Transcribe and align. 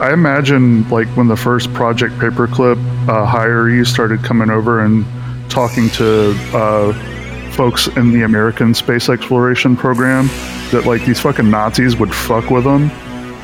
I 0.00 0.12
imagine 0.14 0.88
like 0.88 1.08
when 1.08 1.28
the 1.28 1.36
first 1.36 1.72
Project 1.74 2.14
Paperclip 2.14 2.78
uh, 3.06 3.26
hiree 3.26 3.86
started 3.86 4.24
coming 4.24 4.48
over 4.48 4.80
and 4.80 5.04
talking 5.50 5.90
to 5.90 6.30
uh, 6.54 6.92
folks 7.52 7.86
in 7.88 8.12
the 8.12 8.22
American 8.22 8.72
space 8.72 9.10
exploration 9.10 9.76
program, 9.76 10.28
that 10.70 10.84
like 10.86 11.04
these 11.04 11.20
fucking 11.20 11.50
Nazis 11.50 11.96
would 11.96 12.14
fuck 12.14 12.50
with 12.50 12.64
them 12.64 12.90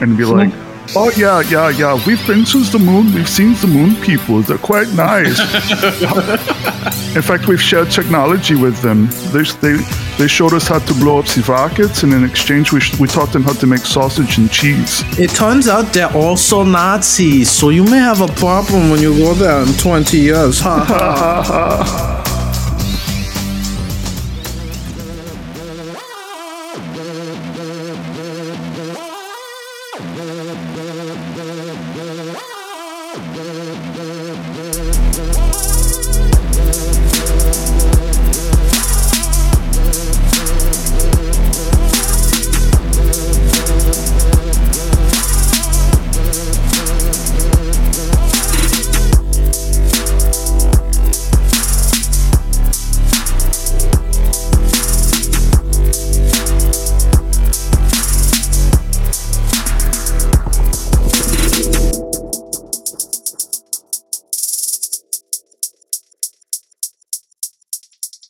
and 0.00 0.16
be 0.16 0.24
like, 0.24 0.52
"Oh 0.94 1.10
yeah, 1.16 1.40
yeah, 1.40 1.68
yeah, 1.70 1.94
we've 2.06 2.24
been 2.26 2.44
to 2.46 2.58
the 2.64 2.78
moon. 2.78 3.12
We've 3.14 3.28
seen 3.28 3.54
the 3.54 3.66
moon 3.66 3.96
people. 3.96 4.42
They're 4.42 4.58
quite 4.58 4.88
nice. 4.94 5.38
in 7.16 7.22
fact, 7.22 7.48
we've 7.48 7.60
shared 7.60 7.90
technology 7.90 8.54
with 8.54 8.80
them. 8.82 9.08
They 9.32 9.44
they 9.60 9.76
they 10.18 10.28
showed 10.28 10.52
us 10.54 10.68
how 10.68 10.78
to 10.80 10.94
blow 10.94 11.18
up 11.18 11.26
the 11.26 11.42
rockets, 11.48 12.02
and 12.02 12.12
in 12.12 12.24
exchange, 12.24 12.72
we 12.72 12.80
sh- 12.80 12.98
we 13.00 13.08
taught 13.08 13.32
them 13.32 13.42
how 13.42 13.54
to 13.54 13.66
make 13.66 13.84
sausage 13.86 14.38
and 14.38 14.50
cheese." 14.50 15.02
It 15.18 15.30
turns 15.30 15.66
out 15.68 15.92
they're 15.92 16.12
also 16.14 16.62
Nazis, 16.62 17.50
so 17.50 17.70
you 17.70 17.84
may 17.84 17.98
have 17.98 18.20
a 18.20 18.28
problem 18.28 18.90
when 18.90 19.00
you 19.00 19.16
go 19.16 19.34
there 19.34 19.60
in 19.62 19.72
20 19.78 20.18
years. 20.18 20.60
Ha 20.60 20.84
Ha 20.84 21.42
ha. 21.42 22.25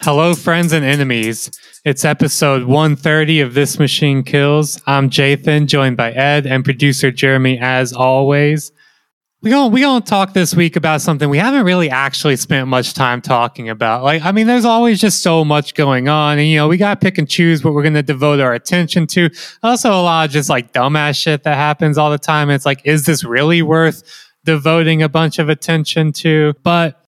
Hello, 0.06 0.36
friends 0.36 0.72
and 0.72 0.84
enemies. 0.84 1.50
It's 1.84 2.04
episode 2.04 2.62
130 2.62 3.40
of 3.40 3.54
This 3.54 3.76
Machine 3.76 4.22
Kills. 4.22 4.80
I'm 4.86 5.10
Jathan, 5.10 5.66
joined 5.66 5.96
by 5.96 6.12
Ed 6.12 6.46
and 6.46 6.64
producer 6.64 7.10
Jeremy, 7.10 7.58
as 7.58 7.92
always. 7.92 8.70
We 9.42 9.50
gonna 9.50 9.66
we 9.66 9.80
gonna 9.80 10.04
talk 10.04 10.32
this 10.32 10.54
week 10.54 10.77
about 10.77 11.00
something 11.00 11.28
we 11.28 11.38
haven't 11.38 11.64
really 11.64 11.90
actually 11.90 12.36
spent 12.36 12.68
much 12.68 12.94
time 12.94 13.20
talking 13.20 13.68
about. 13.68 14.04
Like, 14.04 14.22
I 14.22 14.30
mean, 14.30 14.46
there's 14.46 14.64
always 14.64 15.00
just 15.00 15.24
so 15.24 15.44
much 15.44 15.74
going 15.74 16.08
on, 16.08 16.38
and 16.38 16.46
you 16.46 16.58
know, 16.58 16.68
we 16.68 16.77
gotta 16.77 17.00
pick 17.00 17.18
and 17.18 17.28
choose 17.28 17.64
what 17.64 17.74
we're 17.74 17.82
gonna 17.82 18.04
devote 18.04 18.38
our 18.38 18.54
attention 18.54 19.08
to. 19.08 19.28
Also, 19.64 19.90
a 19.90 19.98
lot 20.02 20.28
of 20.28 20.30
just 20.30 20.48
like 20.48 20.72
dumbass 20.72 21.20
shit 21.20 21.42
that 21.42 21.56
happens 21.56 21.98
all 21.98 22.12
the 22.12 22.16
time. 22.18 22.48
It's 22.48 22.64
like, 22.64 22.80
is 22.84 23.06
this 23.06 23.24
really 23.24 23.60
worth 23.60 24.04
devoting 24.44 25.02
a 25.02 25.08
bunch 25.08 25.40
of 25.40 25.48
attention 25.48 26.12
to? 26.12 26.54
But 26.62 27.04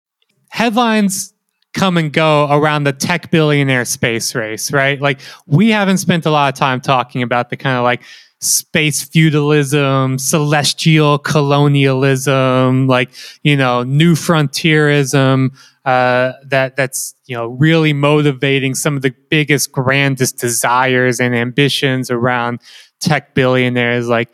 headlines 0.49 1.35
come 1.73 1.97
and 1.97 2.11
go 2.11 2.47
around 2.49 2.83
the 2.83 2.93
tech 2.93 3.29
billionaire 3.31 3.85
space 3.85 4.33
race, 4.33 4.71
right? 4.71 4.99
Like 4.99 5.19
we 5.45 5.69
haven't 5.69 5.97
spent 5.97 6.25
a 6.25 6.31
lot 6.31 6.53
of 6.53 6.57
time 6.57 6.81
talking 6.81 7.21
about 7.21 7.49
the 7.49 7.57
kind 7.57 7.77
of 7.77 7.83
like 7.83 8.01
space 8.39 9.03
feudalism, 9.03 10.17
celestial 10.17 11.17
colonialism, 11.19 12.87
like, 12.87 13.09
you 13.43 13.55
know, 13.55 13.83
new 13.83 14.15
frontierism, 14.15 15.51
uh, 15.85 16.33
that 16.45 16.75
that's, 16.75 17.15
you 17.25 17.35
know, 17.35 17.47
really 17.47 17.93
motivating 17.93 18.75
some 18.75 18.95
of 18.95 19.01
the 19.01 19.13
biggest, 19.29 19.71
grandest 19.71 20.37
desires 20.37 21.19
and 21.19 21.35
ambitions 21.35 22.11
around 22.11 22.59
tech 22.99 23.35
billionaires 23.35 24.07
like 24.07 24.29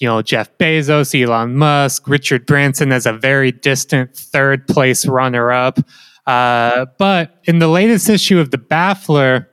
you 0.00 0.08
know 0.08 0.22
Jeff 0.22 0.56
Bezos, 0.58 1.20
Elon 1.20 1.56
Musk, 1.56 2.08
Richard 2.08 2.46
Branson 2.46 2.92
as 2.92 3.06
a 3.06 3.12
very 3.12 3.52
distant 3.52 4.14
third 4.16 4.66
place 4.66 5.06
runner 5.06 5.52
up. 5.52 5.78
Uh, 6.26 6.86
but 6.98 7.40
in 7.44 7.58
the 7.58 7.68
latest 7.68 8.08
issue 8.08 8.38
of 8.38 8.50
the 8.50 8.58
Baffler, 8.58 9.46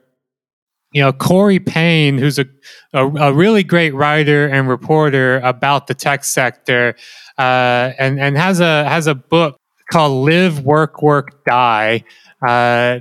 you 0.92 1.02
know, 1.02 1.12
Corey 1.12 1.60
Pein, 1.60 2.18
who's 2.18 2.38
a, 2.38 2.46
a, 2.92 3.06
a, 3.06 3.32
really 3.32 3.62
great 3.62 3.94
writer 3.94 4.48
and 4.48 4.68
reporter 4.68 5.38
about 5.40 5.86
the 5.86 5.94
tech 5.94 6.24
sector, 6.24 6.96
uh, 7.38 7.92
and 7.98 8.20
and 8.20 8.36
has 8.36 8.60
a 8.60 8.84
has 8.88 9.06
a 9.06 9.14
book 9.14 9.56
called 9.90 10.24
"Live, 10.24 10.60
Work, 10.64 11.02
Work, 11.02 11.44
Die." 11.44 12.04
Uh, 12.46 12.98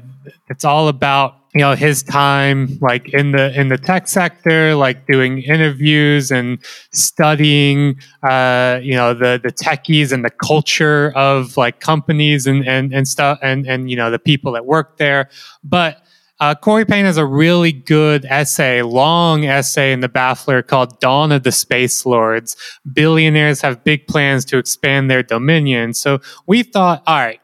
it's 0.49 0.65
all 0.65 0.87
about 0.87 1.38
you 1.53 1.61
know 1.61 1.73
his 1.73 2.03
time 2.03 2.77
like 2.81 3.09
in 3.13 3.31
the 3.31 3.59
in 3.59 3.69
the 3.69 3.77
tech 3.77 4.07
sector 4.07 4.75
like 4.75 5.05
doing 5.07 5.41
interviews 5.41 6.31
and 6.31 6.63
studying 6.93 7.99
uh 8.27 8.79
you 8.83 8.93
know 8.93 9.13
the 9.13 9.39
the 9.41 9.51
techies 9.51 10.11
and 10.11 10.23
the 10.23 10.29
culture 10.29 11.11
of 11.15 11.57
like 11.57 11.79
companies 11.79 12.45
and 12.45 12.67
and 12.67 12.93
and 12.93 13.07
stuff 13.07 13.39
and 13.41 13.65
and 13.67 13.89
you 13.89 13.95
know 13.95 14.11
the 14.11 14.19
people 14.19 14.51
that 14.51 14.65
work 14.65 14.97
there 14.97 15.29
but 15.63 16.03
uh, 16.41 16.55
Corey 16.55 16.85
Pein 16.85 17.03
has 17.03 17.17
a 17.17 17.25
really 17.25 17.73
good 17.73 18.23
essay, 18.23 18.81
long 18.81 19.43
essay 19.43 19.91
in 19.91 19.99
the 19.99 20.07
Baffler 20.07 20.65
called 20.65 20.97
Dawn 21.01 21.33
of 21.33 21.43
the 21.43 21.51
Space 21.51 22.05
Lords. 22.05 22.55
Billionaires 22.93 23.59
have 23.59 23.83
big 23.83 24.07
plans 24.07 24.45
to 24.45 24.57
expand 24.57 25.11
their 25.11 25.21
dominion. 25.21 25.93
So 25.93 26.19
we 26.47 26.63
thought, 26.63 27.03
all 27.05 27.17
right, 27.17 27.41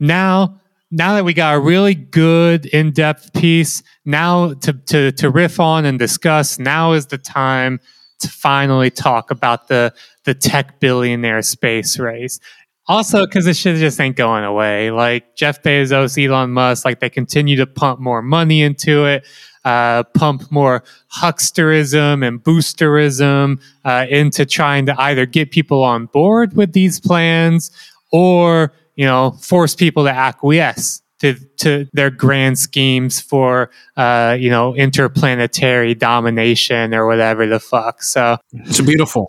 now 0.00 0.61
now 0.92 1.14
that 1.14 1.24
we 1.24 1.32
got 1.32 1.56
a 1.56 1.58
really 1.58 1.94
good 1.94 2.66
in-depth 2.66 3.32
piece 3.32 3.82
now 4.04 4.52
to, 4.54 4.74
to, 4.74 5.10
to 5.12 5.30
riff 5.30 5.58
on 5.58 5.84
and 5.84 5.98
discuss 5.98 6.58
now 6.58 6.92
is 6.92 7.06
the 7.06 7.18
time 7.18 7.80
to 8.20 8.28
finally 8.28 8.90
talk 8.90 9.30
about 9.30 9.66
the 9.66 9.92
the 10.24 10.34
tech 10.34 10.78
billionaire 10.78 11.42
space 11.42 11.98
race. 11.98 12.38
Also 12.86 13.26
because 13.26 13.44
this 13.44 13.56
shit 13.56 13.76
just 13.78 13.98
ain't 14.00 14.16
going 14.16 14.44
away. 14.44 14.92
Like 14.92 15.34
jeff 15.34 15.62
bezos 15.62 16.22
elon 16.22 16.52
musk 16.52 16.84
like 16.84 17.00
they 17.00 17.10
continue 17.10 17.56
to 17.56 17.66
pump 17.66 17.98
more 17.98 18.22
money 18.22 18.62
into 18.62 19.04
it 19.06 19.24
uh, 19.64 20.02
pump 20.14 20.50
more 20.50 20.82
hucksterism 21.14 22.26
and 22.26 22.42
boosterism 22.42 23.60
uh, 23.84 24.06
into 24.10 24.44
trying 24.44 24.86
to 24.86 25.00
either 25.00 25.26
get 25.26 25.50
people 25.50 25.82
on 25.82 26.06
board 26.06 26.54
with 26.54 26.72
these 26.72 27.00
plans 27.00 27.70
or 28.10 28.72
you 28.94 29.06
know, 29.06 29.32
force 29.32 29.74
people 29.74 30.04
to 30.04 30.10
acquiesce 30.10 31.02
to, 31.22 31.34
to 31.58 31.86
their 31.92 32.10
grand 32.10 32.58
schemes 32.58 33.20
for, 33.20 33.70
uh, 33.96 34.36
you 34.38 34.50
know, 34.50 34.74
interplanetary 34.74 35.94
domination 35.94 36.92
or 36.92 37.06
whatever 37.06 37.46
the 37.46 37.60
fuck. 37.60 38.02
So 38.02 38.36
it's 38.52 38.80
beautiful. 38.80 39.28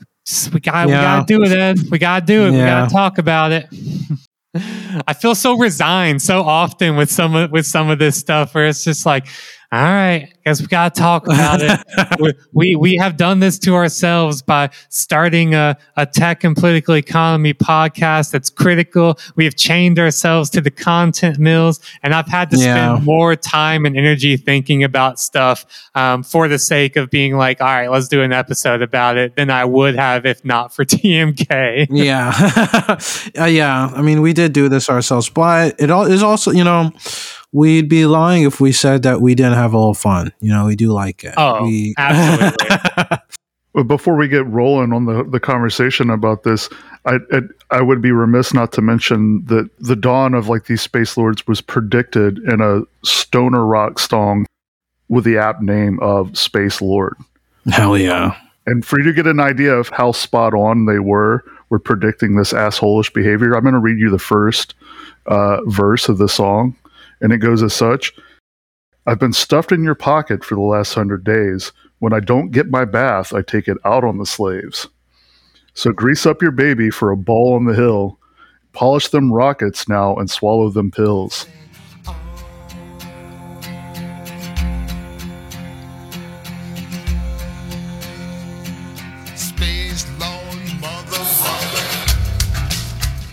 We 0.52 0.59
got, 0.59 0.88
yeah. 0.88 0.96
we 0.96 1.02
got 1.02 1.28
to 1.28 1.34
do 1.38 1.44
it, 1.44 1.52
Ed. 1.52 1.78
We 1.91 2.00
got 2.00 2.22
to 2.22 2.25
do 2.25 2.47
it. 2.47 2.53
Yeah. 2.53 2.57
We 2.57 2.66
got 2.66 2.90
to 2.90 2.94
talk 2.94 3.18
about 3.19 3.52
it. 3.52 3.68
I 5.07 5.13
feel 5.13 5.35
so 5.35 5.57
resigned 5.57 6.22
so 6.22 6.41
often 6.41 6.96
with 6.96 7.12
some 7.12 7.35
of, 7.35 7.52
with 7.52 7.66
some 7.66 7.90
of 7.90 8.00
this 8.00 8.18
stuff 8.18 8.56
where 8.56 8.68
it's 8.68 8.84
just 8.84 9.06
like, 9.06 9.28
all 9.73 9.81
right, 9.81 10.31
guess 10.45 10.61
we 10.61 10.67
got 10.67 10.94
to 10.94 11.01
talk 11.01 11.25
about 11.25 11.59
it. 11.63 12.38
we, 12.53 12.75
we 12.75 12.95
have 12.97 13.17
done 13.17 13.39
this 13.39 13.57
to 13.57 13.73
ourselves 13.73 14.44
by 14.44 14.69
starting 14.89 15.56
a, 15.56 15.75
a 15.97 16.06
tech 16.06 16.44
and 16.44 16.56
political 16.56 16.95
economy 16.95 17.56
podcast 17.56 18.29
that's 18.29 18.51
critical. 18.51 19.17
We 19.35 19.45
have 19.45 19.56
chained 19.56 19.97
ourselves 19.97 20.51
to 20.51 20.61
the 20.61 20.69
content 20.69 21.39
mills, 21.39 21.79
and 22.03 22.13
I've 22.13 22.28
had 22.28 22.51
to 22.51 22.57
yeah. 22.57 22.94
spend 22.94 23.03
more 23.03 23.35
time 23.35 23.88
and 23.88 23.97
energy 23.97 24.38
thinking 24.38 24.84
about 24.84 25.19
stuff 25.19 25.66
um, 25.96 26.22
for 26.22 26.47
the 26.47 26.59
sake 26.59 26.96
of 26.96 27.09
being 27.09 27.35
like, 27.35 27.59
all 27.59 27.66
right, 27.66 27.90
let's 27.90 28.08
do 28.08 28.22
an 28.22 28.31
episode 28.31 28.84
about 28.84 29.17
it 29.17 29.35
than 29.35 29.49
I 29.49 29.66
would 29.66 29.96
have 29.96 30.28
if 30.28 30.46
not 30.46 30.72
for 30.72 30.85
TMK. 30.85 31.87
yeah. 31.90 32.99
uh, 33.41 33.46
yeah. 33.46 33.90
I 33.91 34.03
mean, 34.03 34.22
we 34.22 34.34
did 34.34 34.53
do 34.53 34.69
this 34.69 34.87
ourselves, 34.87 35.29
but 35.29 35.73
it 35.79 35.90
all 35.90 36.05
is 36.05 36.22
also, 36.22 36.52
you 36.52 36.64
know, 36.64 36.91
we'd 37.53 37.88
be 37.88 38.05
lying 38.05 38.44
if 38.44 38.59
we 38.59 38.73
said 38.73 39.03
that 39.03 39.22
we 39.22 39.35
didn't 39.35 39.53
have 39.53 39.73
a 39.73 39.78
little 39.78 39.94
fun. 39.94 40.34
You 40.41 40.52
know, 40.52 40.66
we 40.66 40.76
do 40.76 40.91
like 40.91 41.23
it. 41.23 41.35
Oh, 41.38 41.64
we- 41.64 41.94
absolutely. 41.97 43.17
Before 43.88 44.16
we 44.16 44.28
get 44.28 44.46
rolling 44.47 44.94
on 44.94 45.05
the, 45.05 45.23
the 45.23 45.40
conversation 45.40 46.11
about 46.11 46.44
this, 46.44 46.70
I, 47.05 47.17
I, 47.32 47.40
I 47.72 47.82
would 47.82 48.03
be 48.03 48.11
remiss 48.11 48.53
not 48.53 48.72
to 48.73 48.82
mention 48.82 49.44
that 49.46 49.67
the 49.79 49.96
dawn 49.96 50.35
of 50.35 50.47
like 50.47 50.66
these 50.66 50.82
space 50.82 51.17
lords 51.17 51.47
was 51.47 51.59
predicted 51.59 52.38
in 52.40 52.61
a 52.61 52.82
stoner 53.03 53.66
rock 53.66 53.97
song 53.97 54.46
with 55.09 55.23
the 55.23 55.38
app 55.38 55.61
name 55.61 56.00
of 56.02 56.38
Space 56.38 56.84
Lord. 56.84 57.17
Hell 57.72 57.97
yeah! 57.97 58.38
And 58.67 58.85
for 58.85 59.00
you 59.00 59.05
to 59.05 59.14
get 59.14 59.26
an 59.26 59.40
idea 59.40 59.73
of 59.73 59.90
how 59.90 60.11
spot 60.11 60.53
on 60.53 60.85
they 60.85 61.00
were, 61.00 61.44
were 61.70 61.79
predicting 61.79 62.35
this 62.35 62.53
assholish 62.53 63.11
behavior. 63.11 63.55
I'm 63.55 63.64
going 63.64 63.73
to 63.73 63.79
read 63.79 63.97
you 63.97 64.11
the 64.11 64.20
first 64.20 64.76
uh, 65.26 65.61
verse 65.66 66.09
of 66.09 66.20
the 66.20 66.29
song 66.29 66.76
and 67.23 67.34
it 67.34 67.40
goes 67.40 67.64
as 67.64 67.73
such 67.73 68.14
I've 69.05 69.20
been 69.20 69.34
stuffed 69.34 69.73
in 69.73 69.84
your 69.84 69.96
pocket 69.96 70.46
for 70.46 70.55
the 70.55 70.61
last 70.61 70.93
hundred 70.93 71.25
days. 71.25 71.73
When 71.99 72.14
I 72.14 72.22
don't 72.22 72.52
get 72.52 72.70
my 72.70 72.85
bath, 72.85 73.34
I 73.34 73.41
take 73.41 73.67
it 73.67 73.78
out 73.84 74.05
on 74.05 74.17
the 74.17 74.25
slaves. 74.25 74.87
So 75.73 75.91
grease 75.91 76.25
up 76.25 76.41
your 76.41 76.52
baby 76.52 76.90
for 76.90 77.11
a 77.11 77.17
ball 77.17 77.53
on 77.53 77.66
the 77.66 77.73
hill. 77.73 78.17
Polish 78.72 79.09
them 79.09 79.31
rockets 79.31 79.90
now 79.90 80.16
and 80.16 80.31
swallow 80.31 80.70
them 80.70 80.90
pills. 80.90 81.47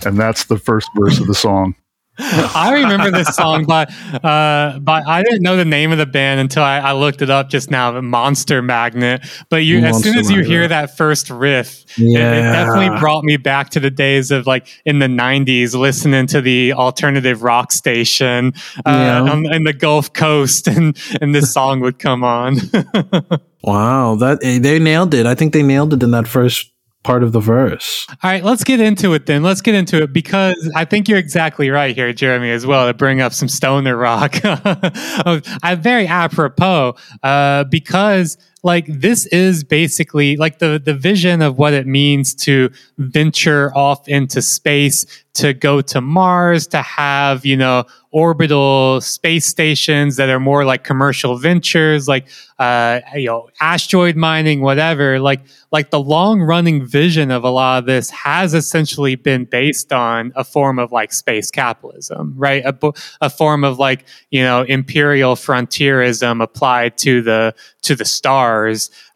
And 0.03 0.17
that's 0.17 0.45
the 0.45 0.57
first 0.57 0.89
verse 0.97 1.19
of 1.19 1.27
the 1.27 1.35
song. 1.35 1.75
I 2.21 2.73
remember 2.73 3.11
this 3.11 3.35
song, 3.35 3.65
but 3.65 3.91
uh, 4.23 4.79
but 4.79 5.07
I 5.07 5.23
didn't 5.23 5.41
know 5.41 5.57
the 5.57 5.65
name 5.65 5.91
of 5.91 5.97
the 5.97 6.05
band 6.05 6.39
until 6.39 6.63
I, 6.63 6.79
I 6.79 6.91
looked 6.93 7.21
it 7.21 7.29
up 7.29 7.49
just 7.49 7.71
now. 7.71 7.99
Monster 8.01 8.61
Magnet. 8.61 9.25
But 9.49 9.57
you, 9.57 9.81
Monster 9.81 9.97
as 9.97 10.03
soon 10.03 10.19
as 10.19 10.29
you 10.29 10.37
Magnet. 10.37 10.51
hear 10.51 10.67
that 10.67 10.97
first 10.97 11.29
riff, 11.29 11.85
yeah. 11.97 12.17
it, 12.17 12.37
it, 12.37 12.51
definitely 12.51 12.99
brought 12.99 13.23
me 13.23 13.37
back 13.37 13.69
to 13.71 13.79
the 13.79 13.91
days 13.91 14.31
of 14.31 14.47
like 14.47 14.67
in 14.85 14.99
the 14.99 15.07
'90s, 15.07 15.75
listening 15.75 16.27
to 16.27 16.41
the 16.41 16.73
alternative 16.73 17.43
rock 17.43 17.71
station 17.71 18.53
uh, 18.85 18.91
yeah. 18.91 19.21
on, 19.21 19.51
in 19.53 19.63
the 19.63 19.73
Gulf 19.73 20.13
Coast, 20.13 20.67
and 20.67 20.97
and 21.21 21.33
this 21.33 21.53
song 21.53 21.79
would 21.81 21.99
come 21.99 22.23
on. 22.23 22.55
wow, 23.63 24.15
that 24.15 24.39
eh, 24.43 24.59
they 24.59 24.79
nailed 24.79 25.13
it. 25.13 25.25
I 25.25 25.35
think 25.35 25.53
they 25.53 25.63
nailed 25.63 25.93
it 25.93 26.03
in 26.03 26.11
that 26.11 26.27
first 26.27 26.70
part 27.03 27.23
of 27.23 27.31
the 27.31 27.39
verse. 27.39 28.05
All 28.09 28.17
right, 28.23 28.43
let's 28.43 28.63
get 28.63 28.79
into 28.79 29.13
it 29.13 29.25
then. 29.25 29.43
Let's 29.43 29.61
get 29.61 29.75
into 29.75 30.03
it 30.03 30.13
because 30.13 30.71
I 30.75 30.85
think 30.85 31.09
you're 31.09 31.17
exactly 31.17 31.69
right 31.69 31.95
here, 31.95 32.11
Jeremy, 32.13 32.51
as 32.51 32.65
well, 32.65 32.87
to 32.87 32.93
bring 32.93 33.21
up 33.21 33.33
some 33.33 33.47
stoner 33.47 33.95
rock. 33.95 34.35
I'm 34.43 35.81
very 35.81 36.07
apropos 36.07 36.95
uh, 37.23 37.63
because 37.65 38.37
like 38.63 38.85
this 38.87 39.25
is 39.27 39.63
basically 39.63 40.37
like 40.37 40.59
the 40.59 40.81
the 40.83 40.93
vision 40.93 41.41
of 41.41 41.57
what 41.57 41.73
it 41.73 41.87
means 41.87 42.35
to 42.35 42.69
venture 42.97 43.75
off 43.75 44.07
into 44.07 44.41
space 44.41 45.05
to 45.33 45.53
go 45.53 45.79
to 45.81 46.01
Mars 46.01 46.67
to 46.67 46.81
have 46.81 47.45
you 47.45 47.57
know 47.57 47.85
orbital 48.11 48.99
space 48.99 49.45
stations 49.45 50.17
that 50.17 50.27
are 50.29 50.39
more 50.39 50.65
like 50.65 50.83
commercial 50.83 51.37
ventures 51.37 52.07
like 52.07 52.27
uh, 52.59 52.99
you 53.15 53.27
know 53.27 53.49
asteroid 53.59 54.15
mining 54.15 54.61
whatever. 54.61 55.19
Like 55.19 55.41
like 55.71 55.89
the 55.89 55.99
long 55.99 56.41
running 56.41 56.85
vision 56.85 57.31
of 57.31 57.43
a 57.43 57.49
lot 57.49 57.79
of 57.79 57.85
this 57.85 58.09
has 58.09 58.53
essentially 58.53 59.15
been 59.15 59.45
based 59.45 59.93
on 59.93 60.33
a 60.35 60.43
form 60.43 60.77
of 60.77 60.91
like 60.91 61.13
space 61.13 61.49
capitalism 61.49 62.33
right? 62.35 62.63
A, 62.65 62.93
a 63.21 63.29
form 63.29 63.63
of 63.63 63.79
like 63.79 64.05
you 64.29 64.43
know 64.43 64.63
imperial 64.63 65.35
frontierism 65.35 66.41
applied 66.41 66.97
to 66.99 67.21
the 67.21 67.55
to 67.81 67.95
the 67.95 68.05
stars 68.05 68.50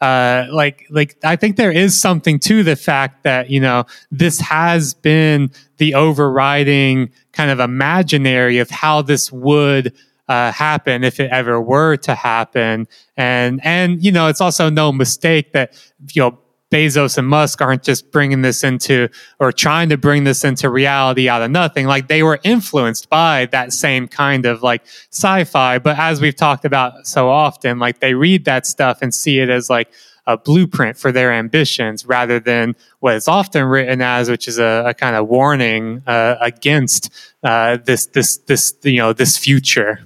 uh, 0.02 0.46
like 0.52 0.86
like 0.90 1.18
i 1.24 1.36
think 1.36 1.56
there 1.56 1.72
is 1.72 2.00
something 2.00 2.40
to 2.40 2.64
the 2.64 2.76
fact 2.76 3.24
that 3.24 3.50
you 3.50 3.60
know 3.60 3.86
this 4.12 4.40
has 4.40 4.94
been 4.94 5.52
the 5.78 5.94
overriding 5.94 7.10
kind 7.34 7.52
of 7.52 7.60
imaginary 7.60 8.60
of 8.60 8.70
how 8.70 9.02
this 9.02 9.32
would 9.32 9.94
uh, 10.28 10.52
happen 10.52 11.04
if 11.04 11.20
it 11.20 11.30
ever 11.32 11.62
were 11.62 11.98
to 11.98 12.16
happen. 12.16 12.88
And 13.18 13.60
and 13.64 14.04
you 14.04 14.12
know, 14.12 14.28
it's 14.28 14.42
also 14.42 14.70
no 14.70 14.92
mistake 14.92 15.54
that 15.54 15.74
you 16.14 16.22
know 16.22 16.40
Bezos 16.72 17.18
and 17.18 17.28
Musk 17.28 17.62
aren't 17.62 17.84
just 17.84 18.12
bringing 18.12 18.42
this 18.42 18.64
into 18.64 19.08
or 19.40 19.52
trying 19.52 19.90
to 19.90 19.98
bring 19.98 20.24
this 20.24 20.44
into 20.44 20.70
reality 20.70 21.30
out 21.30 21.42
of 21.42 21.52
nothing. 21.52 21.86
Like 21.86 22.08
they 22.08 22.24
were 22.24 22.40
influenced 22.44 23.10
by 23.10 23.48
that 23.52 23.72
same 23.72 24.08
kind 24.08 24.46
of 24.46 24.64
like 24.64 24.84
sci-fi. 25.12 25.80
But 25.80 26.00
as 26.00 26.22
we've 26.22 26.36
talked 26.36 26.66
about 26.66 27.06
so 27.06 27.30
often, 27.30 27.80
like 27.80 28.00
they 28.00 28.14
read 28.14 28.46
that 28.46 28.66
stuff 28.66 29.00
and 29.02 29.14
see 29.14 29.40
it 29.40 29.50
as 29.50 29.70
like 29.70 29.92
a 30.28 30.38
blueprint 30.38 30.98
for 30.98 31.12
their 31.12 31.32
ambitions 31.32 32.06
rather 32.06 32.40
than 32.40 32.76
what 33.00 33.16
is 33.16 33.28
often 33.28 33.66
written 33.66 34.02
as, 34.02 34.30
which 34.30 34.48
is 34.48 34.58
a, 34.58 34.84
a 34.88 34.94
kind 34.94 35.16
of 35.16 35.28
warning 35.28 36.02
uh, 36.08 36.36
against 36.42 37.14
uh, 37.44 37.78
this 37.78 38.08
this 38.08 38.38
this 38.38 38.76
you 38.84 38.98
know 38.98 39.14
this 39.14 39.38
future. 39.38 40.00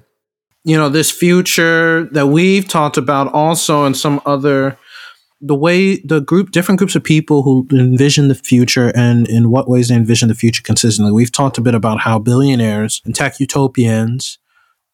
You 0.66 0.76
know 0.78 0.90
this 0.90 1.10
future 1.10 2.04
that 2.12 2.28
we've 2.28 2.68
talked 2.68 2.98
about 2.98 3.34
also 3.34 3.86
in 3.86 3.94
some 3.94 4.22
other 4.26 4.78
the 5.42 5.56
way 5.56 5.98
the 6.00 6.20
group 6.20 6.52
different 6.52 6.80
groups 6.80 6.96
of 6.96 7.04
people 7.04 7.44
who 7.44 7.68
envision 7.72 8.28
the 8.28 8.36
future 8.36 8.92
and 8.96 9.28
in 9.28 9.50
what 9.50 9.70
ways 9.70 9.88
they 9.88 9.96
envision 9.96 10.28
the 10.28 10.36
future 10.36 10.62
consistently. 10.62 11.12
We've 11.12 11.32
talked 11.32 11.58
a 11.58 11.62
bit 11.62 11.76
about 11.76 12.00
how 12.00 12.20
billionaires 12.20 13.02
and 13.06 13.16
tech 13.16 13.40
utopians 13.40 14.38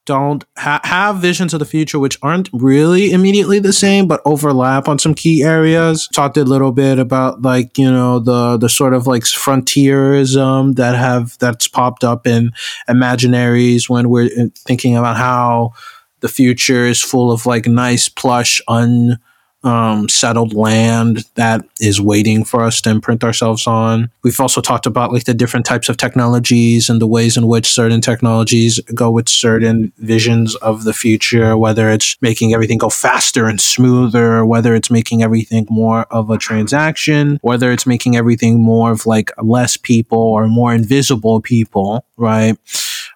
don't 0.06 0.45
ha- 0.56 0.81
have 0.83 1.18
visions 1.18 1.53
of 1.53 1.59
the 1.59 1.65
future 1.65 1.97
which 1.97 2.18
aren't 2.21 2.50
really 2.53 3.12
immediately 3.12 3.57
the 3.57 3.74
same 3.74 4.07
but 4.07 4.21
overlap 4.24 4.88
on 4.88 5.00
some 5.00 5.15
key 5.15 5.44
areas 5.44 6.07
talked 6.13 6.38
a 6.38 6.44
little 6.44 6.71
bit 6.71 7.00
about 7.00 7.42
like 7.42 7.75
you 7.77 7.89
know 7.89 8.19
the 8.19 8.57
the 8.57 8.69
sort 8.69 8.94
of 8.94 9.07
like 9.07 9.24
frontierism 9.24 10.74
that 10.74 10.95
have 10.95 11.36
that's 11.39 11.68
popped 11.68 12.03
up 12.03 12.27
in 12.27 12.51
imaginaries 12.88 13.89
when 13.89 14.09
we're 14.09 14.30
uh, 14.39 14.45
thinking 14.56 14.95
about 14.95 15.18
how 15.18 15.71
the 16.19 16.30
future 16.30 16.86
is 16.86 17.01
full 17.01 17.31
of 17.31 17.47
like 17.47 17.65
nice 17.65 18.07
plush 18.07 18.62
un 18.68 19.18
um, 19.66 20.08
settled 20.08 20.54
land 20.54 21.26
that 21.34 21.66
is 21.82 22.00
waiting 22.00 22.46
for 22.46 22.64
us 22.64 22.80
to 22.82 22.92
imprint 22.92 23.24
ourselves 23.24 23.66
on. 23.66 24.12
We've 24.24 24.40
also 24.40 24.62
talked 24.62 24.86
about 24.86 25.12
like 25.12 25.24
the 25.24 25.34
different 25.34 25.66
types 25.66 25.90
of 25.90 25.98
technologies 25.98 26.88
and 26.88 27.02
the 27.02 27.08
ways 27.08 27.36
in 27.36 27.48
which 27.48 27.66
certain 27.66 28.00
technologies 28.00 28.80
go 28.94 29.10
with 29.10 29.28
certain 29.28 29.92
visions 29.98 30.56
of 30.58 30.84
the 30.84 30.94
future, 30.94 31.58
whether 31.58 31.90
it's 31.90 32.16
making 32.22 32.54
everything 32.54 32.78
go 32.78 32.90
faster 32.90 33.48
and 33.48 33.60
smoother, 33.60 34.46
whether 34.46 34.76
it's 34.76 34.92
making 34.92 35.24
everything 35.24 35.66
more 35.70 36.04
of 36.12 36.30
a 36.30 36.38
transaction, 36.38 37.40
whether 37.42 37.72
it's 37.72 37.88
making 37.88 38.16
everything 38.16 38.62
more 38.62 38.92
of 38.92 39.08
like 39.08 39.32
less 39.42 39.78
people 39.78 40.20
or 40.20 40.48
more 40.48 40.76
invisible 40.76 41.42
people, 41.42 42.06
right? 42.18 42.56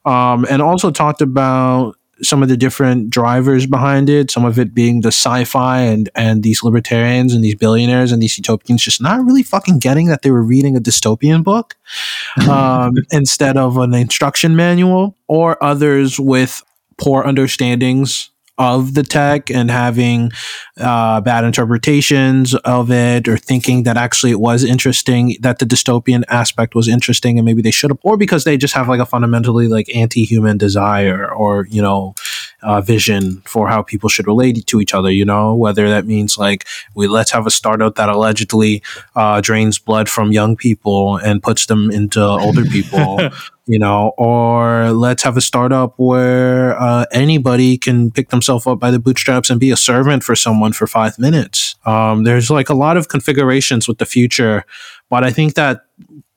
Um, 0.05 0.45
and 0.49 0.61
also 0.61 0.89
talked 0.89 1.21
about 1.21 1.98
some 2.21 2.43
of 2.43 2.49
the 2.49 2.57
different 2.57 3.09
drivers 3.09 3.65
behind 3.65 4.09
it, 4.09 4.31
some 4.31 4.45
of 4.45 4.59
it 4.59 4.73
being 4.73 5.01
the 5.01 5.09
sci-fi 5.09 5.81
and 5.81 6.09
and 6.15 6.43
these 6.43 6.63
libertarians 6.63 7.33
and 7.33 7.43
these 7.43 7.55
billionaires 7.55 8.11
and 8.11 8.21
these 8.21 8.37
utopians 8.37 8.83
just 8.83 9.01
not 9.01 9.23
really 9.25 9.43
fucking 9.43 9.79
getting 9.79 10.07
that 10.07 10.21
they 10.21 10.31
were 10.31 10.43
reading 10.43 10.75
a 10.75 10.79
dystopian 10.79 11.43
book 11.43 11.75
um, 12.49 12.95
instead 13.11 13.57
of 13.57 13.77
an 13.77 13.93
instruction 13.93 14.55
manual, 14.55 15.15
or 15.27 15.61
others 15.63 16.19
with 16.19 16.63
poor 16.97 17.23
understandings 17.23 18.29
of 18.59 18.93
the 18.93 19.03
tech 19.03 19.49
and 19.49 19.71
having 19.71 20.31
uh, 20.77 21.21
bad 21.21 21.45
interpretations 21.45 22.53
of 22.55 22.91
it 22.91 23.27
or 23.27 23.37
thinking 23.37 23.83
that 23.83 23.95
actually 23.95 24.31
it 24.31 24.39
was 24.39 24.65
interesting 24.65 25.37
that 25.39 25.59
the 25.59 25.65
dystopian 25.65 26.23
aspect 26.27 26.75
was 26.75 26.87
interesting 26.87 27.39
and 27.39 27.45
maybe 27.45 27.61
they 27.61 27.71
should 27.71 27.89
have 27.89 27.99
or 28.03 28.17
because 28.17 28.43
they 28.43 28.57
just 28.57 28.73
have 28.73 28.89
like 28.89 28.99
a 28.99 29.05
fundamentally 29.05 29.69
like 29.69 29.87
anti-human 29.95 30.57
desire 30.57 31.31
or 31.31 31.65
you 31.69 31.81
know 31.81 32.13
uh, 32.61 32.81
vision 32.81 33.41
for 33.45 33.69
how 33.69 33.81
people 33.81 34.09
should 34.09 34.27
relate 34.27 34.67
to 34.67 34.81
each 34.81 34.93
other 34.93 35.09
you 35.09 35.25
know? 35.25 35.55
Whether 35.55 35.89
that 35.89 36.05
means 36.05 36.37
like 36.37 36.67
we 36.95 37.07
let's 37.07 37.31
have 37.31 37.47
a 37.47 37.51
startup 37.51 37.95
that 37.95 38.09
allegedly 38.09 38.83
uh, 39.15 39.39
drains 39.41 39.79
blood 39.79 40.09
from 40.09 40.31
young 40.31 40.57
people 40.57 41.17
and 41.17 41.41
puts 41.41 41.65
them 41.67 41.89
into 41.89 42.21
older 42.21 42.65
people 42.65 43.19
you 43.69 43.77
know, 43.77 44.13
or 44.17 44.91
let's 44.91 45.21
have 45.21 45.37
a 45.37 45.41
startup 45.41 45.93
where 45.97 46.75
uh, 46.81 47.05
anybody 47.11 47.77
can 47.77 48.09
pick 48.09 48.29
themselves 48.29 48.65
up 48.65 48.79
by 48.79 48.89
the 48.89 48.97
bootstraps 48.97 49.51
and 49.51 49.59
be 49.59 49.69
a 49.69 49.77
servant 49.77 50.23
for 50.23 50.35
someone 50.35 50.73
for 50.73 50.87
five 50.87 51.19
minutes. 51.19 51.75
Um, 51.85 52.23
there's 52.23 52.49
like 52.49 52.69
a 52.69 52.73
lot 52.73 52.97
of 52.97 53.09
configurations 53.09 53.87
with 53.87 53.99
the 53.99 54.07
future, 54.07 54.65
but 55.09 55.23
I 55.23 55.31
think 55.31 55.55
that 55.55 55.85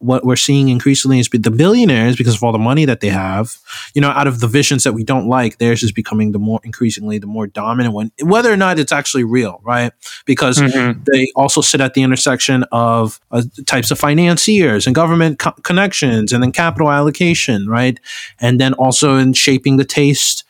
what 0.03 0.25
we're 0.25 0.37
seeing 0.37 0.69
increasingly 0.69 1.21
is 1.21 1.29
the 1.29 1.51
billionaires 1.51 2.17
because 2.17 2.35
of 2.35 2.43
all 2.43 2.51
the 2.51 2.59
money 2.59 2.85
that 2.85 3.01
they 3.01 3.09
have 3.09 3.57
you 3.95 4.01
know 4.01 4.11
out 4.11 4.27
of 4.27 4.41
the 4.41 4.49
visions 4.49 4.83
that 4.83 4.93
we 4.93 5.05
don't 5.05 5.29
like 5.29 5.59
theirs 5.59 5.83
is 5.83 5.93
becoming 5.93 6.33
the 6.33 6.39
more 6.39 6.61
increasingly 6.65 7.19
the 7.19 7.27
more 7.27 7.47
dominant 7.47 7.95
one 7.95 8.11
whether 8.21 8.53
or 8.53 8.57
not 8.57 8.79
it's 8.79 8.93
actually 8.93 9.25
real 9.25 9.61
right? 9.63 9.93
Because 10.27 10.59
mm-hmm. 10.59 11.01
they 11.13 11.29
also 11.37 11.61
sit 11.61 11.81
at 11.81 11.95
the 11.95 12.03
intersection 12.03 12.65
of 12.73 13.21
uh, 13.31 13.43
types 13.67 13.91
of 13.91 13.99
financiers 13.99 14.87
and 14.87 14.95
government 14.95 15.39
co- 15.39 15.53
connections 15.63 16.33
and 16.33 16.43
then 16.43 16.53
capital 16.53 16.91
allocation 16.91 17.69
right? 17.69 18.01
And 18.41 18.61
then 18.61 18.75
also 18.75 19.17
in 19.17 19.35
shaping 19.35 19.77
the 19.77 19.85
taste 19.85 20.45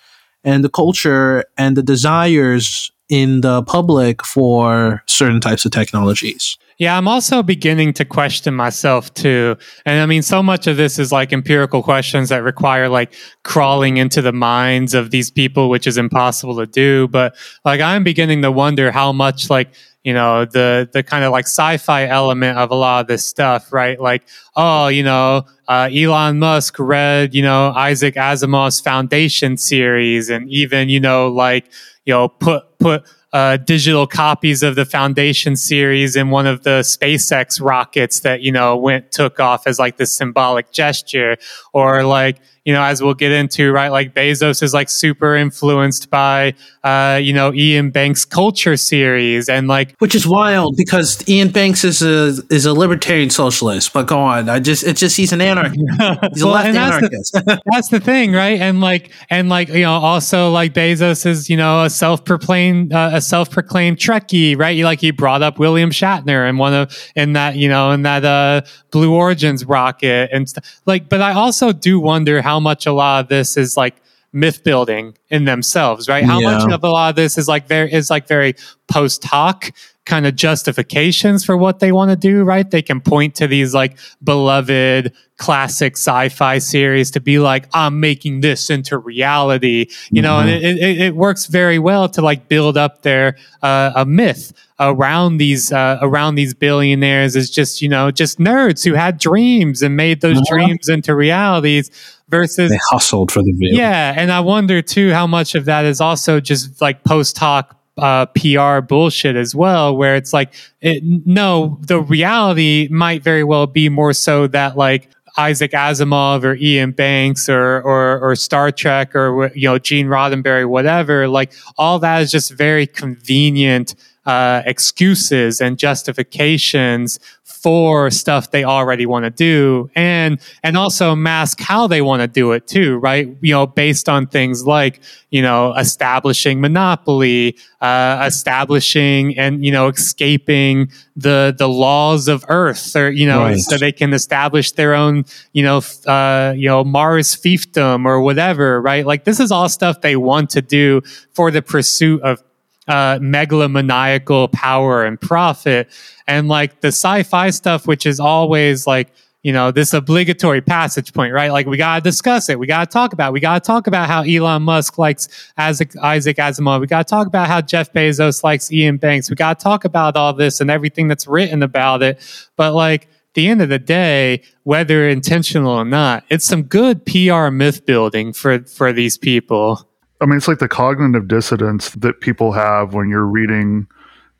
and 0.45 0.64
the 0.64 0.71
culture 0.71 1.45
and 1.59 1.76
the 1.76 1.83
desires 1.83 2.91
in 3.09 3.43
the 3.43 3.62
public 3.64 4.25
for 4.25 5.02
certain 5.07 5.41
types 5.41 5.67
of 5.67 5.73
technologies 5.73 6.57
yeah, 6.82 6.98
I'm 6.98 7.06
also 7.06 7.44
beginning 7.44 7.92
to 7.92 8.04
question 8.04 8.54
myself 8.54 9.14
too. 9.14 9.56
And 9.86 10.00
I 10.00 10.06
mean, 10.06 10.22
so 10.22 10.42
much 10.42 10.66
of 10.66 10.76
this 10.76 10.98
is 10.98 11.12
like 11.12 11.32
empirical 11.32 11.80
questions 11.80 12.30
that 12.30 12.42
require 12.42 12.88
like 12.88 13.14
crawling 13.44 13.98
into 13.98 14.20
the 14.20 14.32
minds 14.32 14.92
of 14.92 15.12
these 15.12 15.30
people, 15.30 15.70
which 15.70 15.86
is 15.86 15.96
impossible 15.96 16.56
to 16.56 16.66
do. 16.66 17.06
But 17.06 17.36
like, 17.64 17.80
I'm 17.80 18.02
beginning 18.02 18.42
to 18.42 18.50
wonder 18.50 18.90
how 18.90 19.12
much 19.12 19.48
like, 19.48 19.68
you 20.02 20.12
know, 20.12 20.44
the, 20.44 20.90
the 20.92 21.04
kind 21.04 21.22
of 21.22 21.30
like 21.30 21.44
sci-fi 21.44 22.06
element 22.06 22.58
of 22.58 22.72
a 22.72 22.74
lot 22.74 23.02
of 23.02 23.06
this 23.06 23.24
stuff, 23.24 23.72
right? 23.72 24.00
Like, 24.00 24.24
oh, 24.56 24.88
you 24.88 25.04
know, 25.04 25.44
uh, 25.68 25.88
Elon 25.88 26.40
Musk 26.40 26.80
read, 26.80 27.32
you 27.32 27.42
know, 27.42 27.70
Isaac 27.76 28.16
Asimov's 28.16 28.80
Foundation 28.80 29.56
series 29.56 30.30
and 30.30 30.50
even, 30.50 30.88
you 30.88 30.98
know, 30.98 31.28
like, 31.28 31.66
you 32.04 32.12
know, 32.12 32.26
put 32.26 32.64
put 32.80 33.04
uh, 33.32 33.56
digital 33.56 34.06
copies 34.06 34.62
of 34.62 34.74
the 34.74 34.84
Foundation 34.84 35.56
series 35.56 36.16
in 36.16 36.30
one 36.30 36.46
of 36.46 36.64
the 36.64 36.80
SpaceX 36.80 37.60
rockets 37.60 38.20
that 38.20 38.42
you 38.42 38.52
know 38.52 38.76
went 38.76 39.10
took 39.10 39.40
off 39.40 39.66
as 39.66 39.78
like 39.78 39.96
this 39.96 40.14
symbolic 40.14 40.70
gesture, 40.70 41.36
or 41.72 42.04
like 42.04 42.38
you 42.64 42.73
know, 42.73 42.83
as 42.83 43.02
we'll 43.02 43.14
get 43.14 43.33
into, 43.33 43.73
right? 43.73 43.88
Like 43.88 44.14
Bezos 44.14 44.62
is 44.62 44.73
like 44.73 44.88
super 44.88 45.35
influenced 45.35 46.11
by, 46.11 46.54
uh, 46.85 47.19
you 47.21 47.33
know, 47.33 47.52
Iain 47.52 47.90
Banks' 47.90 48.25
culture 48.25 48.76
series 48.76 49.49
and 49.49 49.66
like, 49.66 49.97
which 49.99 50.14
is 50.14 50.26
wild 50.26 50.76
because 50.76 51.25
Iain 51.28 51.50
Banks 51.50 51.83
is 51.83 52.02
a 52.02 52.40
is 52.50 52.64
a 52.64 52.73
libertarian 52.73 53.31
socialist. 53.31 53.92
But 53.92 54.07
go 54.07 54.19
on, 54.21 54.49
I 54.49 54.61
just 54.61 54.85
it's 54.85 55.00
just 55.00 55.16
he's 55.16 55.33
an 55.33 55.40
anarchist. 55.40 55.81
He's 56.33 56.42
a 56.42 56.47
well, 56.47 56.54
left 56.54 56.73
that's 56.73 56.97
anarchist. 56.97 57.33
The, 57.33 57.62
that's 57.73 57.88
the 57.88 58.00
thing, 58.00 58.33
right? 58.33 58.61
And 58.61 58.81
like 58.81 59.11
and 59.28 59.49
like 59.49 59.69
you 59.69 59.83
know, 59.83 59.92
also 59.92 60.50
like 60.50 60.73
Bezos 60.73 61.26
is 61.26 61.50
you 61.50 61.57
know 61.57 61.85
a 61.85 61.90
self 61.90 62.25
proclaimed 62.25 62.92
uh, 62.92 63.11
a 63.12 63.21
self 63.21 63.50
proclaimed 63.50 63.97
Trekkie, 63.97 64.57
right? 64.57 64.76
He, 64.76 64.85
like 64.85 65.00
he 65.00 65.11
brought 65.11 65.42
up 65.42 65.59
William 65.59 65.90
Shatner 65.90 66.49
and 66.49 66.59
one 66.59 66.75
of 66.75 67.11
in 67.16 67.33
that 67.33 67.57
you 67.57 67.69
know 67.69 67.90
in 67.90 68.02
that 68.02 68.25
uh, 68.25 68.62
Blue 68.92 69.12
Origins 69.14 69.64
rocket 69.64 70.31
and 70.33 70.49
stuff. 70.49 70.81
Like, 70.87 71.09
but 71.09 71.21
I 71.21 71.33
also 71.33 71.73
do 71.73 71.99
wonder 71.99 72.40
how 72.40 72.51
how 72.52 72.61
much 72.61 72.85
a 72.85 72.92
lot 72.92 73.25
of 73.25 73.28
this 73.28 73.56
is 73.56 73.78
like 73.78 73.97
myth 74.30 74.62
building 74.62 75.16
in 75.30 75.47
themselves, 75.47 76.06
right? 76.06 76.23
How 76.23 76.38
yeah. 76.38 76.59
much 76.59 76.71
of 76.71 76.85
a 76.85 76.88
lot 76.88 77.09
of 77.09 77.16
this 77.16 77.38
is 77.38 77.49
like 77.49 77.68
there 77.68 77.87
is 77.87 78.11
like 78.11 78.28
very 78.28 78.54
post 78.88 79.25
hoc 79.25 79.71
kind 80.04 80.26
of 80.26 80.35
justifications 80.35 81.44
for 81.44 81.56
what 81.56 81.78
they 81.78 81.92
want 81.92 82.11
to 82.11 82.16
do, 82.16 82.42
right? 82.42 82.68
They 82.68 82.82
can 82.82 83.00
point 83.00 83.37
to 83.37 83.47
these 83.47 83.73
like 83.73 83.97
beloved 84.23 85.12
classic 85.37 85.97
sci-fi 85.97 86.59
series 86.59 87.11
to 87.12 87.21
be 87.21 87.38
like, 87.38 87.68
I'm 87.73 88.00
making 88.00 88.40
this 88.40 88.68
into 88.68 88.99
reality, 88.99 89.87
you 90.11 90.21
mm-hmm. 90.21 90.23
know, 90.23 90.38
and 90.40 90.50
mm-hmm. 90.50 90.64
it, 90.64 90.78
it, 90.78 91.00
it, 91.00 91.16
works 91.16 91.47
very 91.47 91.78
well 91.78 92.09
to 92.11 92.23
like 92.23 92.49
build 92.49 92.76
up 92.76 93.02
their 93.02 93.37
uh, 93.62 93.92
a 93.94 94.04
myth 94.04 94.52
around 94.80 95.37
these 95.37 95.71
uh, 95.73 95.99
around 96.00 96.35
these 96.35 96.54
billionaires 96.54 97.37
is 97.37 97.50
just 97.50 97.80
you 97.80 97.88
know 97.88 98.11
just 98.11 98.38
nerds 98.38 98.85
who 98.85 98.94
had 98.94 99.18
dreams 99.18 99.82
and 99.82 99.97
made 99.97 100.21
those 100.21 100.38
uh-huh. 100.38 100.54
dreams 100.56 100.88
into 100.88 101.14
realities 101.14 101.90
versus 102.28 102.71
they 102.71 102.78
hustled 102.90 103.30
for 103.30 103.42
the 103.42 103.52
view. 103.52 103.76
Yeah, 103.76 104.14
and 104.16 104.32
I 104.32 104.40
wonder 104.40 104.82
too 104.82 105.12
how 105.12 105.26
much 105.26 105.54
of 105.54 105.66
that 105.66 105.85
is 105.85 106.00
also 106.00 106.40
just 106.40 106.80
like 106.80 107.04
post 107.04 107.38
hoc 107.38 107.76
uh, 107.99 108.26
PR 108.26 108.80
bullshit 108.80 109.37
as 109.37 109.54
well, 109.54 109.96
where 109.96 110.16
it's 110.16 110.32
like, 110.32 110.54
it, 110.80 111.02
no, 111.04 111.78
the 111.82 112.00
reality 112.00 112.88
might 112.90 113.22
very 113.22 113.44
well 113.44 113.66
be 113.66 113.88
more 113.88 114.12
so 114.12 114.46
that 114.49 114.76
like 114.76 115.11
Isaac 115.37 115.72
Asimov 115.72 116.44
or 116.44 116.54
Iain 116.54 116.92
Banks 116.92 117.49
or, 117.49 117.80
or, 117.82 118.20
or 118.20 118.37
Star 118.37 118.70
Trek 118.70 119.14
or, 119.14 119.50
you 119.54 119.68
know, 119.68 119.78
Gene 119.78 120.06
Roddenberry, 120.06 120.66
whatever, 120.66 121.28
like 121.28 121.52
all 121.78 121.99
that 122.00 122.22
is 122.22 122.30
just 122.30 122.52
very 122.52 122.87
convenient 122.87 123.94
uh, 124.26 124.62
excuses 124.67 125.61
and 125.61 125.79
justifications 125.79 127.19
for 127.45 128.11
stuff 128.11 128.50
they 128.50 128.64
already 128.64 129.07
want 129.07 129.25
to 129.25 129.31
do 129.31 129.88
and 129.95 130.41
and 130.64 130.76
also 130.76 131.14
mask 131.14 131.61
how 131.61 131.87
they 131.87 132.02
want 132.02 132.21
to 132.21 132.26
do 132.26 132.50
it 132.50 132.67
too 132.67 132.99
right 132.99 133.37
you 133.41 133.52
know 133.52 133.67
based 133.67 134.09
on 134.09 134.26
things 134.26 134.67
like 134.67 135.00
you 135.31 135.41
know 135.41 135.73
establishing 135.75 136.61
monopoly 136.61 137.57
uh, 137.81 138.25
establishing 138.26 139.37
and 139.38 139.64
you 139.64 139.71
know 139.71 139.88
escaping 139.88 140.91
the 141.14 141.55
the 141.57 141.69
laws 141.69 142.26
of 142.26 142.45
earth 142.49 142.97
or 142.97 143.11
you 143.11 143.26
know 143.26 143.43
right. 143.43 143.59
so 143.59 143.76
they 143.76 143.93
can 143.93 144.12
establish 144.12 144.73
their 144.73 144.95
own 144.95 145.25
you 145.52 145.62
know 145.62 145.81
uh, 146.07 146.52
you 146.57 146.69
know 146.69 146.83
mars 146.83 147.37
fiefdom 147.37 148.07
or 148.07 148.21
whatever 148.21 148.81
right 148.81 149.07
like 149.07 149.23
this 149.25 149.38
is 149.38 149.52
all 149.52 149.69
stuff 149.69 150.00
they 150.00 150.17
want 150.17 150.50
to 150.50 150.62
do 150.62 151.00
for 151.33 151.50
the 151.50 151.62
pursuit 151.62 152.21
of 152.23 152.43
uh, 152.88 153.18
megalomaniacal 153.18 154.52
power 154.52 155.04
and 155.04 155.20
profit. 155.20 155.88
And 156.26 156.48
like 156.48 156.80
the 156.80 156.88
sci 156.88 157.22
fi 157.22 157.50
stuff, 157.50 157.86
which 157.86 158.06
is 158.06 158.20
always 158.20 158.86
like, 158.86 159.08
you 159.42 159.52
know, 159.52 159.72
this 159.72 159.92
obligatory 159.92 160.60
passage 160.60 161.12
point, 161.12 161.32
right? 161.32 161.50
Like 161.50 161.66
we 161.66 161.76
got 161.76 161.96
to 161.96 162.00
discuss 162.00 162.48
it. 162.48 162.58
We 162.60 162.68
got 162.68 162.88
to 162.88 162.92
talk 162.92 163.12
about 163.12 163.30
it. 163.30 163.32
We 163.32 163.40
got 163.40 163.62
to 163.62 163.66
talk 163.66 163.88
about 163.88 164.08
how 164.08 164.22
Elon 164.22 164.62
Musk 164.62 164.98
likes 164.98 165.28
Isaac, 165.56 165.96
Isaac 165.96 166.36
Asimov. 166.36 166.80
We 166.80 166.86
got 166.86 167.06
to 167.08 167.10
talk 167.10 167.26
about 167.26 167.48
how 167.48 167.60
Jeff 167.60 167.92
Bezos 167.92 168.44
likes 168.44 168.70
iain 168.70 168.98
Banks. 168.98 169.28
We 169.28 169.36
got 169.36 169.58
to 169.58 169.62
talk 169.62 169.84
about 169.84 170.16
all 170.16 170.32
this 170.32 170.60
and 170.60 170.70
everything 170.70 171.08
that's 171.08 171.26
written 171.26 171.62
about 171.62 172.02
it. 172.02 172.20
But 172.56 172.72
like, 172.74 173.08
the 173.34 173.48
end 173.48 173.62
of 173.62 173.70
the 173.70 173.78
day, 173.78 174.42
whether 174.64 175.08
intentional 175.08 175.72
or 175.72 175.86
not, 175.86 176.24
it's 176.28 176.44
some 176.44 176.64
good 176.64 177.06
PR 177.06 177.48
myth 177.48 177.86
building 177.86 178.32
for 178.34 178.60
for 178.64 178.92
these 178.92 179.16
people. 179.16 179.88
I 180.23 180.26
mean, 180.26 180.37
it's 180.37 180.47
like 180.47 180.61
the 180.61 180.69
cognitive 180.69 181.26
dissonance 181.26 181.91
that 181.91 182.21
people 182.21 182.52
have 182.52 182.95
when 182.95 183.09
you're 183.09 183.26
reading 183.26 183.88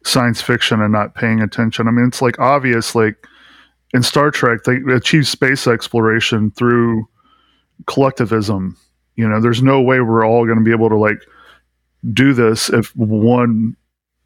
science 0.05 0.41
fiction 0.41 0.81
and 0.81 0.93
not 0.93 1.17
paying 1.17 1.41
attention. 1.41 1.89
I 1.89 1.91
mean, 1.91 2.07
it's 2.07 2.23
like 2.23 2.39
obvious, 2.39 2.95
like 2.95 3.27
in 3.93 4.05
Star 4.05 4.31
Trek, 4.31 4.61
they 4.65 4.77
achieve 4.95 5.27
space 5.27 5.67
exploration 5.67 6.53
through 6.53 7.09
collectivism. 7.87 8.77
You 9.17 9.29
know, 9.29 9.41
there's 9.41 9.62
no 9.62 9.81
way 9.81 10.01
we're 10.01 10.25
all 10.25 10.47
going 10.47 10.59
to 10.59 10.65
be 10.65 10.71
able 10.71 10.89
to 10.89 10.97
like 10.97 11.21
do 12.12 12.33
this 12.33 12.71
if 12.71 12.95
one 12.97 13.77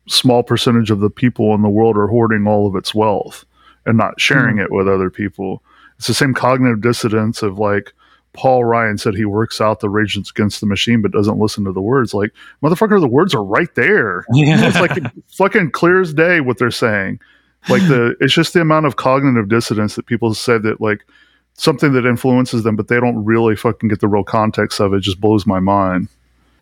small 0.09 0.43
percentage 0.43 0.91
of 0.91 1.01
the 1.01 1.11
people 1.11 1.55
in 1.55 1.63
the 1.63 1.71
world 1.71 1.97
are 1.97 2.07
hoarding 2.07 2.47
all 2.47 2.67
of 2.67 2.77
its 2.77 2.95
wealth 2.95 3.47
and 3.87 3.97
not 3.97 4.21
sharing 4.21 4.57
mm. 4.57 4.65
it 4.65 4.71
with 4.71 4.89
other 4.89 5.09
people. 5.09 5.63
It's 5.97 6.07
the 6.07 6.15
same 6.15 6.35
cognitive 6.35 6.83
dissonance 6.83 7.43
of 7.43 7.59
like, 7.59 7.95
Paul 8.37 8.64
Ryan 8.64 8.99
said 8.99 9.14
he 9.14 9.25
works 9.25 9.61
out 9.61 9.81
the 9.81 9.88
Rage 9.88 10.16
Against 10.16 10.61
the 10.61 10.66
Machine 10.66 11.02
but 11.02 11.12
doesn't 11.12 11.38
listen 11.38 11.64
to 11.64 11.73
the 11.73 11.81
words. 11.81 12.14
Like, 12.14 12.33
motherfucker, 12.62 13.00
the 13.00 13.09
words 13.09 13.35
are 13.35 13.43
right 13.43 13.75
there. 13.75 14.25
Yeah. 14.33 14.69
It's 14.69 14.81
like 14.81 15.02
fucking 15.28 15.73
clear 15.73 16.00
as 16.00 16.14
day 16.14 16.40
what 16.40 16.59
they're 16.59 16.71
saying. 16.71 17.21
Like 17.69 17.83
the 17.83 18.14
it's 18.21 18.33
just 18.33 18.55
the 18.55 18.61
amount 18.61 18.87
of 18.87 18.97
cognitive 18.97 19.49
dissonance 19.49 19.97
that 19.97 20.07
people 20.07 20.33
said 20.35 20.62
that 20.62 20.81
like 20.81 21.05
something 21.55 21.93
that 21.95 22.07
influences 22.07 22.62
them, 22.62 22.76
but 22.76 22.88
they 22.88 23.00
don't 23.00 23.25
really 23.25 23.57
fucking 23.57 23.88
get 23.88 24.00
the 24.00 24.09
real 24.09 24.23
context 24.23 24.78
of 24.78 24.95
it. 24.95 25.00
Just 25.00 25.21
blows 25.21 25.47
my 25.47 25.59
mind. 25.59 26.09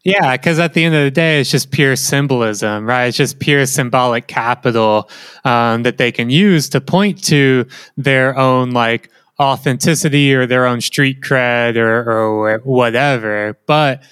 Yeah, 0.04 0.36
because 0.36 0.58
at 0.58 0.74
the 0.74 0.84
end 0.84 0.94
of 0.94 1.02
the 1.02 1.10
day, 1.10 1.40
it's 1.40 1.50
just 1.50 1.70
pure 1.70 1.96
symbolism, 1.96 2.86
right? 2.86 3.06
It's 3.06 3.16
just 3.16 3.38
pure 3.38 3.64
symbolic 3.64 4.26
capital 4.26 5.08
um, 5.44 5.82
that 5.84 5.96
they 5.96 6.12
can 6.12 6.28
use 6.28 6.68
to 6.70 6.80
point 6.80 7.24
to 7.24 7.66
their 7.96 8.36
own 8.36 8.72
like 8.72 9.10
authenticity 9.40 10.34
or 10.34 10.46
their 10.46 10.66
own 10.66 10.80
street 10.80 11.20
cred 11.20 11.76
or, 11.76 12.10
or 12.10 12.58
whatever. 12.58 13.58
But, 13.66 14.02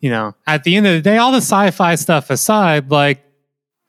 you 0.00 0.10
know, 0.10 0.34
at 0.46 0.64
the 0.64 0.76
end 0.76 0.86
of 0.86 0.94
the 0.94 1.00
day, 1.00 1.18
all 1.18 1.32
the 1.32 1.38
sci 1.38 1.70
fi 1.70 1.94
stuff 1.94 2.30
aside, 2.30 2.90
like, 2.90 3.24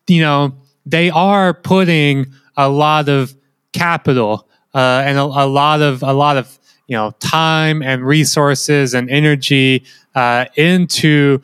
you 0.08 0.22
know, 0.22 0.56
they 0.86 1.10
are 1.10 1.54
putting 1.54 2.28
a 2.56 2.70
lot 2.70 3.10
of 3.10 3.36
capital 3.74 4.48
uh, 4.74 5.04
and 5.06 5.18
a, 5.18 5.24
a, 5.24 5.48
lot 5.48 5.82
of, 5.82 6.04
a 6.04 6.14
lot 6.14 6.38
of, 6.38 6.60
you 6.88 6.96
know, 6.96 7.12
time 7.20 7.82
and 7.82 8.06
resources 8.06 8.94
and 8.94 9.10
energy 9.10 9.84
uh, 10.14 10.46
into 10.56 11.42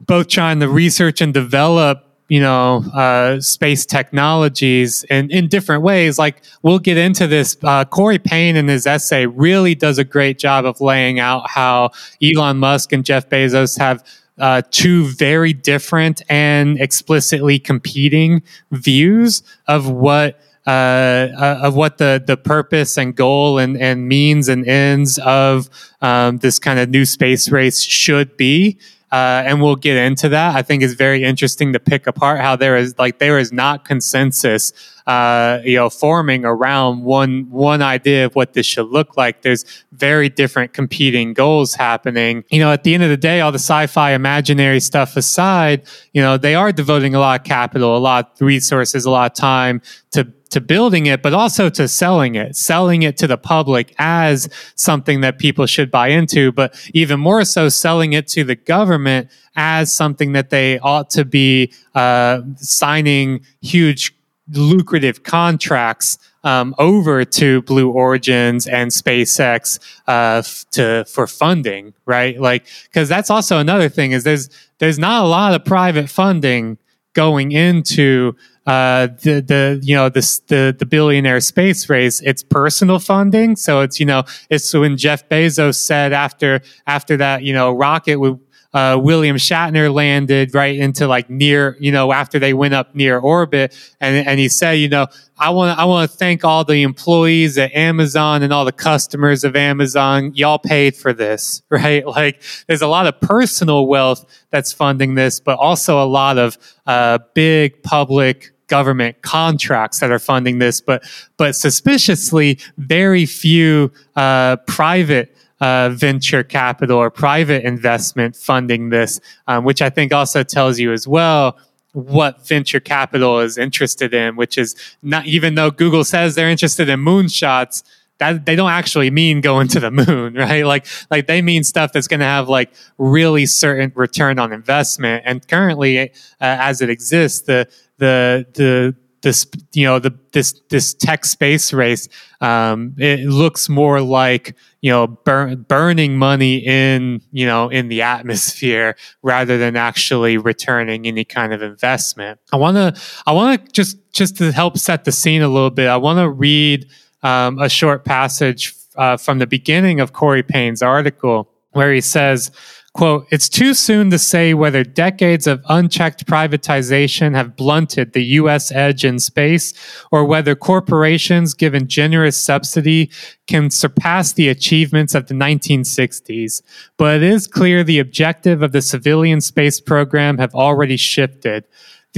both 0.00 0.28
trying 0.28 0.60
to 0.60 0.68
research 0.68 1.20
and 1.20 1.34
develop 1.34 2.07
you 2.28 2.40
know 2.40 2.84
uh, 2.94 3.40
space 3.40 3.84
technologies 3.86 5.04
in, 5.04 5.30
in 5.30 5.48
different 5.48 5.82
ways. 5.82 6.18
Like 6.18 6.42
we'll 6.62 6.78
get 6.78 6.96
into 6.96 7.26
this 7.26 7.56
uh, 7.62 7.84
corey 7.84 8.18
pein 8.18 8.56
in 8.56 8.68
his 8.68 8.86
essay 8.86 9.26
really 9.26 9.74
does 9.74 9.98
a 9.98 10.04
great 10.04 10.38
job 10.38 10.64
of 10.64 10.80
laying 10.80 11.18
out 11.18 11.48
how 11.48 11.90
elon 12.22 12.58
musk 12.58 12.92
and 12.92 13.04
jeff 13.04 13.28
bezos 13.28 13.78
have 13.78 14.04
uh, 14.38 14.62
two 14.70 15.06
very 15.06 15.52
different 15.52 16.22
and 16.28 16.80
explicitly 16.80 17.58
competing 17.58 18.42
views 18.70 19.42
of 19.66 19.90
what 19.90 20.40
uh, 20.66 20.70
uh, 20.70 21.60
of 21.62 21.74
what 21.74 21.98
the 21.98 22.22
the 22.24 22.36
purpose 22.36 22.98
and 22.98 23.16
goal 23.16 23.58
and 23.58 23.76
and 23.80 24.06
means 24.06 24.48
and 24.48 24.66
ends 24.68 25.18
of 25.18 25.68
um, 26.02 26.38
this 26.38 26.58
kind 26.58 26.78
of 26.78 26.88
new 26.88 27.04
space 27.04 27.50
race 27.50 27.80
should 27.80 28.36
be 28.36 28.78
uh, 29.10 29.42
and 29.46 29.62
we'll 29.62 29.76
get 29.76 29.96
into 29.96 30.28
that. 30.30 30.54
I 30.54 30.62
think 30.62 30.82
it's 30.82 30.94
very 30.94 31.24
interesting 31.24 31.72
to 31.72 31.80
pick 31.80 32.06
apart 32.06 32.40
how 32.40 32.56
there 32.56 32.76
is 32.76 32.98
like 32.98 33.18
there 33.18 33.38
is 33.38 33.52
not 33.52 33.84
consensus, 33.84 34.72
uh, 35.08 35.62
you 35.64 35.76
know, 35.76 35.88
forming 35.88 36.44
around 36.44 37.02
one 37.02 37.48
one 37.50 37.80
idea 37.80 38.26
of 38.26 38.36
what 38.36 38.52
this 38.52 38.66
should 38.66 38.88
look 38.88 39.16
like. 39.16 39.40
There's 39.40 39.64
very 39.90 40.28
different 40.28 40.74
competing 40.74 41.32
goals 41.32 41.74
happening. 41.74 42.44
You 42.50 42.60
know, 42.60 42.70
at 42.70 42.84
the 42.84 42.92
end 42.92 43.02
of 43.02 43.08
the 43.08 43.16
day, 43.16 43.40
all 43.40 43.50
the 43.50 43.58
sci-fi 43.58 44.12
imaginary 44.12 44.80
stuff 44.80 45.16
aside, 45.16 45.88
you 46.12 46.20
know, 46.20 46.36
they 46.36 46.54
are 46.54 46.72
devoting 46.72 47.14
a 47.14 47.20
lot 47.20 47.40
of 47.40 47.46
capital, 47.46 47.96
a 47.96 47.98
lot 47.98 48.32
of 48.34 48.40
resources, 48.42 49.06
a 49.06 49.10
lot 49.10 49.32
of 49.32 49.36
time 49.36 49.80
to 50.10 50.30
to 50.50 50.60
building 50.60 51.06
it, 51.06 51.22
but 51.22 51.34
also 51.34 51.68
to 51.68 51.88
selling 51.88 52.34
it, 52.34 52.56
selling 52.56 53.02
it 53.02 53.16
to 53.18 53.26
the 53.26 53.36
public 53.36 53.94
as 53.98 54.48
something 54.74 55.20
that 55.20 55.38
people 55.38 55.66
should 55.66 55.90
buy 55.90 56.08
into, 56.08 56.52
but 56.52 56.74
even 56.94 57.20
more 57.20 57.44
so, 57.44 57.68
selling 57.68 58.12
it 58.12 58.26
to 58.28 58.44
the 58.44 58.56
government 58.56 59.30
as 59.56 59.92
something 59.92 60.32
that 60.32 60.50
they 60.50 60.78
ought 60.78 61.10
to 61.10 61.24
be 61.24 61.72
uh, 61.94 62.40
signing 62.56 63.40
huge, 63.60 64.14
lucrative 64.52 65.22
contracts 65.22 66.18
um, 66.44 66.74
over 66.78 67.24
to 67.24 67.62
Blue 67.62 67.90
Origins 67.90 68.66
and 68.66 68.90
SpaceX 68.90 69.78
uh, 70.06 70.38
f- 70.44 70.64
to 70.72 71.04
for 71.06 71.26
funding, 71.26 71.94
right? 72.06 72.40
Like, 72.40 72.66
because 72.84 73.08
that's 73.08 73.30
also 73.30 73.58
another 73.58 73.88
thing 73.88 74.12
is 74.12 74.24
there's 74.24 74.48
there's 74.78 74.98
not 74.98 75.24
a 75.24 75.28
lot 75.28 75.54
of 75.54 75.64
private 75.64 76.08
funding 76.08 76.78
going 77.12 77.52
into 77.52 78.36
uh, 78.66 79.08
the 79.22 79.40
the 79.40 79.80
you 79.82 79.94
know 79.94 80.08
the 80.08 80.20
the 80.46 80.76
the 80.78 80.86
billionaire 80.86 81.40
space 81.40 81.88
race. 81.88 82.20
It's 82.20 82.42
personal 82.42 82.98
funding, 82.98 83.56
so 83.56 83.80
it's 83.80 83.98
you 83.98 84.06
know 84.06 84.24
it's 84.50 84.72
when 84.72 84.96
Jeff 84.96 85.28
Bezos 85.28 85.76
said 85.76 86.12
after 86.12 86.60
after 86.86 87.16
that 87.16 87.42
you 87.42 87.52
know 87.52 87.72
rocket 87.72 88.16
would 88.16 88.38
uh, 88.74 88.98
William 89.00 89.36
Shatner 89.36 89.92
landed 89.92 90.54
right 90.54 90.76
into 90.76 91.06
like 91.06 91.30
near, 91.30 91.76
you 91.80 91.90
know, 91.90 92.12
after 92.12 92.38
they 92.38 92.52
went 92.52 92.74
up 92.74 92.94
near 92.94 93.18
orbit, 93.18 93.74
and 94.00 94.26
and 94.26 94.38
he 94.38 94.48
said, 94.48 94.72
you 94.72 94.88
know, 94.88 95.06
I 95.38 95.50
want 95.50 95.78
I 95.78 95.84
want 95.86 96.10
to 96.10 96.16
thank 96.16 96.44
all 96.44 96.64
the 96.64 96.82
employees 96.82 97.56
at 97.56 97.74
Amazon 97.74 98.42
and 98.42 98.52
all 98.52 98.66
the 98.66 98.72
customers 98.72 99.42
of 99.42 99.56
Amazon. 99.56 100.32
Y'all 100.34 100.58
paid 100.58 100.96
for 100.96 101.14
this, 101.14 101.62
right? 101.70 102.06
Like, 102.06 102.42
there's 102.66 102.82
a 102.82 102.88
lot 102.88 103.06
of 103.06 103.18
personal 103.20 103.86
wealth 103.86 104.26
that's 104.50 104.72
funding 104.72 105.14
this, 105.14 105.40
but 105.40 105.58
also 105.58 106.02
a 106.02 106.06
lot 106.06 106.36
of 106.36 106.58
uh, 106.86 107.18
big 107.34 107.82
public 107.82 108.52
government 108.66 109.22
contracts 109.22 110.00
that 110.00 110.12
are 110.12 110.18
funding 110.18 110.58
this, 110.58 110.80
but 110.80 111.02
but 111.38 111.56
suspiciously 111.56 112.58
very 112.76 113.24
few 113.24 113.90
uh, 114.14 114.56
private 114.66 115.34
uh, 115.60 115.90
venture 115.90 116.42
capital 116.42 116.98
or 116.98 117.10
private 117.10 117.64
investment 117.64 118.36
funding 118.36 118.90
this, 118.90 119.20
um, 119.46 119.64
which 119.64 119.82
I 119.82 119.90
think 119.90 120.12
also 120.12 120.42
tells 120.42 120.78
you 120.78 120.92
as 120.92 121.06
well 121.06 121.58
what 121.92 122.46
venture 122.46 122.80
capital 122.80 123.40
is 123.40 123.58
interested 123.58 124.14
in, 124.14 124.36
which 124.36 124.58
is 124.58 124.76
not 125.02 125.26
even 125.26 125.54
though 125.54 125.70
Google 125.70 126.04
says 126.04 126.34
they're 126.34 126.50
interested 126.50 126.88
in 126.88 127.00
moonshots, 127.00 127.82
that 128.18 128.46
they 128.46 128.56
don't 128.56 128.70
actually 128.70 129.10
mean 129.10 129.40
going 129.40 129.68
to 129.68 129.80
the 129.80 129.90
moon, 129.90 130.34
right? 130.34 130.66
Like, 130.66 130.86
like 131.10 131.26
they 131.26 131.40
mean 131.40 131.64
stuff 131.64 131.92
that's 131.92 132.08
going 132.08 132.20
to 132.20 132.26
have 132.26 132.48
like 132.48 132.72
really 132.98 133.46
certain 133.46 133.92
return 133.94 134.38
on 134.38 134.52
investment. 134.52 135.22
And 135.24 135.46
currently, 135.46 136.00
uh, 136.00 136.10
as 136.40 136.82
it 136.82 136.90
exists, 136.90 137.42
the 137.42 137.68
the 137.98 138.46
the 138.54 138.94
this 139.22 139.46
you 139.72 139.84
know 139.84 139.98
the 139.98 140.16
this 140.32 140.60
this 140.68 140.94
tech 140.94 141.24
space 141.24 141.72
race 141.72 142.08
um, 142.40 142.94
it 142.98 143.26
looks 143.28 143.68
more 143.68 144.00
like 144.00 144.54
you 144.80 144.90
know 144.90 145.06
bur- 145.06 145.56
burning 145.56 146.16
money 146.16 146.56
in 146.58 147.20
you 147.32 147.46
know 147.46 147.68
in 147.68 147.88
the 147.88 148.02
atmosphere 148.02 148.96
rather 149.22 149.58
than 149.58 149.76
actually 149.76 150.36
returning 150.36 151.06
any 151.06 151.24
kind 151.24 151.52
of 151.52 151.62
investment. 151.62 152.40
I 152.52 152.56
want 152.56 152.76
to 152.76 153.00
i 153.26 153.32
want 153.32 153.64
to 153.64 153.72
just 153.72 153.96
just 154.12 154.36
to 154.38 154.52
help 154.52 154.78
set 154.78 155.04
the 155.04 155.12
scene 155.12 155.42
a 155.42 155.48
little 155.48 155.70
bit 155.70 155.88
i 155.88 155.96
want 155.96 156.18
to 156.18 156.28
read 156.28 156.86
um, 157.22 157.58
a 157.58 157.68
short 157.68 158.04
passage 158.04 158.74
uh, 158.96 159.16
from 159.16 159.38
the 159.38 159.46
beginning 159.46 160.00
of 160.00 160.12
corey 160.12 160.42
pein's 160.42 160.82
article 160.82 161.50
where 161.72 161.92
he 161.92 162.00
says 162.00 162.50
Quote, 162.98 163.28
it's 163.30 163.48
too 163.48 163.74
soon 163.74 164.10
to 164.10 164.18
say 164.18 164.54
whether 164.54 164.82
decades 164.82 165.46
of 165.46 165.62
unchecked 165.68 166.26
privatization 166.26 167.32
have 167.32 167.54
blunted 167.54 168.12
the 168.12 168.24
U.S. 168.40 168.72
edge 168.72 169.04
in 169.04 169.20
space 169.20 169.72
or 170.10 170.24
whether 170.24 170.56
corporations 170.56 171.54
given 171.54 171.86
generous 171.86 172.36
subsidy 172.36 173.08
can 173.46 173.70
surpass 173.70 174.32
the 174.32 174.48
achievements 174.48 175.14
of 175.14 175.28
the 175.28 175.34
1960s. 175.34 176.60
But 176.96 177.18
it 177.18 177.22
is 177.22 177.46
clear 177.46 177.84
the 177.84 178.00
objective 178.00 178.62
of 178.62 178.72
the 178.72 178.82
civilian 178.82 179.40
space 179.42 179.80
program 179.80 180.38
have 180.38 180.56
already 180.56 180.96
shifted. 180.96 181.68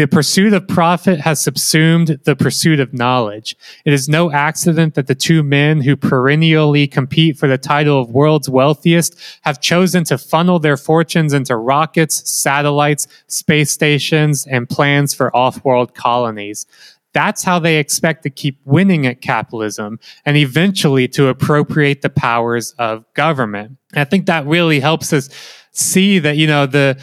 The 0.00 0.08
pursuit 0.08 0.54
of 0.54 0.66
profit 0.66 1.20
has 1.20 1.42
subsumed 1.42 2.20
the 2.24 2.34
pursuit 2.34 2.80
of 2.80 2.94
knowledge. 2.94 3.54
It 3.84 3.92
is 3.92 4.08
no 4.08 4.32
accident 4.32 4.94
that 4.94 5.08
the 5.08 5.14
two 5.14 5.42
men 5.42 5.82
who 5.82 5.94
perennially 5.94 6.86
compete 6.86 7.36
for 7.36 7.46
the 7.46 7.58
title 7.58 8.00
of 8.00 8.10
world's 8.10 8.48
wealthiest 8.48 9.20
have 9.42 9.60
chosen 9.60 10.04
to 10.04 10.16
funnel 10.16 10.58
their 10.58 10.78
fortunes 10.78 11.34
into 11.34 11.54
rockets, 11.54 12.32
satellites, 12.32 13.08
space 13.26 13.72
stations, 13.72 14.46
and 14.46 14.70
plans 14.70 15.12
for 15.12 15.36
off 15.36 15.62
world 15.66 15.94
colonies. 15.94 16.64
That's 17.12 17.44
how 17.44 17.58
they 17.58 17.76
expect 17.76 18.22
to 18.22 18.30
keep 18.30 18.58
winning 18.64 19.06
at 19.06 19.20
capitalism 19.20 20.00
and 20.24 20.38
eventually 20.38 21.08
to 21.08 21.28
appropriate 21.28 22.00
the 22.00 22.08
powers 22.08 22.72
of 22.78 23.04
government. 23.12 23.76
I 23.94 24.04
think 24.04 24.24
that 24.24 24.46
really 24.46 24.80
helps 24.80 25.12
us 25.12 25.28
see 25.72 26.20
that, 26.20 26.38
you 26.38 26.46
know, 26.46 26.64
the, 26.64 26.98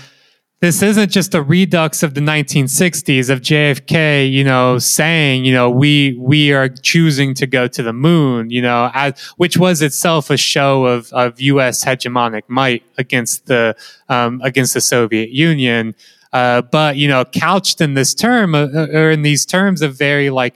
this 0.59 0.81
isn't 0.81 1.11
just 1.11 1.35
a 1.35 1.41
redux 1.41 2.01
of 2.01 2.15
the 2.15 2.21
1960s 2.21 3.29
of 3.29 3.41
JFK, 3.41 4.31
you 4.31 4.43
know, 4.43 4.79
saying, 4.79 5.45
you 5.45 5.53
know, 5.53 5.69
we 5.69 6.17
we 6.19 6.51
are 6.51 6.67
choosing 6.67 7.35
to 7.35 7.45
go 7.45 7.67
to 7.67 7.83
the 7.83 7.93
moon, 7.93 8.49
you 8.49 8.61
know, 8.61 8.89
as, 8.93 9.19
which 9.37 9.57
was 9.57 9.83
itself 9.83 10.31
a 10.31 10.37
show 10.37 10.85
of 10.85 11.13
of 11.13 11.39
U.S. 11.39 11.85
hegemonic 11.85 12.43
might 12.47 12.83
against 12.97 13.45
the 13.45 13.75
um, 14.09 14.41
against 14.43 14.73
the 14.73 14.81
Soviet 14.81 15.29
Union. 15.29 15.93
Uh, 16.33 16.63
but 16.63 16.97
you 16.97 17.07
know, 17.07 17.23
couched 17.23 17.79
in 17.79 17.93
this 17.93 18.15
term 18.15 18.55
uh, 18.55 18.67
or 18.93 19.11
in 19.11 19.21
these 19.21 19.45
terms 19.45 19.83
of 19.83 19.95
very 19.95 20.31
like 20.31 20.55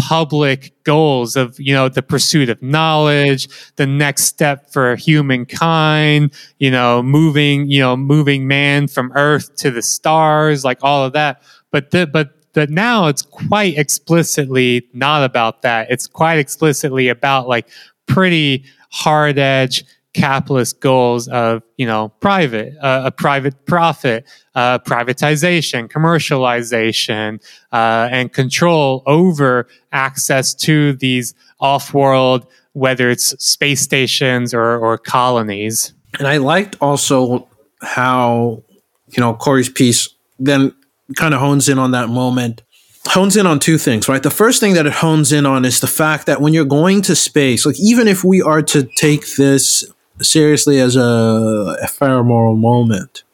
public 0.00 0.72
goals 0.84 1.36
of 1.36 1.60
you 1.60 1.74
know 1.74 1.88
the 1.88 2.02
pursuit 2.02 2.48
of 2.48 2.60
knowledge 2.62 3.48
the 3.76 3.86
next 3.86 4.24
step 4.24 4.70
for 4.72 4.96
humankind 4.96 6.32
you 6.58 6.70
know 6.70 7.02
moving 7.02 7.70
you 7.70 7.80
know 7.80 7.96
moving 7.96 8.48
man 8.48 8.88
from 8.88 9.12
earth 9.14 9.54
to 9.56 9.70
the 9.70 9.82
stars 9.82 10.64
like 10.64 10.78
all 10.82 11.04
of 11.04 11.12
that. 11.12 11.42
But 11.70 11.90
the, 11.90 12.06
but 12.06 12.36
but 12.52 12.70
now 12.70 13.06
it's 13.06 13.22
quite 13.22 13.78
explicitly 13.78 14.88
not 14.92 15.22
about 15.22 15.62
that. 15.62 15.90
It's 15.90 16.06
quite 16.06 16.38
explicitly 16.38 17.08
about 17.08 17.46
like 17.46 17.68
pretty 18.06 18.64
hard 18.90 19.38
edge 19.38 19.84
capitalist 20.12 20.80
goals 20.80 21.28
of 21.28 21.62
you 21.76 21.86
know 21.86 22.08
private 22.20 22.74
uh, 22.80 23.02
a 23.04 23.10
private 23.12 23.64
profit 23.66 24.26
uh, 24.54 24.78
privatization 24.80 25.88
commercialization 25.88 27.40
uh, 27.72 28.08
and 28.10 28.32
control 28.32 29.02
over 29.06 29.68
access 29.92 30.52
to 30.52 30.94
these 30.94 31.34
off-world 31.60 32.46
whether 32.72 33.10
it's 33.10 33.30
space 33.44 33.80
stations 33.80 34.52
or, 34.52 34.78
or 34.78 34.98
colonies 34.98 35.94
and 36.18 36.26
i 36.26 36.38
liked 36.38 36.76
also 36.80 37.48
how 37.82 38.62
you 39.10 39.20
know 39.20 39.34
corey's 39.34 39.68
piece 39.68 40.08
then 40.40 40.74
kind 41.14 41.34
of 41.34 41.40
hones 41.40 41.68
in 41.68 41.78
on 41.78 41.92
that 41.92 42.08
moment 42.08 42.62
hones 43.06 43.36
in 43.36 43.46
on 43.46 43.58
two 43.58 43.78
things, 43.78 44.08
right? 44.08 44.22
The 44.22 44.30
first 44.30 44.60
thing 44.60 44.74
that 44.74 44.86
it 44.86 44.92
hones 44.92 45.32
in 45.32 45.46
on 45.46 45.64
is 45.64 45.80
the 45.80 45.86
fact 45.86 46.26
that 46.26 46.40
when 46.40 46.52
you're 46.52 46.64
going 46.64 47.02
to 47.02 47.16
space, 47.16 47.64
like 47.64 47.80
even 47.80 48.06
if 48.06 48.22
we 48.22 48.42
are 48.42 48.62
to 48.62 48.84
take 48.84 49.36
this 49.36 49.90
seriously 50.22 50.80
as 50.80 50.96
a 50.96 51.76
ephemeral 51.82 52.56
moment. 52.56 53.24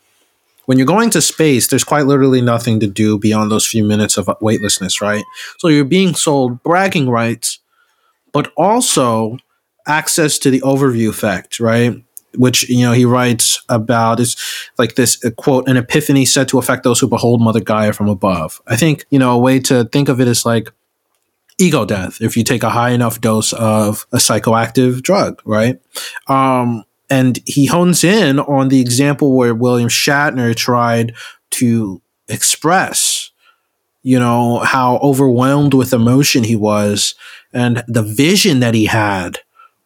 When 0.66 0.78
you're 0.78 0.86
going 0.86 1.10
to 1.10 1.22
space, 1.22 1.68
there's 1.68 1.84
quite 1.84 2.06
literally 2.06 2.40
nothing 2.40 2.80
to 2.80 2.88
do 2.88 3.18
beyond 3.18 3.52
those 3.52 3.66
few 3.66 3.84
minutes 3.84 4.16
of 4.16 4.28
weightlessness, 4.40 5.00
right? 5.00 5.24
So 5.58 5.68
you're 5.68 5.84
being 5.84 6.14
sold 6.14 6.62
bragging 6.62 7.08
rights, 7.08 7.60
but 8.32 8.52
also 8.56 9.38
access 9.86 10.38
to 10.40 10.50
the 10.50 10.60
overview 10.62 11.08
effect, 11.08 11.60
right? 11.60 12.02
Which 12.34 12.68
you 12.68 12.84
know 12.84 12.92
he 12.92 13.04
writes 13.04 13.62
about 13.68 14.20
is 14.20 14.36
like 14.76 14.96
this 14.96 15.24
uh, 15.24 15.30
quote: 15.30 15.68
"An 15.68 15.78
epiphany 15.78 16.26
said 16.26 16.48
to 16.48 16.58
affect 16.58 16.82
those 16.82 16.98
who 16.98 17.08
behold 17.08 17.40
Mother 17.40 17.60
Gaia 17.60 17.94
from 17.94 18.08
above." 18.08 18.60
I 18.66 18.76
think 18.76 19.06
you 19.08 19.18
know 19.18 19.32
a 19.32 19.38
way 19.38 19.58
to 19.60 19.84
think 19.84 20.10
of 20.10 20.20
it 20.20 20.28
is 20.28 20.44
like 20.44 20.70
ego 21.58 21.84
death 21.84 22.20
if 22.20 22.36
you 22.36 22.44
take 22.44 22.62
a 22.62 22.70
high 22.70 22.90
enough 22.90 23.20
dose 23.20 23.52
of 23.52 24.06
a 24.12 24.18
psychoactive 24.18 25.02
drug, 25.02 25.40
right? 25.44 25.80
Um, 26.26 26.84
and 27.08 27.38
he 27.46 27.66
hones 27.66 28.04
in 28.04 28.40
on 28.40 28.68
the 28.68 28.80
example 28.80 29.36
where 29.36 29.54
William 29.54 29.88
Shatner 29.88 30.54
tried 30.54 31.14
to 31.52 32.02
express, 32.28 33.30
you 34.02 34.18
know, 34.18 34.58
how 34.58 34.98
overwhelmed 34.98 35.72
with 35.72 35.92
emotion 35.92 36.44
he 36.44 36.56
was 36.56 37.14
and 37.52 37.84
the 37.86 38.02
vision 38.02 38.60
that 38.60 38.74
he 38.74 38.86
had 38.86 39.38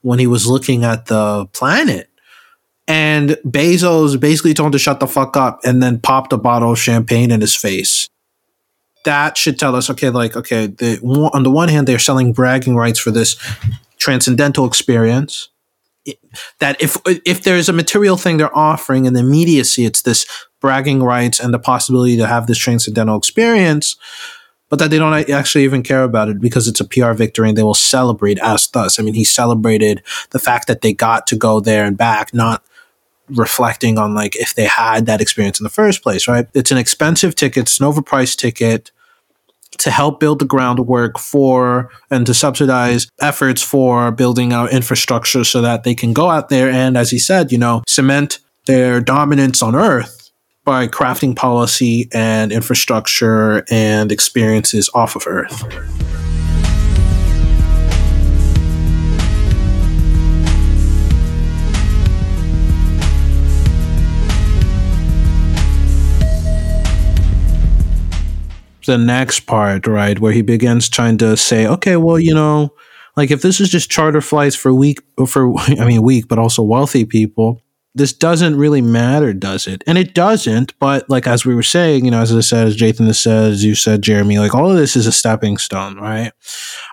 when 0.03 0.19
he 0.19 0.27
was 0.27 0.47
looking 0.47 0.85
at 0.85 1.07
the 1.07 1.47
planet. 1.53 2.09
And 2.89 3.31
Bezos 3.47 4.19
basically 4.19 4.55
told 4.55 4.69
him 4.69 4.73
to 4.73 4.79
shut 4.79 4.99
the 4.99 5.07
fuck 5.07 5.37
up 5.37 5.61
and 5.63 5.83
then 5.83 6.01
popped 6.01 6.33
a 6.33 6.39
bottle 6.39 6.73
of 6.73 6.79
champagne 6.79 7.31
in 7.31 7.41
his 7.41 7.55
face 7.55 8.10
that 9.05 9.37
should 9.37 9.59
tell 9.59 9.75
us 9.75 9.91
okay 9.91 10.11
like 10.11 10.37
okay 10.37 10.67
the, 10.67 10.99
on 11.33 11.43
the 11.43 11.51
one 11.51 11.69
hand 11.69 11.87
they're 11.87 11.99
selling 11.99 12.33
bragging 12.33 12.77
rights 12.77 12.99
for 12.99 13.11
this 13.11 13.37
transcendental 13.99 14.67
experience 14.67 15.49
that 16.59 16.81
if 16.81 16.97
if 17.07 17.43
there's 17.43 17.69
a 17.69 17.73
material 17.73 18.17
thing 18.17 18.37
they're 18.37 18.57
offering 18.57 19.05
in 19.05 19.15
the 19.15 19.21
immediacy 19.21 19.85
it's 19.85 20.03
this 20.03 20.27
bragging 20.61 21.03
rights 21.03 21.41
and 21.41 21.53
the 21.53 21.59
possibility 21.59 22.17
to 22.17 22.27
have 22.27 22.47
this 22.47 22.59
transcendental 22.59 23.17
experience 23.17 23.97
but 24.71 24.79
that 24.79 24.91
they 24.91 24.99
don't 24.99 25.29
actually 25.29 25.65
even 25.65 25.83
care 25.83 26.05
about 26.05 26.29
it 26.29 26.41
because 26.41 26.69
it's 26.69 26.81
a 26.81 26.85
PR 26.85 27.13
victory 27.13 27.49
and 27.49 27.59
they 27.59 27.63
will 27.63 27.75
celebrate 27.75 28.39
as 28.39 28.69
thus. 28.69 28.99
I 28.99 29.03
mean, 29.03 29.15
he 29.15 29.25
celebrated 29.25 30.01
the 30.31 30.39
fact 30.39 30.69
that 30.69 30.81
they 30.81 30.93
got 30.93 31.27
to 31.27 31.37
go 31.37 31.59
there 31.59 31.85
and 31.85 31.99
back, 31.99 32.33
not 32.33 32.63
reflecting 33.37 33.99
on 33.99 34.15
like 34.15 34.37
if 34.37 34.55
they 34.55 34.65
had 34.65 35.07
that 35.07 35.21
experience 35.21 35.61
in 35.61 35.65
the 35.65 35.71
first 35.71 36.03
place, 36.03 36.29
right? 36.29 36.47
It's 36.55 36.71
an 36.71 36.79
expensive 36.79 37.35
ticket, 37.35 37.63
it's 37.63 37.81
an 37.81 37.87
overpriced 37.87 38.37
ticket 38.37 38.91
to 39.79 39.91
help 39.91 40.21
build 40.21 40.39
the 40.39 40.45
groundwork 40.45 41.19
for 41.19 41.91
and 42.11 42.27
to 42.27 42.35
subsidize 42.35 43.09
efforts 43.21 43.63
for 43.63 44.11
building 44.11 44.53
out 44.53 44.73
infrastructure 44.73 45.45
so 45.45 45.63
that 45.63 45.85
they 45.85 45.95
can 45.95 46.13
go 46.13 46.29
out 46.29 46.49
there 46.49 46.69
and, 46.71 46.97
as 46.97 47.11
he 47.11 47.19
said, 47.19 47.53
you 47.53 47.59
know, 47.59 47.83
cement 47.87 48.41
their 48.67 49.01
dominance 49.01 49.63
on 49.63 49.75
Earth 49.75 50.31
by 50.65 50.87
crafting 50.87 51.35
policy 51.35 52.09
and 52.13 52.53
infrastructure 52.53 53.65
and 53.71 54.13
experiences 54.13 54.91
off 54.95 55.17
of 55.17 55.27
Earth. 55.27 55.65
The 68.91 68.99
next 68.99 69.41
part, 69.41 69.87
right, 69.87 70.19
where 70.19 70.33
he 70.33 70.43
begins 70.43 70.89
trying 70.89 71.17
to 71.19 71.37
say, 71.37 71.67
okay, 71.67 71.97
well, 71.97 72.19
you 72.19 72.35
know, 72.35 72.75
like 73.17 73.31
if 73.31 73.41
this 73.41 73.61
is 73.61 73.69
just 73.69 73.91
charter 73.91 74.21
flights 74.21 74.57
for 74.57 74.75
weak 74.75 74.99
for 75.27 75.57
I 75.59 75.85
mean 75.87 76.03
weak, 76.03 76.27
but 76.27 76.39
also 76.39 76.63
wealthy 76.63 77.05
people, 77.05 77.63
this 77.95 78.13
doesn't 78.13 78.57
really 78.57 78.81
matter, 78.81 79.33
does 79.33 79.69
it? 79.69 79.85
And 79.87 79.97
it 79.97 80.13
doesn't. 80.13 80.77
But 80.81 81.09
like 81.09 81.27
as 81.29 81.45
we 81.45 81.55
were 81.55 81.63
saying, 81.63 82.05
you 82.05 82.11
know, 82.11 82.21
as 82.21 82.35
I 82.35 82.41
said, 82.41 82.67
as 82.67 82.77
Jathan 82.77 83.07
has 83.07 83.21
said, 83.21 83.53
as 83.53 83.65
you 83.65 83.75
said, 83.77 84.03
Jeremy, 84.03 84.39
like 84.39 84.55
all 84.55 84.71
of 84.71 84.77
this 84.77 84.97
is 84.97 85.07
a 85.07 85.13
stepping 85.13 85.57
stone, 85.57 85.97
right? 85.97 86.33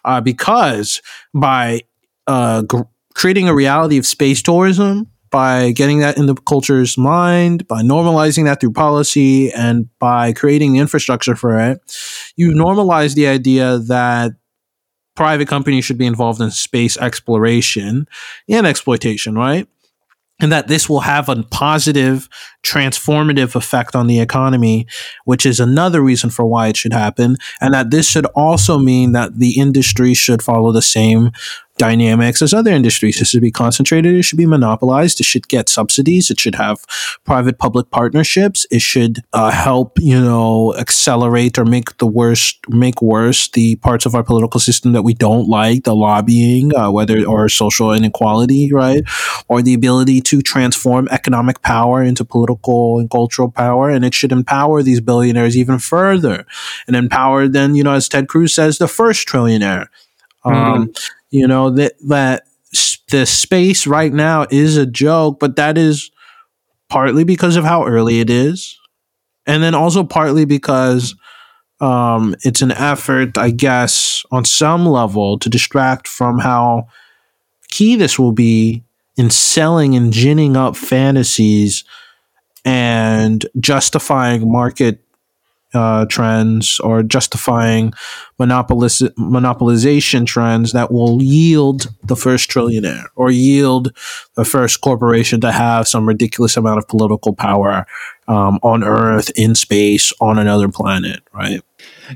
Uh, 0.06 0.22
because 0.22 1.02
by 1.34 1.82
uh, 2.28 2.64
g- 2.72 2.84
creating 3.16 3.50
a 3.50 3.56
reality 3.56 3.98
of 3.98 4.06
space 4.06 4.42
tourism, 4.44 5.08
by 5.38 5.70
getting 5.70 6.00
that 6.00 6.18
in 6.18 6.26
the 6.26 6.34
culture's 6.34 6.98
mind, 6.98 7.68
by 7.68 7.84
normalizing 7.84 8.46
that 8.46 8.60
through 8.60 8.72
policy, 8.72 9.52
and 9.52 9.88
by 10.00 10.34
creating 10.34 10.74
the 10.74 10.80
infrastructure 10.80 11.36
for 11.36 11.60
it, 11.60 11.80
you 12.38 12.50
normalize 12.50 13.14
the 13.14 13.28
idea 13.28 13.78
that 13.78 14.32
private 15.16 15.48
companies 15.48 15.86
should 15.86 16.00
be 16.00 16.08
involved 16.08 16.42
in 16.42 16.50
space 16.50 16.98
exploration 16.98 18.08
and 18.50 18.66
exploitation, 18.66 19.36
right? 19.36 19.68
and 20.40 20.52
that 20.52 20.68
this 20.68 20.88
will 20.88 21.00
have 21.00 21.30
a 21.30 21.44
positive 21.44 22.30
transformative 22.64 23.56
effect 23.56 23.96
on 23.96 24.08
the 24.08 24.20
economy 24.20 24.86
which 25.26 25.46
is 25.46 25.60
another 25.60 26.02
reason 26.02 26.30
for 26.30 26.46
why 26.46 26.68
it 26.68 26.78
should 26.78 26.94
happen 26.94 27.38
and 27.62 27.74
that 27.74 27.90
this 27.90 28.10
should 28.10 28.26
also 28.36 28.78
mean 28.78 29.14
that 29.14 29.40
the 29.40 29.58
industry 29.60 30.14
should 30.14 30.44
follow 30.44 30.72
the 30.72 30.82
same 30.82 31.32
dynamics 31.78 32.42
as 32.42 32.54
other 32.54 32.72
industries. 32.72 33.20
This 33.20 33.30
should 33.30 33.42
be 33.42 33.52
concentrated. 33.52 34.16
It 34.16 34.24
should 34.24 34.38
be 34.38 34.46
monopolized. 34.46 35.20
It 35.20 35.26
should 35.26 35.48
get 35.48 35.70
subsidies. 35.70 36.30
It 36.30 36.40
should 36.40 36.56
have 36.56 36.84
private 37.26 37.60
public 37.60 37.90
partnerships. 37.92 38.66
It 38.72 38.82
should 38.82 39.20
uh, 39.34 39.52
help, 39.52 39.98
you 40.00 40.20
know, 40.20 40.76
accelerate 40.76 41.58
or 41.58 41.66
make 41.66 41.98
the 41.98 42.08
worst, 42.08 42.60
make 42.70 43.02
worse 43.02 43.50
the 43.50 43.76
parts 43.78 44.06
of 44.06 44.16
our 44.16 44.24
political 44.24 44.60
system 44.60 44.94
that 44.94 45.04
we 45.04 45.14
don't 45.14 45.48
like, 45.48 45.84
the 45.84 45.96
lobbying, 45.96 46.76
uh, 46.76 46.92
whether 46.92 47.26
or 47.26 47.50
social 47.50 47.94
inequality, 47.94 48.72
right, 48.72 49.04
or 49.48 49.62
the 49.62 49.74
ability 49.74 50.22
to 50.22 50.42
transform 50.42 51.08
economic 51.12 51.62
power 51.62 52.04
into 52.04 52.26
political 52.26 53.00
and 53.00 53.10
cultural 53.10 53.52
power. 53.52 53.90
And 53.90 54.04
it 54.04 54.14
should 54.14 54.32
empower 54.32 54.84
these 54.84 55.02
billionaires 55.02 55.58
even 55.58 55.80
further, 55.80 56.46
and 56.88 56.96
empower 56.96 57.48
then, 57.48 57.76
you 57.76 57.84
know, 57.84 57.94
as 57.94 58.10
Ted 58.10 58.28
Cruz 58.28 58.54
says, 58.54 58.78
the 58.78 58.88
first 58.88 59.28
trillionaire. 59.28 59.88
Um, 60.48 60.88
mm-hmm. 60.88 60.92
You 61.30 61.48
know 61.48 61.70
that 61.72 61.94
that 62.08 62.48
the 63.10 63.26
space 63.26 63.88
right 63.88 64.14
now 64.14 64.46
is 64.50 64.78
a 64.78 64.86
joke, 64.86 65.40
but 65.40 65.56
that 65.56 65.78
is 65.78 66.12
partly 66.90 67.24
because 67.24 67.56
of 67.56 67.64
how 67.64 67.86
early 67.86 68.20
it 68.20 68.30
is, 68.30 68.80
and 69.46 69.62
then 69.62 69.76
also 69.76 70.04
partly 70.04 70.46
because 70.46 71.16
um, 71.80 72.36
it's 72.44 72.62
an 72.62 72.72
effort, 72.72 73.38
I 73.38 73.52
guess, 73.52 74.24
on 74.32 74.46
some 74.46 74.86
level 74.86 75.38
to 75.40 75.50
distract 75.50 76.08
from 76.08 76.40
how 76.40 76.88
key 77.70 77.96
this 77.96 78.18
will 78.18 78.32
be 78.32 78.84
in 79.18 79.30
selling 79.30 79.96
and 79.96 80.14
ginning 80.14 80.56
up 80.56 80.76
fantasies 80.76 81.84
and 82.66 83.46
justifying 83.60 84.52
market 84.52 85.02
uh, 85.74 86.06
trends 86.06 86.80
or 86.80 87.04
justifying 87.04 87.94
monopolis- 88.40 89.14
monopolization 89.18 90.26
trends 90.26 90.72
that 90.72 90.92
will 90.92 91.22
yield 91.22 91.88
the 92.04 92.16
first 92.16 92.50
trillionaire 92.50 93.06
or 93.16 93.30
yield 93.30 93.92
the 94.36 94.46
first 94.46 94.82
corporation 94.82 95.42
to 95.42 95.52
have 95.52 95.88
some 95.88 96.08
ridiculous 96.08 96.56
amount 96.56 96.78
of 96.78 96.88
political 96.88 97.34
power 97.34 97.86
um, 98.28 98.60
on 98.64 98.84
Earth, 98.84 99.30
in 99.36 99.56
space, 99.56 100.14
on 100.20 100.38
another 100.38 100.70
planet, 100.70 101.22
right? 101.34 101.62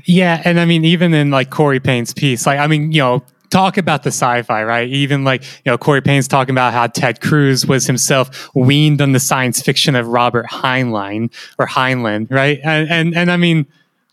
Yeah, 0.04 0.42
and 0.44 0.58
I 0.58 0.64
mean, 0.64 0.84
even 0.84 1.14
in 1.14 1.30
like 1.30 1.50
Corey 1.50 1.80
Pein's 1.80 2.12
piece, 2.12 2.46
like 2.46 2.58
I 2.58 2.66
mean, 2.66 2.92
you 2.92 3.02
know, 3.02 3.22
talk 3.52 3.76
about 3.76 4.02
the 4.02 4.08
sci-fi, 4.08 4.64
right? 4.64 4.88
Even 4.88 5.24
like, 5.24 5.42
you 5.42 5.70
know, 5.70 5.78
Corey 5.78 6.00
Pein's 6.00 6.26
talking 6.26 6.54
about 6.54 6.72
how 6.72 6.86
Ted 6.86 7.20
Cruz 7.20 7.66
was 7.66 7.86
himself 7.86 8.50
weaned 8.54 9.00
on 9.00 9.12
the 9.12 9.20
science 9.20 9.60
fiction 9.60 9.94
of 9.94 10.08
Robert 10.08 10.46
Heinlein 10.46 11.32
or 11.58 11.66
Heinlein, 11.66 12.28
right? 12.30 12.58
And, 12.64 12.90
and, 12.90 13.14
and 13.14 13.30
I 13.30 13.36
mean, 13.36 13.66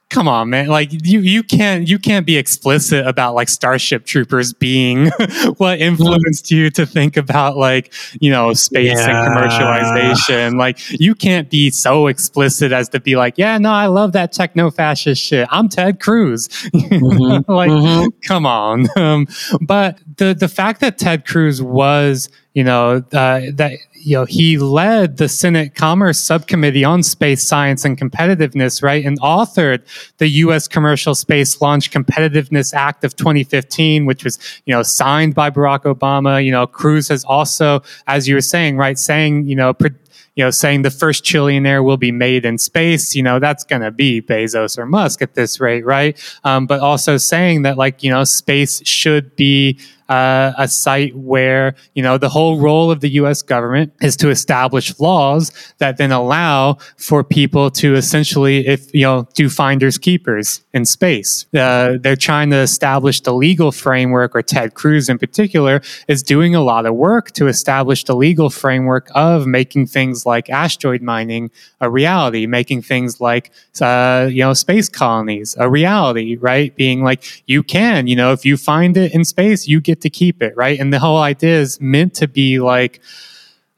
come 0.10 0.28
on 0.28 0.50
man 0.50 0.68
like 0.68 0.90
you 0.92 1.20
you 1.20 1.44
can't 1.44 1.88
you 1.88 2.00
can't 2.00 2.26
be 2.26 2.36
explicit 2.36 3.06
about 3.06 3.36
like 3.36 3.48
starship 3.48 4.06
troopers 4.06 4.54
being 4.54 5.12
what 5.58 5.80
influenced 5.80 6.50
you 6.50 6.72
to 6.72 6.84
think 6.86 7.16
about 7.16 7.56
like 7.58 7.94
you 8.20 8.32
know 8.32 8.52
space 8.54 8.98
yeah. 8.98 9.28
and 9.28 9.38
commercialization 9.38 10.58
like 10.58 10.80
you 11.00 11.14
can't 11.14 11.52
be 11.52 11.70
so 11.70 12.08
explicit 12.08 12.72
as 12.72 12.90
to 12.90 13.00
be 13.00 13.16
like 13.16 13.38
yeah 13.38 13.58
no 13.60 13.72
i 13.72 13.86
love 13.86 14.12
that 14.14 14.32
techno 14.32 14.72
fascist 14.72 15.22
shit 15.22 15.48
i'm 15.52 15.70
ted 15.70 16.00
cruz 16.00 16.48
mm-hmm. 16.48 17.52
like 17.52 17.70
mm-hmm. 17.70 18.08
come 18.26 18.48
on 18.48 18.88
um, 18.98 19.28
but 19.62 20.00
the 20.18 20.34
the 20.34 20.48
fact 20.48 20.82
that 20.82 20.98
ted 20.98 21.26
cruz 21.26 21.62
was 21.62 22.30
you 22.54 22.64
know 22.64 23.04
uh, 23.14 23.42
that 23.54 23.74
you 24.00 24.16
know 24.16 24.26
he 24.26 24.58
led 24.58 25.18
the 25.18 25.30
Senate 25.30 25.76
Commerce 25.76 26.20
Subcommittee 26.20 26.84
on 26.84 27.04
Space 27.04 27.48
Science 27.48 27.86
and 27.86 27.98
Competitiveness, 27.98 28.82
right, 28.82 29.06
and 29.06 29.20
authored 29.22 29.82
the 30.18 30.28
U.S. 30.28 30.68
Commercial 30.68 31.16
Space 31.16 31.62
Launch 31.62 31.92
Competitiveness 31.92 32.74
Act 32.74 33.04
of 33.04 33.16
2015, 33.16 34.06
which 34.06 34.24
was 34.24 34.40
you 34.66 34.74
know 34.74 34.84
signed 34.84 35.36
by 35.36 35.50
Barack 35.50 35.84
Obama. 35.84 36.44
You 36.44 36.52
know, 36.52 36.66
Cruz 36.68 37.10
has 37.10 37.24
also, 37.26 37.82
as 38.08 38.28
you 38.28 38.36
were 38.36 38.42
saying, 38.42 38.78
right, 38.78 38.98
saying 38.98 39.46
you 39.46 39.56
know. 39.56 39.74
Pre- 39.74 39.92
you 40.36 40.46
know, 40.46 40.52
saying 40.52 40.84
the 40.84 40.92
first 40.92 41.26
trillionaire 41.26 41.84
will 41.84 41.98
be 41.98 42.14
made 42.14 42.46
in 42.46 42.58
space, 42.58 43.14
you 43.14 43.22
know, 43.22 43.40
that's 43.40 43.66
going 43.66 43.82
to 43.82 43.92
be 43.92 44.22
Bezos 44.22 44.78
or 44.78 44.86
Musk 44.86 45.22
at 45.22 45.34
this 45.34 45.60
rate, 45.60 45.84
right? 45.84 46.18
Um, 46.46 46.66
but 46.66 46.80
also 46.80 47.18
saying 47.18 47.64
that, 47.64 47.78
like, 47.78 48.04
you 48.04 48.10
know, 48.10 48.24
space 48.24 48.82
should 48.88 49.36
be 49.36 49.78
uh, 50.10 50.54
a 50.58 50.68
site 50.68 51.16
where 51.16 51.76
you 51.94 52.04
know 52.04 52.18
the 52.18 52.30
whole 52.30 52.60
role 52.60 52.92
of 52.92 53.00
the 53.00 53.10
U.S. 53.22 53.42
government 53.42 53.94
is 54.02 54.18
to 54.18 54.30
establish 54.30 55.00
laws 55.00 55.52
that 55.78 55.98
then 55.98 56.12
allow 56.12 56.78
for 56.98 57.24
people 57.24 57.70
to 57.72 57.96
essentially, 57.96 58.68
if 58.68 58.94
you 58.94 59.04
know, 59.04 59.28
do 59.36 59.50
finders 59.50 59.98
keepers 59.98 60.62
in 60.74 60.86
space. 60.86 61.46
Uh, 61.56 61.98
they're 62.02 62.16
trying 62.16 62.50
to 62.50 62.58
establish 62.58 63.22
the 63.22 63.34
legal 63.34 63.72
framework, 63.72 64.36
or 64.36 64.42
Ted 64.42 64.74
Cruz 64.74 65.10
in 65.10 65.18
particular 65.18 65.82
is 66.08 66.24
doing 66.24 66.56
a 66.56 66.62
lot 66.62 66.86
of 66.86 66.96
work 66.96 67.32
to 67.32 67.48
establish 67.48 68.04
the 68.04 68.16
legal 68.16 68.50
framework 68.50 69.10
of 69.14 69.46
making 69.46 69.88
things 69.88 70.26
like 70.26 70.50
asteroid 70.50 71.02
mining 71.02 71.52
a 71.82 71.90
reality, 71.90 72.48
making 72.48 72.82
things 72.82 73.22
like 73.22 73.52
uh, 73.82 74.28
you 74.30 74.44
know 74.44 74.54
space 74.54 74.90
colonies 74.90 75.56
a 75.60 75.70
reality, 75.70 76.36
right? 76.38 76.76
Being 76.76 77.04
like 77.04 77.44
you 77.46 77.62
can, 77.64 78.08
you 78.08 78.16
know, 78.16 78.32
if 78.32 78.46
you 78.46 78.58
find 78.58 78.98
it 78.98 79.14
in 79.14 79.24
space, 79.24 79.68
you 79.68 79.80
get 79.80 79.99
get 80.00 80.02
to 80.02 80.10
keep 80.10 80.42
it, 80.42 80.56
right? 80.56 80.80
And 80.80 80.94
the 80.94 81.00
whole 81.00 81.20
idea 81.20 81.60
is 81.60 81.80
meant 81.82 82.14
to 82.16 82.28
be 82.28 82.60
like 82.60 83.02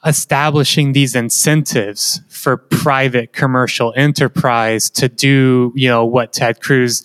establishing 0.05 0.93
these 0.93 1.15
incentives 1.15 2.21
for 2.29 2.57
private 2.57 3.34
commercial 3.34 3.93
enterprise 3.95 4.89
to 4.89 5.07
do, 5.07 5.71
you 5.75 5.88
know, 5.88 6.05
what 6.05 6.34
Ted 6.34 6.60
Cruz 6.60 7.03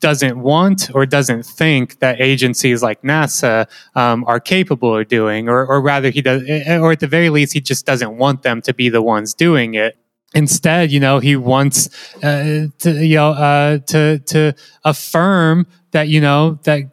doesn't 0.00 0.40
want 0.40 0.90
or 0.94 1.04
doesn't 1.04 1.44
think 1.44 1.98
that 1.98 2.20
agencies 2.20 2.82
like 2.82 3.02
NASA 3.02 3.66
um, 3.94 4.24
are 4.26 4.40
capable 4.40 4.96
of 4.96 5.08
doing, 5.08 5.48
or, 5.48 5.66
or 5.66 5.80
rather, 5.80 6.10
he 6.10 6.22
does, 6.22 6.42
or 6.68 6.92
at 6.92 7.00
the 7.00 7.08
very 7.08 7.28
least, 7.28 7.52
he 7.52 7.60
just 7.60 7.84
doesn't 7.84 8.16
want 8.16 8.42
them 8.42 8.62
to 8.62 8.72
be 8.72 8.88
the 8.88 9.02
ones 9.02 9.34
doing 9.34 9.74
it 9.74 9.96
instead 10.34 10.90
you 10.90 10.98
know 10.98 11.18
he 11.18 11.36
wants 11.36 11.90
uh, 12.24 12.66
to 12.78 13.04
you 13.04 13.16
know 13.16 13.32
uh, 13.32 13.78
to 13.80 14.18
to 14.20 14.54
affirm 14.84 15.66
that 15.90 16.08
you 16.08 16.20
know 16.20 16.58
that 16.64 16.91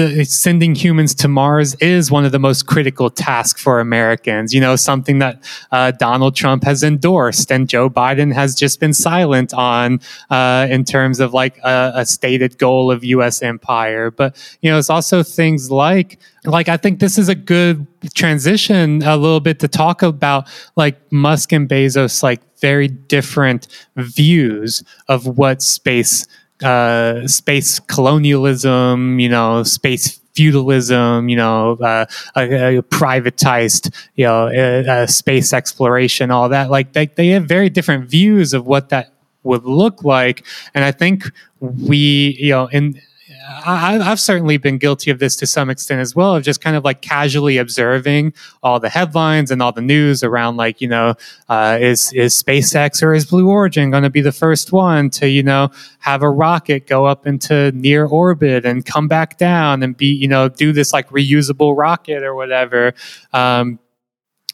the 0.00 0.24
sending 0.24 0.74
humans 0.74 1.14
to 1.14 1.28
Mars 1.28 1.74
is 1.74 2.10
one 2.10 2.24
of 2.24 2.32
the 2.32 2.38
most 2.38 2.66
critical 2.66 3.10
tasks 3.10 3.62
for 3.62 3.80
Americans. 3.80 4.54
You 4.54 4.60
know, 4.60 4.76
something 4.76 5.18
that 5.18 5.44
uh, 5.70 5.90
Donald 5.92 6.34
Trump 6.34 6.64
has 6.64 6.82
endorsed 6.82 7.52
and 7.52 7.68
Joe 7.68 7.90
Biden 7.90 8.32
has 8.32 8.54
just 8.54 8.80
been 8.80 8.94
silent 8.94 9.52
on 9.52 10.00
uh, 10.30 10.66
in 10.70 10.84
terms 10.84 11.20
of 11.20 11.34
like 11.34 11.58
a, 11.58 11.92
a, 11.96 12.06
stated 12.06 12.56
goal 12.58 12.90
of 12.90 13.04
U.S. 13.04 13.42
empire. 13.42 14.10
But 14.10 14.36
you 14.62 14.70
know, 14.70 14.78
it's 14.78 14.90
also 14.90 15.22
things 15.22 15.70
like 15.70 16.18
like 16.44 16.68
I 16.68 16.78
think 16.78 17.00
this 17.00 17.18
is 17.18 17.28
a 17.28 17.34
good 17.34 17.86
transition 18.14 19.02
a 19.02 19.16
little 19.16 19.40
bit 19.40 19.60
to 19.60 19.68
talk 19.68 20.02
about 20.02 20.48
like 20.76 20.96
Musk 21.12 21.52
and 21.52 21.68
Bezos 21.68 22.22
like 22.22 22.40
very 22.60 22.88
different 22.88 23.68
views 23.96 24.82
of 25.08 25.26
what 25.26 25.62
space 25.62 26.26
uh, 26.62 27.26
space 27.26 27.80
colonialism, 27.80 29.18
you 29.18 29.28
know, 29.28 29.62
space 29.62 30.20
feudalism, 30.34 31.28
you 31.28 31.36
know, 31.36 31.72
uh, 31.72 32.06
privatized, 32.36 33.94
you 34.14 34.24
know, 34.24 35.06
space 35.06 35.52
exploration, 35.52 36.30
all 36.30 36.48
that. 36.48 36.70
Like 36.70 36.92
they, 36.92 37.06
they 37.06 37.28
have 37.28 37.44
very 37.46 37.68
different 37.68 38.08
views 38.08 38.54
of 38.54 38.66
what 38.66 38.90
that 38.90 39.12
would 39.42 39.64
look 39.64 40.04
like. 40.04 40.44
And 40.74 40.84
I 40.84 40.92
think 40.92 41.24
we, 41.60 42.36
you 42.38 42.50
know, 42.50 42.66
in 42.66 43.00
I, 43.48 44.02
have 44.02 44.20
certainly 44.20 44.56
been 44.56 44.78
guilty 44.78 45.10
of 45.10 45.18
this 45.18 45.36
to 45.36 45.46
some 45.46 45.70
extent 45.70 46.00
as 46.00 46.14
well, 46.14 46.36
of 46.36 46.42
just 46.42 46.60
kind 46.60 46.76
of 46.76 46.84
like 46.84 47.00
casually 47.00 47.58
observing 47.58 48.34
all 48.62 48.80
the 48.80 48.88
headlines 48.88 49.50
and 49.50 49.62
all 49.62 49.72
the 49.72 49.80
news 49.80 50.22
around, 50.22 50.56
like 50.56 50.80
you 50.80 50.88
know, 50.88 51.14
uh, 51.48 51.78
is 51.80 52.12
is 52.12 52.40
SpaceX 52.40 53.02
or 53.02 53.14
is 53.14 53.26
Blue 53.26 53.48
Origin 53.48 53.90
going 53.90 54.02
to 54.02 54.10
be 54.10 54.20
the 54.20 54.32
first 54.32 54.72
one 54.72 55.10
to 55.10 55.28
you 55.28 55.42
know 55.42 55.70
have 56.00 56.22
a 56.22 56.30
rocket 56.30 56.86
go 56.86 57.06
up 57.06 57.26
into 57.26 57.72
near 57.72 58.06
orbit 58.06 58.64
and 58.64 58.84
come 58.84 59.08
back 59.08 59.38
down 59.38 59.82
and 59.82 59.96
be 59.96 60.06
you 60.06 60.28
know 60.28 60.48
do 60.48 60.72
this 60.72 60.92
like 60.92 61.08
reusable 61.10 61.76
rocket 61.76 62.22
or 62.22 62.34
whatever. 62.34 62.94
Um, 63.32 63.78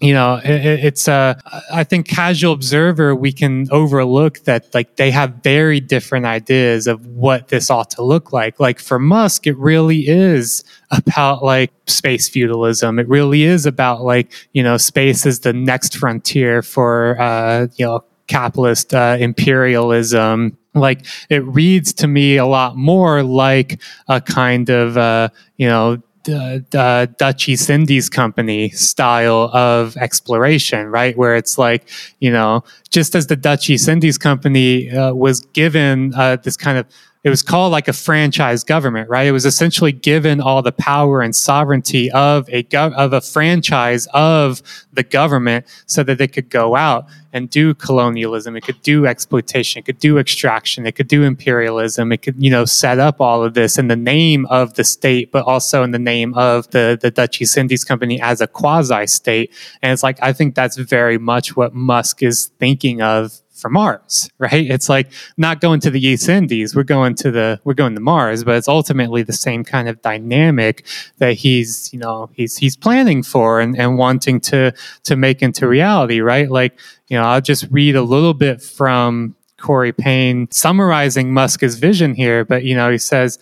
you 0.00 0.12
know 0.12 0.38
it, 0.44 0.84
it's 0.84 1.08
uh 1.08 1.34
i 1.72 1.82
think 1.82 2.06
casual 2.06 2.52
observer 2.52 3.14
we 3.14 3.32
can 3.32 3.66
overlook 3.70 4.38
that 4.40 4.72
like 4.74 4.96
they 4.96 5.10
have 5.10 5.30
very 5.42 5.80
different 5.80 6.26
ideas 6.26 6.86
of 6.86 7.06
what 7.06 7.48
this 7.48 7.70
ought 7.70 7.88
to 7.90 8.02
look 8.02 8.32
like. 8.32 8.60
Like 8.60 8.78
for 8.78 8.98
musk 8.98 9.46
it 9.46 9.56
really 9.56 10.06
is 10.06 10.64
about 10.90 11.42
like 11.42 11.72
space 11.86 12.28
feudalism. 12.28 12.98
It 12.98 13.08
really 13.08 13.44
is 13.44 13.64
about 13.64 14.02
like 14.02 14.32
you 14.52 14.62
know 14.62 14.76
space 14.76 15.24
is 15.24 15.40
the 15.40 15.52
next 15.54 15.96
frontier 15.96 16.60
for 16.62 17.18
uh 17.18 17.68
you 17.76 17.86
know 17.86 18.04
capitalist 18.26 18.92
uh, 18.94 19.16
imperialism. 19.18 20.58
Like 20.74 21.06
it 21.30 21.44
reads 21.44 21.92
to 21.94 22.06
me 22.06 22.36
a 22.36 22.46
lot 22.46 22.76
more 22.76 23.22
like 23.22 23.80
a 24.08 24.20
kind 24.20 24.68
of 24.68 24.96
uh, 24.96 25.28
you 25.56 25.68
know 25.68 26.02
uh, 26.28 26.60
uh, 26.74 27.06
Dutch 27.18 27.48
East 27.48 27.70
Indies 27.70 28.08
Company 28.08 28.70
style 28.70 29.50
of 29.52 29.96
exploration, 29.96 30.86
right? 30.86 31.16
Where 31.16 31.36
it's 31.36 31.58
like, 31.58 31.88
you 32.20 32.30
know, 32.30 32.64
just 32.90 33.14
as 33.14 33.26
the 33.26 33.36
Dutch 33.36 33.70
East 33.70 33.88
Indies 33.88 34.18
Company 34.18 34.90
uh, 34.90 35.12
was 35.14 35.40
given 35.40 36.14
uh, 36.14 36.36
this 36.36 36.56
kind 36.56 36.78
of 36.78 36.86
it 37.26 37.28
was 37.28 37.42
called 37.42 37.72
like 37.72 37.88
a 37.88 37.92
franchise 37.92 38.62
government, 38.62 39.10
right? 39.10 39.26
It 39.26 39.32
was 39.32 39.44
essentially 39.44 39.90
given 39.90 40.40
all 40.40 40.62
the 40.62 40.70
power 40.70 41.22
and 41.22 41.34
sovereignty 41.34 42.08
of 42.12 42.48
a 42.50 42.62
gov- 42.62 42.94
of 42.94 43.12
a 43.12 43.20
franchise 43.20 44.06
of 44.14 44.62
the 44.92 45.02
government 45.02 45.66
so 45.86 46.04
that 46.04 46.18
they 46.18 46.28
could 46.28 46.48
go 46.48 46.76
out 46.76 47.06
and 47.32 47.50
do 47.50 47.74
colonialism. 47.74 48.54
It 48.54 48.62
could 48.62 48.80
do 48.82 49.06
exploitation. 49.06 49.80
It 49.80 49.86
could 49.86 49.98
do 49.98 50.18
extraction. 50.18 50.86
It 50.86 50.92
could 50.92 51.08
do 51.08 51.24
imperialism. 51.24 52.12
It 52.12 52.22
could, 52.22 52.36
you 52.38 52.48
know, 52.48 52.64
set 52.64 53.00
up 53.00 53.20
all 53.20 53.42
of 53.42 53.54
this 53.54 53.76
in 53.76 53.88
the 53.88 53.96
name 53.96 54.46
of 54.46 54.74
the 54.74 54.84
state, 54.84 55.32
but 55.32 55.44
also 55.46 55.82
in 55.82 55.90
the 55.90 55.98
name 55.98 56.32
of 56.34 56.70
the, 56.70 56.96
the 56.98 57.10
Dutch 57.10 57.40
East 57.40 57.58
Indies 57.58 57.82
Company 57.82 58.20
as 58.20 58.40
a 58.40 58.46
quasi 58.46 59.04
state. 59.08 59.52
And 59.82 59.92
it's 59.92 60.04
like, 60.04 60.22
I 60.22 60.32
think 60.32 60.54
that's 60.54 60.76
very 60.76 61.18
much 61.18 61.56
what 61.56 61.74
Musk 61.74 62.22
is 62.22 62.52
thinking 62.60 63.02
of 63.02 63.42
for 63.56 63.70
Mars, 63.70 64.30
right? 64.38 64.70
It's 64.70 64.88
like 64.88 65.12
not 65.36 65.60
going 65.60 65.80
to 65.80 65.90
the 65.90 66.04
East 66.04 66.28
Indies. 66.28 66.74
We're 66.74 66.84
going 66.84 67.14
to 67.16 67.30
the 67.30 67.60
we're 67.64 67.74
going 67.74 67.94
to 67.94 68.00
Mars, 68.00 68.44
but 68.44 68.56
it's 68.56 68.68
ultimately 68.68 69.22
the 69.22 69.32
same 69.32 69.64
kind 69.64 69.88
of 69.88 70.00
dynamic 70.02 70.86
that 71.18 71.34
he's 71.34 71.92
you 71.92 71.98
know 71.98 72.30
he's 72.32 72.56
he's 72.56 72.76
planning 72.76 73.22
for 73.22 73.60
and, 73.60 73.78
and 73.78 73.98
wanting 73.98 74.40
to 74.40 74.72
to 75.04 75.16
make 75.16 75.42
into 75.42 75.66
reality, 75.66 76.20
right? 76.20 76.50
Like 76.50 76.78
you 77.08 77.16
know, 77.16 77.24
I'll 77.24 77.40
just 77.40 77.66
read 77.70 77.96
a 77.96 78.02
little 78.02 78.34
bit 78.34 78.62
from 78.62 79.34
Corey 79.58 79.92
Pein 79.92 80.48
summarizing 80.50 81.32
Musk's 81.32 81.76
vision 81.76 82.14
here, 82.14 82.44
but 82.44 82.64
you 82.64 82.74
know 82.74 82.90
he 82.90 82.98
says 82.98 83.38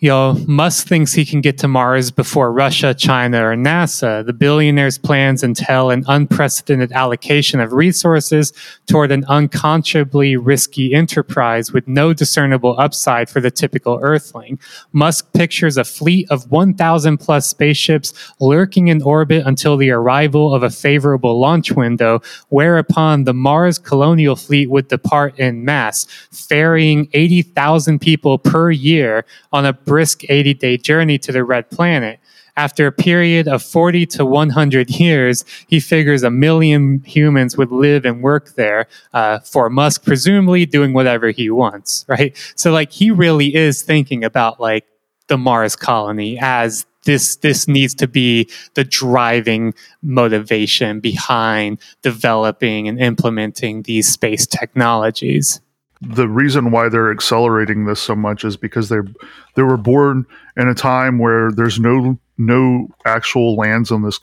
you 0.00 0.08
know, 0.08 0.34
Musk 0.46 0.88
thinks 0.88 1.12
he 1.12 1.24
can 1.24 1.40
get 1.40 1.56
to 1.58 1.68
Mars 1.68 2.10
before 2.10 2.52
Russia, 2.52 2.94
China, 2.94 3.42
or 3.44 3.54
NASA. 3.54 4.26
The 4.26 4.32
billionaire's 4.32 4.98
plans 4.98 5.44
entail 5.44 5.90
an 5.90 6.04
unprecedented 6.08 6.90
allocation 6.92 7.60
of 7.60 7.72
resources 7.72 8.52
toward 8.86 9.12
an 9.12 9.24
unconscionably 9.28 10.36
risky 10.36 10.92
enterprise 10.92 11.72
with 11.72 11.86
no 11.86 12.12
discernible 12.12 12.74
upside 12.78 13.30
for 13.30 13.40
the 13.40 13.52
typical 13.52 13.98
Earthling. 14.02 14.58
Musk 14.92 15.32
pictures 15.32 15.76
a 15.76 15.84
fleet 15.84 16.28
of 16.28 16.50
1,000 16.50 17.16
plus 17.16 17.46
spaceships 17.46 18.12
lurking 18.40 18.88
in 18.88 19.00
orbit 19.00 19.46
until 19.46 19.76
the 19.76 19.90
arrival 19.90 20.52
of 20.52 20.64
a 20.64 20.70
favorable 20.70 21.38
launch 21.38 21.70
window, 21.70 22.20
whereupon 22.48 23.24
the 23.24 23.32
Mars 23.32 23.78
colonial 23.78 24.34
fleet 24.34 24.68
would 24.68 24.88
depart 24.88 25.38
in 25.38 25.64
mass, 25.64 26.04
ferrying 26.32 27.08
80,000 27.12 28.00
people 28.00 28.38
per 28.38 28.72
year 28.72 29.24
on 29.52 29.64
a 29.64 29.72
brisk 29.84 30.22
80 30.28 30.54
day 30.54 30.76
journey 30.76 31.18
to 31.18 31.32
the 31.32 31.44
red 31.44 31.70
planet. 31.70 32.20
After 32.56 32.86
a 32.86 32.92
period 32.92 33.48
of 33.48 33.64
40 33.64 34.06
to 34.06 34.24
100 34.24 34.88
years, 34.90 35.44
he 35.66 35.80
figures 35.80 36.22
a 36.22 36.30
million 36.30 37.02
humans 37.04 37.56
would 37.56 37.72
live 37.72 38.04
and 38.04 38.22
work 38.22 38.54
there 38.54 38.86
uh, 39.12 39.40
for 39.40 39.68
Musk, 39.68 40.04
presumably 40.04 40.64
doing 40.64 40.92
whatever 40.92 41.30
he 41.30 41.50
wants, 41.50 42.04
right? 42.08 42.36
So, 42.54 42.70
like, 42.70 42.92
he 42.92 43.10
really 43.10 43.56
is 43.56 43.82
thinking 43.82 44.22
about 44.22 44.60
like 44.60 44.86
the 45.26 45.36
Mars 45.36 45.74
colony 45.74 46.38
as 46.40 46.86
this 47.04 47.36
this 47.36 47.68
needs 47.68 47.94
to 47.94 48.08
be 48.08 48.48
the 48.74 48.84
driving 48.84 49.74
motivation 50.02 51.00
behind 51.00 51.78
developing 52.02 52.88
and 52.88 52.98
implementing 52.98 53.82
these 53.82 54.10
space 54.10 54.46
technologies 54.46 55.60
the 56.06 56.28
reason 56.28 56.70
why 56.70 56.88
they're 56.88 57.10
accelerating 57.10 57.84
this 57.84 58.00
so 58.00 58.14
much 58.14 58.44
is 58.44 58.56
because 58.56 58.88
they 58.88 58.98
they 59.54 59.62
were 59.62 59.76
born 59.76 60.26
in 60.56 60.68
a 60.68 60.74
time 60.74 61.18
where 61.18 61.50
there's 61.52 61.78
no 61.78 62.18
no 62.38 62.88
actual 63.04 63.56
lands 63.56 63.90
on 63.90 64.02
this 64.02 64.20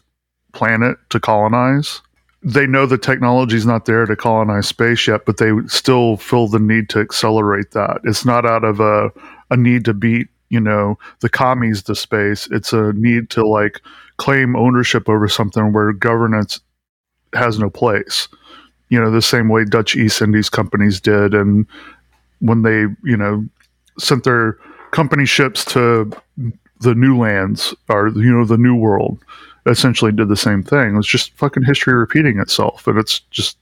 planet 0.54 0.98
to 1.10 1.20
colonize. 1.20 2.02
They 2.44 2.65
know 2.65 2.86
the 2.86 2.98
technology 2.98 3.56
is 3.56 3.65
not 3.65 3.86
there 3.86 4.06
to 4.06 4.15
colonize 4.15 4.67
space 4.67 5.08
yet, 5.08 5.26
but 5.26 5.38
they 5.38 5.52
still 5.67 6.17
feel 6.17 6.48
the 6.48 6.60
need 6.60 6.89
to 6.89 7.00
accelerate 7.00 7.72
that. 7.72 8.02
It's 8.04 8.26
not 8.26 8.46
out 8.46 8.63
of 8.63 8.80
a 8.80 9.12
a 9.50 9.58
need 9.58 9.86
to 9.86 9.94
beat, 9.94 10.28
you 10.50 10.60
know, 10.60 10.98
the 11.20 11.30
commies 11.30 11.84
to 11.84 11.96
space. 11.96 12.48
It's 12.52 12.74
a 12.74 12.94
need 12.94 13.30
to 13.32 13.46
like 13.46 13.82
claim 14.17 14.56
ownership 14.56 15.10
over 15.10 15.28
something 15.28 15.74
where 15.74 15.94
governance 15.94 16.60
has 17.34 17.60
no 17.60 17.70
place 17.70 18.28
you 18.91 19.01
know, 19.01 19.10
the 19.10 19.21
same 19.21 19.47
way 19.47 19.63
Dutch 19.63 19.95
East 19.95 20.21
Indies 20.21 20.49
companies 20.49 20.99
did. 20.99 21.34
And 21.34 21.65
when 22.39 22.62
they, 22.62 22.82
you 23.04 23.15
know, 23.17 23.43
sent 23.97 24.25
their 24.25 24.58
company 24.91 25.25
ships 25.25 25.63
to 25.65 26.12
the 26.82 26.93
new 26.93 27.17
lands 27.17 27.73
or, 27.88 28.10
you 28.10 28.32
know, 28.32 28.43
the 28.43 28.58
new 28.58 28.75
world, 28.75 29.17
essentially 29.65 30.12
did 30.12 30.27
the 30.27 30.36
same 30.36 30.62
thing. 30.62 30.97
It's 30.97 31.08
just 31.08 31.32
fucking 31.38 31.63
history 31.63 31.93
repeating 31.93 32.39
itself. 32.39 32.86
And 32.86 32.99
it's 32.99 33.19
just, 33.32 33.58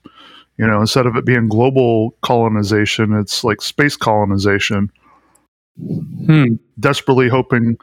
you 0.58 0.66
know, 0.66 0.82
instead 0.82 1.06
of 1.06 1.16
it 1.16 1.26
being 1.26 1.48
global 1.48 2.16
colonization, 2.22 3.14
it's 3.14 3.44
like 3.44 3.62
space 3.62 3.96
colonization. 3.96 4.92
Hmm. 5.78 6.56
Desperately 6.80 7.30
hoping 7.30 7.78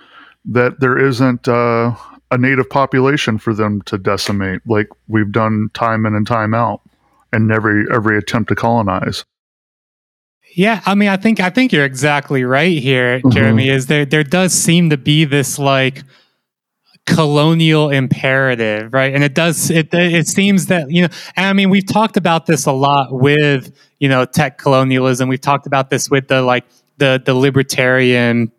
that 0.46 0.80
there 0.80 0.98
isn't 0.98 1.46
uh, 1.46 1.94
a 2.32 2.38
native 2.38 2.68
population 2.68 3.38
for 3.38 3.54
them 3.54 3.82
to 3.82 3.98
decimate 3.98 4.62
like 4.66 4.88
we've 5.06 5.30
done 5.30 5.70
time 5.74 6.06
in 6.06 6.14
and 6.14 6.26
time 6.26 6.52
out 6.52 6.80
and 7.32 7.50
every 7.50 7.84
every 7.92 8.18
attempt 8.18 8.48
to 8.48 8.54
colonize. 8.54 9.24
Yeah, 10.54 10.80
I 10.86 10.94
mean, 10.94 11.10
I 11.10 11.16
think 11.16 11.38
I 11.38 11.50
think 11.50 11.72
you're 11.72 11.84
exactly 11.84 12.44
right 12.44 12.78
here, 12.78 13.18
mm-hmm. 13.18 13.30
Jeremy. 13.30 13.68
Is 13.68 13.86
there 13.86 14.04
there 14.04 14.24
does 14.24 14.52
seem 14.52 14.90
to 14.90 14.96
be 14.96 15.24
this 15.24 15.58
like 15.58 16.02
colonial 17.06 17.90
imperative, 17.90 18.92
right? 18.92 19.14
And 19.14 19.22
it 19.22 19.34
does 19.34 19.70
it 19.70 19.92
it 19.92 20.26
seems 20.26 20.66
that 20.66 20.90
you 20.90 21.02
know, 21.02 21.08
I 21.36 21.52
mean, 21.52 21.70
we've 21.70 21.86
talked 21.86 22.16
about 22.16 22.46
this 22.46 22.66
a 22.66 22.72
lot 22.72 23.12
with 23.12 23.76
you 23.98 24.08
know 24.08 24.24
tech 24.24 24.58
colonialism. 24.58 25.28
We've 25.28 25.40
talked 25.40 25.66
about 25.66 25.90
this 25.90 26.10
with 26.10 26.28
the 26.28 26.42
like 26.42 26.64
the 26.98 27.22
the 27.24 27.34
libertarian 27.34 28.50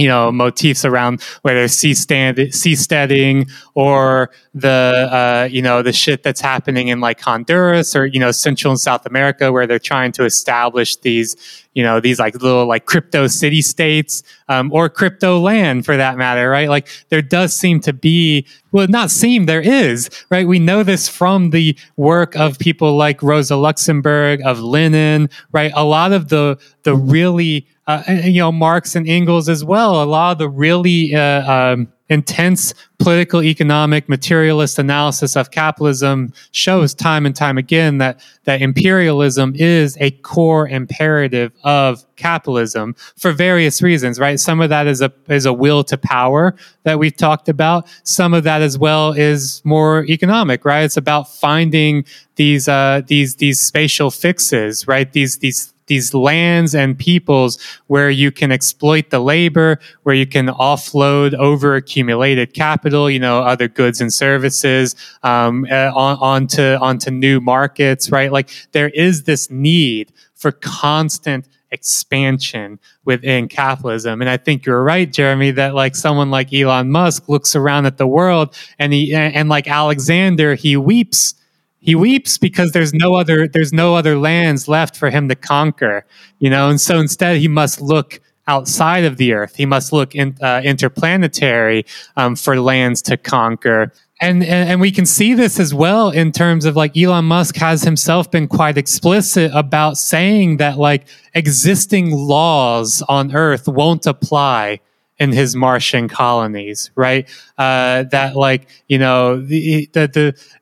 you 0.00 0.08
know 0.08 0.32
motifs 0.32 0.84
around 0.84 1.22
whether 1.42 1.64
seastand 1.66 2.36
seasteading 2.52 3.50
or 3.74 4.30
the 4.54 5.08
uh, 5.12 5.48
you 5.50 5.60
know 5.60 5.82
the 5.82 5.92
shit 5.92 6.22
that's 6.22 6.40
happening 6.40 6.88
in 6.88 7.00
like 7.00 7.20
Honduras 7.20 7.94
or 7.94 8.06
you 8.06 8.18
know 8.18 8.30
Central 8.30 8.70
and 8.72 8.80
South 8.80 9.04
America 9.04 9.52
where 9.52 9.66
they're 9.66 9.78
trying 9.78 10.10
to 10.12 10.24
establish 10.24 10.96
these 10.96 11.36
you 11.74 11.82
know 11.82 12.00
these 12.00 12.18
like 12.18 12.34
little 12.40 12.66
like 12.66 12.86
crypto 12.86 13.26
city 13.26 13.60
states 13.60 14.22
um, 14.48 14.72
or 14.72 14.88
crypto 14.88 15.38
land 15.38 15.84
for 15.84 15.98
that 15.98 16.16
matter 16.16 16.48
right? 16.48 16.70
Like 16.70 16.88
there 17.10 17.22
does 17.22 17.54
seem 17.54 17.80
to 17.80 17.92
be 17.92 18.46
well 18.72 18.88
not 18.88 19.10
seem 19.10 19.44
there 19.44 19.60
is 19.60 20.08
right? 20.30 20.48
We 20.48 20.58
know 20.58 20.82
this 20.82 21.10
from 21.10 21.50
the 21.50 21.76
work 21.96 22.34
of 22.36 22.58
people 22.58 22.96
like 22.96 23.22
Rosa 23.22 23.56
Luxemburg 23.56 24.40
of 24.46 24.60
Lenin 24.60 25.28
right? 25.52 25.72
A 25.74 25.84
lot 25.84 26.12
of 26.12 26.28
the 26.28 26.58
the 26.84 26.96
really 26.96 27.66
uh, 27.90 28.12
you 28.24 28.40
know 28.40 28.52
Marx 28.52 28.94
and 28.94 29.08
Engels 29.08 29.48
as 29.48 29.64
well. 29.64 30.02
A 30.02 30.04
lot 30.04 30.32
of 30.32 30.38
the 30.38 30.48
really 30.48 31.14
uh, 31.14 31.50
um, 31.52 31.92
intense 32.10 32.74
political, 32.98 33.42
economic, 33.42 34.08
materialist 34.08 34.78
analysis 34.78 35.36
of 35.36 35.52
capitalism 35.52 36.32
shows 36.50 36.92
time 36.92 37.24
and 37.24 37.34
time 37.34 37.56
again 37.56 37.98
that, 37.98 38.20
that 38.44 38.60
imperialism 38.60 39.54
is 39.56 39.96
a 40.00 40.10
core 40.10 40.68
imperative 40.68 41.52
of 41.62 42.04
capitalism 42.16 42.94
for 43.16 43.32
various 43.32 43.80
reasons, 43.80 44.18
right? 44.18 44.38
Some 44.40 44.60
of 44.60 44.68
that 44.68 44.86
is 44.88 45.00
a, 45.00 45.12
is 45.28 45.46
a 45.46 45.52
will 45.52 45.84
to 45.84 45.96
power 45.96 46.54
that 46.82 46.98
we've 46.98 47.16
talked 47.16 47.48
about. 47.48 47.88
Some 48.02 48.34
of 48.34 48.42
that 48.44 48.60
as 48.60 48.76
well 48.76 49.12
is 49.12 49.62
more 49.64 50.04
economic, 50.06 50.64
right? 50.64 50.82
It's 50.82 50.96
about 50.96 51.32
finding 51.32 52.04
these, 52.34 52.68
uh, 52.68 53.02
these, 53.06 53.36
these 53.36 53.60
spatial 53.60 54.10
fixes, 54.10 54.86
right? 54.88 55.10
These, 55.10 55.38
these, 55.38 55.72
these 55.90 56.14
lands 56.14 56.72
and 56.72 56.96
peoples 56.96 57.58
where 57.88 58.08
you 58.08 58.30
can 58.30 58.52
exploit 58.52 59.10
the 59.10 59.18
labor, 59.18 59.80
where 60.04 60.14
you 60.14 60.24
can 60.24 60.46
offload 60.46 61.34
over 61.34 61.74
accumulated 61.74 62.54
capital, 62.54 63.10
you 63.10 63.18
know, 63.18 63.40
other 63.40 63.66
goods 63.66 64.00
and 64.00 64.14
services 64.14 64.94
um, 65.24 65.66
uh, 65.68 65.90
on, 65.92 66.16
onto 66.20 66.62
onto 66.62 67.10
new 67.10 67.40
markets, 67.40 68.12
right? 68.12 68.30
Like 68.30 68.50
there 68.70 68.90
is 68.90 69.24
this 69.24 69.50
need 69.50 70.12
for 70.36 70.52
constant 70.52 71.48
expansion 71.72 72.78
within 73.04 73.48
capitalism. 73.48 74.20
And 74.20 74.30
I 74.30 74.36
think 74.36 74.64
you're 74.64 74.84
right, 74.84 75.12
Jeremy, 75.12 75.50
that 75.52 75.74
like 75.74 75.96
someone 75.96 76.30
like 76.30 76.52
Elon 76.52 76.90
Musk 76.90 77.28
looks 77.28 77.56
around 77.56 77.86
at 77.86 77.98
the 77.98 78.06
world 78.06 78.54
and 78.78 78.92
he 78.92 79.12
and 79.12 79.48
like 79.48 79.66
Alexander, 79.66 80.54
he 80.54 80.76
weeps 80.76 81.34
he 81.80 81.94
weeps 81.94 82.38
because 82.38 82.72
there's 82.72 82.92
no 82.92 83.14
other 83.14 83.48
there's 83.48 83.72
no 83.72 83.94
other 83.94 84.16
lands 84.18 84.68
left 84.68 84.96
for 84.96 85.10
him 85.10 85.28
to 85.28 85.34
conquer 85.34 86.04
you 86.40 86.50
know? 86.50 86.68
And 86.68 86.80
so 86.80 86.98
instead 86.98 87.36
he 87.36 87.46
must 87.46 87.80
look 87.80 88.20
outside 88.48 89.04
of 89.04 89.16
the 89.16 89.32
earth. 89.32 89.54
He 89.54 89.66
must 89.66 89.92
look 89.92 90.16
in, 90.16 90.36
uh, 90.42 90.60
interplanetary 90.64 91.86
um, 92.16 92.34
for 92.34 92.58
lands 92.60 93.00
to 93.02 93.16
conquer. 93.16 93.92
And, 94.20 94.42
and 94.42 94.68
and 94.68 94.80
we 94.82 94.90
can 94.90 95.06
see 95.06 95.32
this 95.32 95.58
as 95.58 95.72
well 95.72 96.10
in 96.10 96.32
terms 96.32 96.66
of 96.66 96.76
like 96.76 96.94
Elon 96.94 97.24
Musk 97.24 97.56
has 97.56 97.84
himself 97.84 98.30
been 98.30 98.48
quite 98.48 98.76
explicit 98.76 99.50
about 99.54 99.96
saying 99.96 100.58
that 100.58 100.76
like 100.76 101.06
existing 101.32 102.10
laws 102.10 103.02
on 103.08 103.34
earth 103.34 103.66
won't 103.66 104.04
apply 104.06 104.80
in 105.18 105.32
his 105.32 105.54
Martian 105.54 106.08
colonies, 106.08 106.90
right? 106.96 107.28
Uh, 107.60 108.04
that 108.04 108.36
like 108.36 108.66
you 108.88 108.96
know 108.96 109.38
the 109.38 109.86
the 109.92 110.08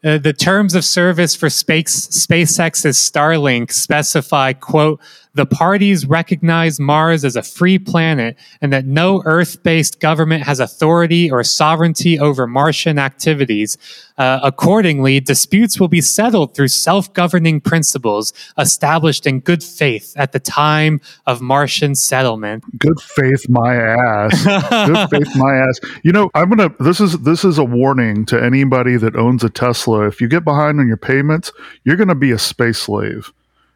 the, 0.03 0.11
uh, 0.11 0.19
the 0.19 0.33
terms 0.33 0.75
of 0.75 0.85
service 0.85 1.37
for 1.37 1.49
space 1.49 2.09
SpaceX's 2.09 2.97
Starlink 2.97 3.71
specify 3.71 4.53
quote 4.53 5.01
the 5.39 5.47
parties 5.47 6.05
recognize 6.05 6.81
Mars 6.81 7.25
as 7.25 7.37
a 7.37 7.45
free 7.45 7.79
planet 7.79 8.37
and 8.61 8.73
that 8.73 8.87
no 8.87 9.23
Earth 9.25 9.63
based 9.63 10.01
government 10.01 10.43
has 10.43 10.59
authority 10.59 11.31
or 11.31 11.45
sovereignty 11.45 12.19
over 12.19 12.49
Martian 12.49 12.99
activities. 12.99 13.79
Uh, 14.19 14.41
accordingly, 14.43 15.21
disputes 15.21 15.79
will 15.79 15.87
be 15.87 16.01
settled 16.01 16.57
through 16.57 16.67
self 16.67 17.15
governing 17.15 17.61
principles 17.61 18.33
established 18.59 19.29
in 19.29 19.39
good 19.39 19.63
faith 19.63 20.13
at 20.17 20.33
the 20.33 20.41
time 20.41 21.01
of 21.25 21.41
Martian 21.41 21.95
settlement. 21.95 22.65
Good 22.77 23.01
faith, 23.01 23.49
my 23.49 23.77
ass. 23.77 24.45
good 24.89 25.09
faith, 25.09 25.37
my 25.37 25.55
ass. 25.55 25.79
You 26.03 26.11
know, 26.11 26.31
I'm 26.35 26.49
gonna. 26.49 26.75
This 26.89 27.01
is 27.01 27.19
this 27.19 27.45
is 27.45 27.59
a 27.59 27.65
warning 27.65 28.25
to 28.25 28.43
anybody 28.43 28.97
that 28.97 29.15
owns 29.15 29.45
a 29.45 29.51
Tesla. 29.51 30.07
If 30.07 30.23
you 30.23 30.27
get 30.27 30.43
behind 30.43 30.81
on 30.81 30.89
your 30.89 30.97
payments, 30.97 31.53
you're 31.85 31.97
gonna 31.97 32.15
be 32.15 32.31
a 32.31 32.39
space 32.39 32.79
slave. 32.79 33.31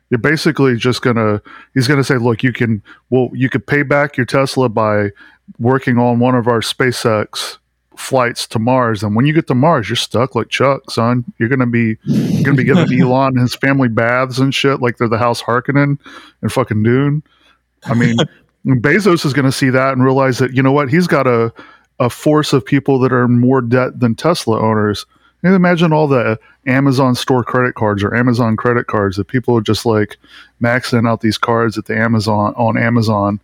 You're 0.09 0.16
basically 0.16 0.77
just 0.77 1.03
gonna 1.03 1.42
he's 1.75 1.87
gonna 1.87 2.05
say 2.05 2.16
look 2.16 2.42
you 2.42 2.55
can 2.55 2.83
well 3.11 3.29
you 3.35 3.51
could 3.51 3.66
pay 3.66 3.83
back 3.83 4.16
your 4.16 4.25
tesla 4.25 4.70
by 4.70 5.11
working 5.59 5.98
on 5.98 6.20
one 6.20 6.35
of 6.35 6.48
our 6.48 6.61
spacex 6.61 7.59
flights 7.98 8.46
to 8.46 8.59
mars 8.59 9.03
and 9.03 9.14
when 9.14 9.27
you 9.27 9.35
get 9.35 9.46
to 9.48 9.55
mars 9.55 9.90
you're 9.90 9.96
stuck 9.96 10.35
like 10.35 10.48
chuck 10.48 10.90
son. 10.90 11.22
You're 11.38 11.51
gonna 11.51 11.66
be 11.66 11.98
you're 12.05 12.44
gonna 12.44 12.57
be 12.57 12.64
giving 12.64 12.98
elon 13.03 13.35
and 13.35 13.42
his 13.42 13.55
family 13.55 13.88
baths 13.88 14.38
and 14.38 14.55
shit 14.55 14.81
like 14.81 14.96
they're 14.96 15.07
the 15.07 15.18
house 15.18 15.42
harkonnen 15.42 15.98
and 16.40 16.51
fucking 16.51 16.83
dune 16.83 17.22
i 17.85 17.92
mean 17.92 18.16
bezos 18.66 19.27
is 19.27 19.35
gonna 19.35 19.53
see 19.53 19.68
that 19.68 19.92
and 19.92 20.03
realize 20.03 20.38
that 20.38 20.57
you 20.57 20.62
know 20.62 20.72
what 20.72 20.88
he's 20.88 21.07
got 21.07 21.27
a 21.27 21.53
a 22.03 22.11
force 22.11 22.53
of 22.53 22.65
people 22.65 22.99
that 22.99 23.12
are 23.12 23.29
more 23.29 23.61
debt 23.61 24.01
than 24.01 24.15
tesla 24.15 24.59
owners 24.61 25.07
and 25.43 25.55
imagine 25.55 25.93
all 25.93 26.07
the 26.07 26.38
Amazon 26.67 27.15
store 27.15 27.43
credit 27.43 27.75
cards 27.75 28.03
or 28.03 28.15
Amazon 28.15 28.57
credit 28.57 28.87
cards 28.87 29.17
that 29.17 29.27
people 29.27 29.57
are 29.57 29.62
just 29.62 29.85
like 29.85 30.17
maxing 30.62 31.09
out 31.09 31.21
these 31.21 31.38
cards 31.38 31.77
at 31.77 31.87
the 31.87 31.97
Amazon 31.97 32.55
on 32.57 32.79
Amazon. 32.79 33.41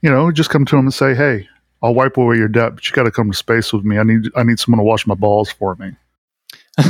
You 0.00 0.10
know, 0.10 0.30
just 0.32 0.50
come 0.50 0.64
to 0.64 0.76
them 0.76 0.86
and 0.86 0.94
say, 0.94 1.14
"Hey, 1.14 1.48
I'll 1.82 1.94
wipe 1.94 2.16
away 2.16 2.36
your 2.36 2.48
debt, 2.48 2.74
but 2.74 2.88
you 2.88 2.94
got 2.94 3.02
to 3.04 3.10
come 3.10 3.30
to 3.30 3.36
space 3.36 3.72
with 3.72 3.84
me. 3.84 3.98
I 3.98 4.02
need 4.04 4.30
I 4.34 4.42
need 4.42 4.58
someone 4.58 4.78
to 4.78 4.84
wash 4.84 5.06
my 5.06 5.14
balls 5.14 5.50
for 5.50 5.74
me." 5.76 5.92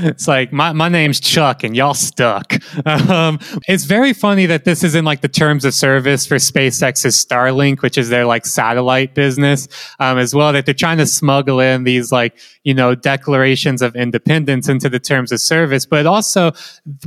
it's 0.00 0.26
like 0.26 0.52
my, 0.52 0.72
my 0.72 0.88
name's 0.88 1.20
Chuck 1.20 1.62
and 1.62 1.76
y'all 1.76 1.94
stuck. 1.94 2.54
Um, 2.84 3.38
it's 3.68 3.84
very 3.84 4.12
funny 4.12 4.46
that 4.46 4.64
this 4.64 4.82
is 4.82 4.96
in 4.96 5.04
like 5.04 5.20
the 5.20 5.28
terms 5.28 5.64
of 5.64 5.72
service 5.72 6.26
for 6.26 6.36
SpaceX's 6.36 7.24
Starlink, 7.24 7.82
which 7.82 7.98
is 7.98 8.08
their 8.08 8.26
like 8.26 8.46
satellite 8.46 9.14
business, 9.14 9.68
um, 10.00 10.18
as 10.18 10.34
well. 10.34 10.52
That 10.52 10.66
they're 10.66 10.74
trying 10.74 10.98
to 10.98 11.06
smuggle 11.06 11.60
in 11.60 11.84
these 11.84 12.10
like 12.10 12.36
you 12.64 12.74
know 12.74 12.96
declarations 12.96 13.80
of 13.80 13.94
independence 13.94 14.68
into 14.68 14.88
the 14.88 14.98
terms 14.98 15.30
of 15.30 15.40
service, 15.40 15.86
but 15.86 16.04
also 16.06 16.50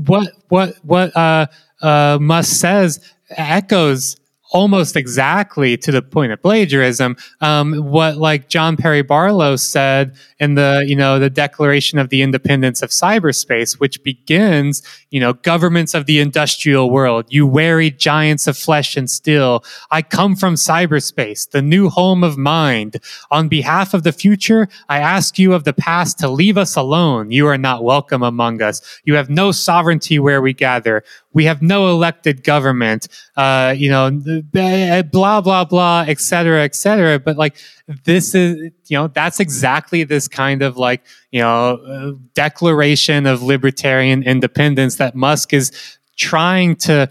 what 0.06 0.32
what 0.48 0.76
what 0.84 1.14
uh, 1.18 1.48
uh, 1.82 2.18
Musk 2.22 2.56
says 2.60 3.02
echoes 3.32 4.19
almost 4.52 4.96
exactly 4.96 5.78
to 5.78 5.92
the 5.92 6.02
point 6.02 6.32
of 6.32 6.42
plagiarism 6.42 7.16
um, 7.42 7.74
what 7.84 8.18
like 8.18 8.50
john 8.50 8.76
perry 8.76 9.02
barlow 9.02 9.56
said 9.56 10.16
in 10.40 10.56
the 10.56 10.84
you 10.88 10.96
know 10.96 11.20
the 11.20 11.30
declaration 11.30 12.00
of 12.00 12.10
the 12.10 12.22
independence 12.22 12.82
of 12.82 12.90
cyberspace 12.90 13.80
which 13.80 14.02
begins 14.04 14.82
you 15.12 15.20
know 15.20 15.34
governments 15.34 15.94
of 15.94 16.06
the 16.06 16.20
industrial 16.20 16.90
world 16.90 17.26
you 17.30 17.46
wary 17.46 17.92
giants 17.92 18.48
of 18.48 18.58
flesh 18.58 18.98
and 18.98 19.10
steel. 19.10 19.64
I 19.92 20.02
come 20.02 20.36
from 20.36 20.56
cyberspace 20.56 21.50
the 21.50 21.62
new 21.62 21.90
home 21.90 22.24
of 22.24 22.38
mind. 22.38 22.98
On 23.32 23.48
behalf 23.48 23.94
of 23.94 24.04
the 24.04 24.12
future 24.12 24.68
i 24.88 25.00
ask 25.00 25.38
you 25.38 25.54
of 25.54 25.64
the 25.64 25.74
past 25.74 26.20
to 26.20 26.30
leave 26.30 26.58
us 26.58 26.76
alone. 26.76 27.32
You 27.32 27.48
are 27.48 27.58
not 27.58 27.84
welcome 27.84 28.24
among 28.24 28.62
us. 28.62 28.82
You 29.04 29.16
have 29.16 29.30
no 29.30 29.52
sovereignty 29.52 30.20
where 30.20 30.42
we 30.42 30.54
gather. 30.54 31.04
We 31.34 31.46
have 31.46 31.62
no 31.62 31.90
elected 31.90 32.44
government, 32.44 33.08
uh, 33.38 33.76
you 33.78 33.90
know, 33.90 34.10
blah, 34.42 35.42
blah, 35.42 35.64
blah, 35.66 36.06
et 36.08 36.20
cetera, 36.20 36.64
et 36.64 36.76
cetera. 36.76 37.20
But 37.20 37.38
like, 37.38 37.58
this 38.06 38.36
is, 38.36 38.72
you 38.88 38.98
know, 38.98 39.08
that's 39.08 39.40
exactly 39.40 40.04
this 40.04 40.28
kind 40.28 40.62
of 40.62 40.78
like, 40.78 41.06
you 41.32 41.42
know, 41.42 42.20
declaration 42.34 43.26
of 43.26 43.44
libertarian 43.44 44.24
independence 44.24 44.96
that 44.98 45.16
Musk 45.16 45.54
is 45.54 45.72
trying 46.18 46.76
to 46.76 47.10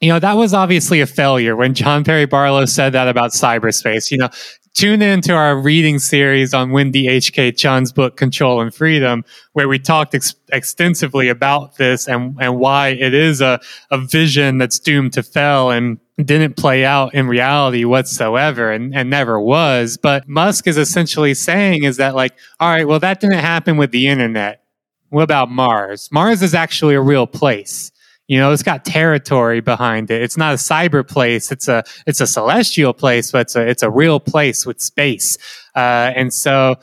you 0.00 0.10
know, 0.10 0.18
that 0.18 0.34
was 0.34 0.52
obviously 0.52 1.00
a 1.00 1.06
failure 1.06 1.56
when 1.56 1.74
John 1.74 2.04
Perry 2.04 2.26
Barlow 2.26 2.66
said 2.66 2.90
that 2.90 3.08
about 3.08 3.30
cyberspace. 3.30 4.10
You 4.10 4.18
know, 4.18 4.28
tune 4.76 5.00
in 5.00 5.22
to 5.22 5.32
our 5.32 5.56
reading 5.56 5.98
series 5.98 6.52
on 6.52 6.70
Wendy 6.70 7.08
H.K. 7.08 7.52
Chun's 7.52 7.92
book, 7.92 8.18
Control 8.18 8.60
and 8.60 8.72
Freedom, 8.72 9.24
where 9.54 9.68
we 9.68 9.78
talked 9.78 10.14
ex- 10.14 10.34
extensively 10.52 11.30
about 11.30 11.76
this 11.76 12.06
and, 12.06 12.36
and 12.38 12.58
why 12.58 12.88
it 12.88 13.14
is 13.14 13.40
a, 13.40 13.58
a 13.90 13.96
vision 13.96 14.58
that's 14.58 14.78
doomed 14.78 15.14
to 15.14 15.22
fail 15.22 15.70
and 15.70 15.98
didn't 16.18 16.58
play 16.58 16.84
out 16.84 17.14
in 17.14 17.26
reality 17.26 17.86
whatsoever 17.86 18.70
and, 18.70 18.94
and 18.94 19.08
never 19.08 19.40
was. 19.40 19.96
But 19.96 20.28
Musk 20.28 20.66
is 20.66 20.76
essentially 20.76 21.32
saying 21.32 21.84
is 21.84 21.96
that 21.96 22.14
like, 22.14 22.34
all 22.60 22.68
right, 22.68 22.86
well, 22.86 23.00
that 23.00 23.20
didn't 23.20 23.38
happen 23.38 23.78
with 23.78 23.92
the 23.92 24.06
internet. 24.06 24.62
What 25.08 25.22
about 25.22 25.50
Mars? 25.50 26.10
Mars 26.12 26.42
is 26.42 26.54
actually 26.54 26.94
a 26.94 27.00
real 27.00 27.26
place. 27.26 27.92
You 28.28 28.38
know, 28.38 28.52
it's 28.52 28.62
got 28.62 28.84
territory 28.84 29.60
behind 29.60 30.10
it. 30.10 30.20
It's 30.20 30.36
not 30.36 30.52
a 30.52 30.56
cyber 30.56 31.06
place. 31.06 31.52
It's 31.52 31.68
a 31.68 31.84
it's 32.06 32.20
a 32.20 32.26
celestial 32.26 32.92
place, 32.92 33.30
but 33.30 33.42
it's 33.42 33.56
a 33.56 33.68
it's 33.68 33.82
a 33.82 33.90
real 33.90 34.18
place 34.18 34.66
with 34.66 34.80
space. 34.80 35.38
Uh, 35.76 36.12
and 36.16 36.34
so, 36.34 36.76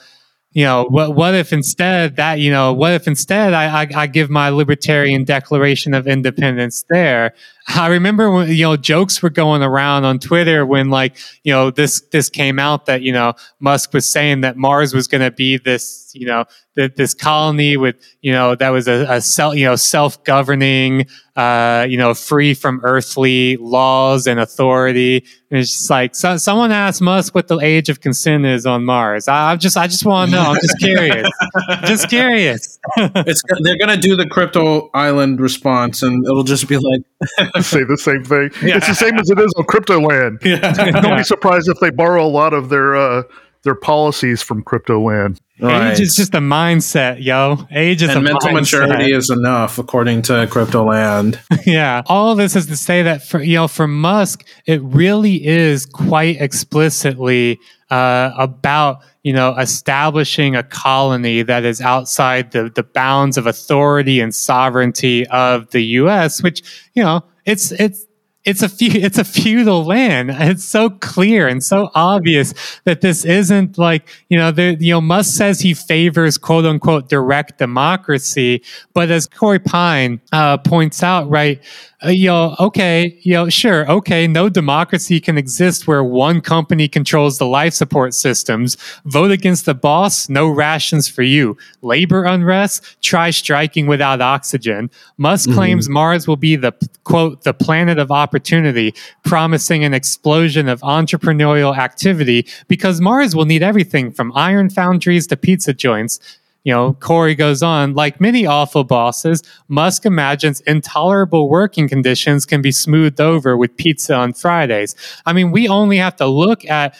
you 0.51 0.63
know, 0.63 0.85
what 0.85 1.15
what 1.15 1.33
if 1.33 1.51
instead 1.51 2.15
that 2.15 2.39
you 2.39 2.49
know, 2.49 2.71
what 2.71 2.93
if 2.93 3.07
instead 3.07 3.53
I, 3.53 3.83
I, 3.83 3.87
I 3.95 4.07
give 4.07 4.29
my 4.29 4.49
libertarian 4.49 5.25
Declaration 5.25 5.93
of 5.93 6.07
Independence 6.07 6.85
there? 6.89 7.33
I 7.67 7.87
remember 7.87 8.29
when 8.29 8.49
you 8.49 8.63
know 8.63 8.75
jokes 8.75 9.21
were 9.21 9.29
going 9.29 9.63
around 9.63 10.03
on 10.05 10.19
Twitter 10.19 10.65
when 10.65 10.89
like 10.89 11.17
you 11.43 11.53
know 11.53 11.71
this 11.71 12.01
this 12.11 12.29
came 12.29 12.59
out 12.59 12.87
that 12.87 13.01
you 13.01 13.13
know 13.13 13.33
Musk 13.59 13.93
was 13.93 14.09
saying 14.09 14.41
that 14.41 14.57
Mars 14.57 14.93
was 14.93 15.07
going 15.07 15.21
to 15.21 15.31
be 15.31 15.57
this 15.57 16.11
you 16.13 16.27
know 16.27 16.45
this 16.75 17.13
colony 17.13 17.77
with 17.77 17.95
you 18.21 18.31
know 18.31 18.55
that 18.55 18.69
was 18.69 18.87
a, 18.87 19.05
a 19.09 19.21
self 19.21 19.55
you 19.55 19.65
know 19.65 19.75
self 19.75 20.23
governing 20.23 21.05
uh, 21.35 21.85
you 21.89 21.97
know 21.97 22.13
free 22.13 22.53
from 22.53 22.79
earthly 22.83 23.57
laws 23.57 24.27
and 24.27 24.39
authority. 24.39 25.25
And 25.49 25.59
it's 25.59 25.71
just 25.71 25.89
like 25.89 26.15
so, 26.15 26.37
someone 26.37 26.71
asked 26.71 27.01
Musk 27.01 27.35
what 27.35 27.47
the 27.47 27.59
age 27.59 27.89
of 27.89 28.01
consent 28.01 28.45
is 28.45 28.65
on 28.65 28.85
Mars. 28.85 29.27
I, 29.27 29.51
I'm 29.51 29.59
just 29.59 29.77
I 29.77 29.87
just 29.87 30.05
want 30.05 30.31
to 30.31 30.37
know. 30.37 30.43
I'm 30.43 30.55
just 30.61 30.79
curious. 30.79 31.29
just 31.85 32.09
curious. 32.09 32.79
it's 32.97 33.41
they're 33.61 33.77
gonna 33.77 33.97
do 33.97 34.15
the 34.15 34.27
crypto 34.27 34.89
island 34.93 35.39
response, 35.39 36.03
and 36.03 36.25
it'll 36.25 36.43
just 36.43 36.67
be 36.67 36.77
like 36.77 37.51
say 37.61 37.83
the 37.83 37.97
same 37.97 38.23
thing. 38.23 38.49
Yeah. 38.67 38.77
It's 38.77 38.87
the 38.87 38.95
same 38.95 39.17
as 39.17 39.29
it 39.29 39.39
is 39.39 39.53
on 39.57 39.65
crypto 39.65 39.99
land. 39.99 40.39
Yeah. 40.43 40.73
Don't 41.01 41.17
be 41.17 41.23
surprised 41.23 41.69
if 41.69 41.79
they 41.79 41.89
borrow 41.89 42.25
a 42.25 42.27
lot 42.27 42.53
of 42.53 42.69
their 42.69 42.95
uh, 42.95 43.23
their 43.63 43.75
policies 43.75 44.41
from 44.41 44.61
crypto 44.61 44.99
land. 44.99 45.39
Right. 45.59 45.91
Age 45.91 46.01
is 46.01 46.15
just 46.15 46.33
a 46.33 46.39
mindset, 46.39 47.23
yo. 47.23 47.65
Age 47.71 48.01
is 48.01 48.09
and 48.09 48.23
mental 48.23 48.49
mindset. 48.49 48.87
maturity 48.87 49.13
is 49.13 49.29
enough, 49.29 49.77
according 49.77 50.23
to 50.23 50.47
crypto 50.47 50.83
land. 50.83 51.39
yeah, 51.65 52.01
all 52.07 52.31
of 52.31 52.37
this 52.37 52.55
is 52.55 52.65
to 52.67 52.75
say 52.75 53.03
that 53.03 53.23
for 53.23 53.41
you 53.41 53.55
know, 53.55 53.67
for 53.67 53.87
Musk, 53.87 54.45
it 54.65 54.81
really 54.81 55.45
is 55.45 55.85
quite 55.85 56.41
explicitly 56.41 57.59
uh, 57.89 58.31
about 58.37 59.03
you 59.23 59.31
know 59.31 59.55
establishing 59.55 60.55
a 60.55 60.63
colony 60.63 61.43
that 61.43 61.63
is 61.63 61.79
outside 61.79 62.51
the 62.51 62.69
the 62.73 62.83
bounds 62.83 63.37
of 63.37 63.47
authority 63.47 64.19
and 64.19 64.35
sovereignty 64.35 65.25
of 65.27 65.69
the 65.69 65.81
U.S., 65.81 66.43
which 66.43 66.61
you 66.95 67.03
know 67.03 67.23
it's 67.45 67.71
it's 67.73 68.05
it's 68.45 68.61
a 68.61 68.67
few 68.69 68.91
it's 68.93 69.17
a 69.17 69.23
feudal 69.23 69.85
land. 69.85 70.31
It's 70.53 70.65
so 70.65 70.89
clear 70.89 71.47
and 71.47 71.63
so 71.63 71.89
obvious 71.95 72.53
that 72.83 73.01
this 73.01 73.23
isn't 73.25 73.77
like 73.77 74.09
you 74.29 74.37
know 74.37 74.51
the 74.51 74.75
you 74.79 74.93
know 74.93 75.01
musk 75.01 75.35
says 75.35 75.61
he 75.61 75.73
favors 75.73 76.37
quote 76.37 76.65
unquote 76.65 77.07
direct 77.09 77.57
democracy 77.57 78.61
but 78.93 79.09
as 79.09 79.27
corey 79.27 79.59
pein 79.59 80.19
uh, 80.31 80.57
points 80.57 81.01
out 81.01 81.29
right 81.29 81.61
uh, 82.05 82.09
you 82.09 82.27
know, 82.27 82.55
okay, 82.59 83.17
you 83.21 83.33
know, 83.33 83.49
sure, 83.49 83.89
okay, 83.89 84.27
no 84.27 84.49
democracy 84.49 85.19
can 85.19 85.37
exist 85.37 85.87
where 85.87 86.03
one 86.03 86.41
company 86.41 86.87
controls 86.87 87.37
the 87.37 87.45
life 87.45 87.73
support 87.73 88.13
systems. 88.13 88.75
Vote 89.05 89.31
against 89.31 89.65
the 89.65 89.73
boss, 89.73 90.27
no 90.27 90.47
rations 90.47 91.07
for 91.07 91.21
you. 91.21 91.57
Labor 91.81 92.23
unrest, 92.25 93.01
try 93.01 93.29
striking 93.29 93.87
without 93.87 94.21
oxygen. 94.21 94.89
Musk 95.17 95.49
mm-hmm. 95.49 95.57
claims 95.57 95.87
Mars 95.87 96.27
will 96.27 96.35
be 96.35 96.55
the 96.55 96.73
quote, 97.03 97.43
the 97.43 97.53
planet 97.53 97.99
of 97.99 98.11
opportunity, 98.11 98.93
promising 99.23 99.83
an 99.83 99.93
explosion 99.93 100.67
of 100.67 100.81
entrepreneurial 100.81 101.77
activity 101.77 102.45
because 102.67 102.99
Mars 102.99 103.35
will 103.35 103.45
need 103.45 103.63
everything 103.63 104.11
from 104.11 104.31
iron 104.35 104.69
foundries 104.69 105.27
to 105.27 105.37
pizza 105.37 105.73
joints 105.73 106.19
you 106.63 106.73
know, 106.73 106.93
Corey 106.93 107.35
goes 107.35 107.61
on, 107.61 107.93
like 107.93 108.21
many 108.21 108.45
awful 108.45 108.83
bosses, 108.83 109.43
Musk 109.67 110.05
imagines 110.05 110.61
intolerable 110.61 111.49
working 111.49 111.89
conditions 111.89 112.45
can 112.45 112.61
be 112.61 112.71
smoothed 112.71 113.19
over 113.19 113.57
with 113.57 113.75
pizza 113.75 114.15
on 114.15 114.33
Fridays. 114.33 114.95
I 115.25 115.33
mean, 115.33 115.51
we 115.51 115.67
only 115.67 115.97
have 115.97 116.15
to 116.17 116.25
look 116.25 116.65
at 116.65 116.95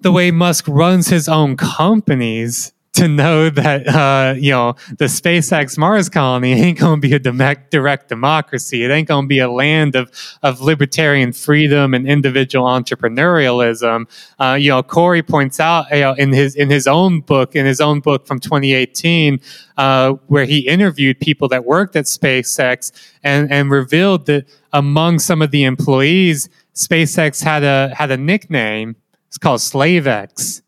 the 0.00 0.12
way 0.12 0.30
Musk 0.30 0.66
runs 0.68 1.08
his 1.08 1.28
own 1.28 1.56
companies 1.56 2.72
to 2.92 3.06
know 3.06 3.50
that 3.50 3.86
uh, 3.86 4.34
you 4.36 4.50
know 4.50 4.74
the 4.98 5.04
SpaceX 5.04 5.78
Mars 5.78 6.08
colony 6.08 6.52
ain't 6.52 6.78
going 6.78 7.00
to 7.00 7.08
be 7.08 7.14
a 7.14 7.18
direct, 7.18 8.08
democracy. 8.08 8.84
It 8.84 8.90
ain't 8.90 9.08
going 9.08 9.24
to 9.24 9.28
be 9.28 9.38
a 9.38 9.50
land 9.50 9.94
of 9.94 10.10
of 10.42 10.60
libertarian 10.60 11.32
freedom 11.32 11.94
and 11.94 12.08
individual 12.08 12.66
entrepreneurialism. 12.66 14.06
Uh, 14.38 14.54
you 14.54 14.70
know, 14.70 14.82
Corey 14.82 15.22
points 15.22 15.60
out 15.60 15.86
you 15.90 16.00
know, 16.00 16.14
in 16.14 16.32
his 16.32 16.56
in 16.56 16.68
his 16.70 16.86
own 16.86 17.20
book 17.20 17.54
in 17.54 17.64
his 17.64 17.80
own 17.80 18.00
book 18.00 18.26
from 18.26 18.40
2018, 18.40 19.40
uh, 19.76 20.12
where 20.26 20.44
he 20.44 20.66
interviewed 20.66 21.20
people 21.20 21.48
that 21.48 21.64
worked 21.64 21.94
at 21.96 22.06
SpaceX 22.06 22.92
and 23.22 23.50
and 23.52 23.70
revealed 23.70 24.26
that 24.26 24.46
among 24.72 25.20
some 25.20 25.42
of 25.42 25.52
the 25.52 25.64
employees, 25.64 26.48
SpaceX 26.74 27.42
had 27.42 27.62
a 27.62 27.94
had 27.94 28.10
a 28.10 28.16
nickname. 28.16 28.96
It's 29.28 29.38
called 29.38 29.60
SlaveX 29.60 30.62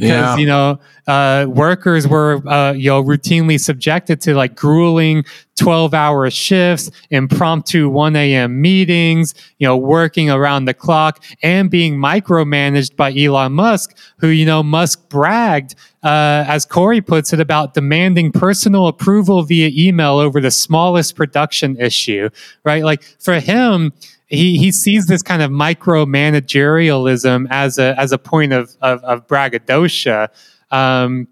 because 0.00 0.10
yeah. 0.10 0.36
you 0.36 0.46
know 0.46 0.78
uh, 1.06 1.46
workers 1.48 2.06
were 2.06 2.46
uh, 2.48 2.72
you 2.72 2.90
know 2.90 3.02
routinely 3.02 3.58
subjected 3.58 4.20
to 4.20 4.34
like 4.34 4.54
grueling 4.54 5.24
12 5.56 5.94
hour 5.94 6.30
shifts 6.30 6.90
impromptu 7.10 7.88
1 7.88 8.16
a.m 8.16 8.60
meetings 8.60 9.34
you 9.58 9.66
know 9.66 9.76
working 9.76 10.30
around 10.30 10.66
the 10.66 10.74
clock 10.74 11.22
and 11.42 11.70
being 11.70 11.96
micromanaged 11.96 12.94
by 12.96 13.14
elon 13.14 13.52
musk 13.52 13.96
who 14.18 14.28
you 14.28 14.44
know 14.44 14.62
musk 14.62 15.08
bragged 15.08 15.74
uh, 16.02 16.44
as 16.46 16.64
corey 16.64 17.00
puts 17.00 17.32
it 17.32 17.40
about 17.40 17.74
demanding 17.74 18.30
personal 18.30 18.86
approval 18.86 19.42
via 19.42 19.70
email 19.74 20.18
over 20.18 20.40
the 20.40 20.50
smallest 20.50 21.16
production 21.16 21.76
issue 21.80 22.28
right 22.64 22.84
like 22.84 23.02
for 23.18 23.40
him 23.40 23.92
he 24.26 24.58
he 24.58 24.72
sees 24.72 25.06
this 25.06 25.22
kind 25.22 25.42
of 25.42 25.50
micromanagerialism 25.50 27.46
as 27.50 27.78
a 27.78 27.98
as 27.98 28.12
a 28.12 28.18
point 28.18 28.52
of 28.52 28.76
of, 28.80 29.02
of 29.04 29.26
braggadocio. 29.26 30.28
Um, 30.70 31.28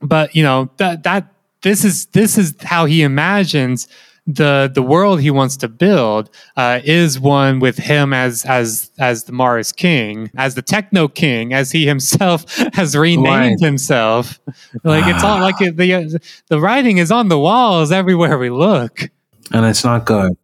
but 0.00 0.34
you 0.34 0.42
know 0.42 0.70
that 0.78 1.02
that 1.02 1.32
this 1.62 1.84
is 1.84 2.06
this 2.06 2.38
is 2.38 2.54
how 2.62 2.86
he 2.86 3.02
imagines 3.02 3.88
the 4.26 4.70
the 4.72 4.82
world 4.82 5.20
he 5.20 5.30
wants 5.30 5.56
to 5.58 5.68
build 5.68 6.30
uh, 6.56 6.80
is 6.84 7.18
one 7.18 7.58
with 7.58 7.78
him 7.78 8.12
as 8.12 8.44
as 8.44 8.90
as 8.98 9.24
the 9.24 9.32
Mars 9.32 9.72
King, 9.72 10.30
as 10.36 10.54
the 10.54 10.62
Techno 10.62 11.08
King, 11.08 11.52
as 11.52 11.72
he 11.72 11.86
himself 11.86 12.44
has 12.74 12.96
renamed 12.96 13.26
right. 13.26 13.60
himself. 13.60 14.38
Like 14.84 15.12
it's 15.12 15.24
all 15.24 15.40
like 15.40 15.60
it, 15.60 15.76
the 15.76 16.20
the 16.48 16.60
writing 16.60 16.98
is 16.98 17.10
on 17.10 17.28
the 17.28 17.38
walls 17.38 17.92
everywhere 17.92 18.38
we 18.38 18.50
look, 18.50 19.10
and 19.52 19.66
it's 19.66 19.84
not 19.84 20.06
good. 20.06 20.36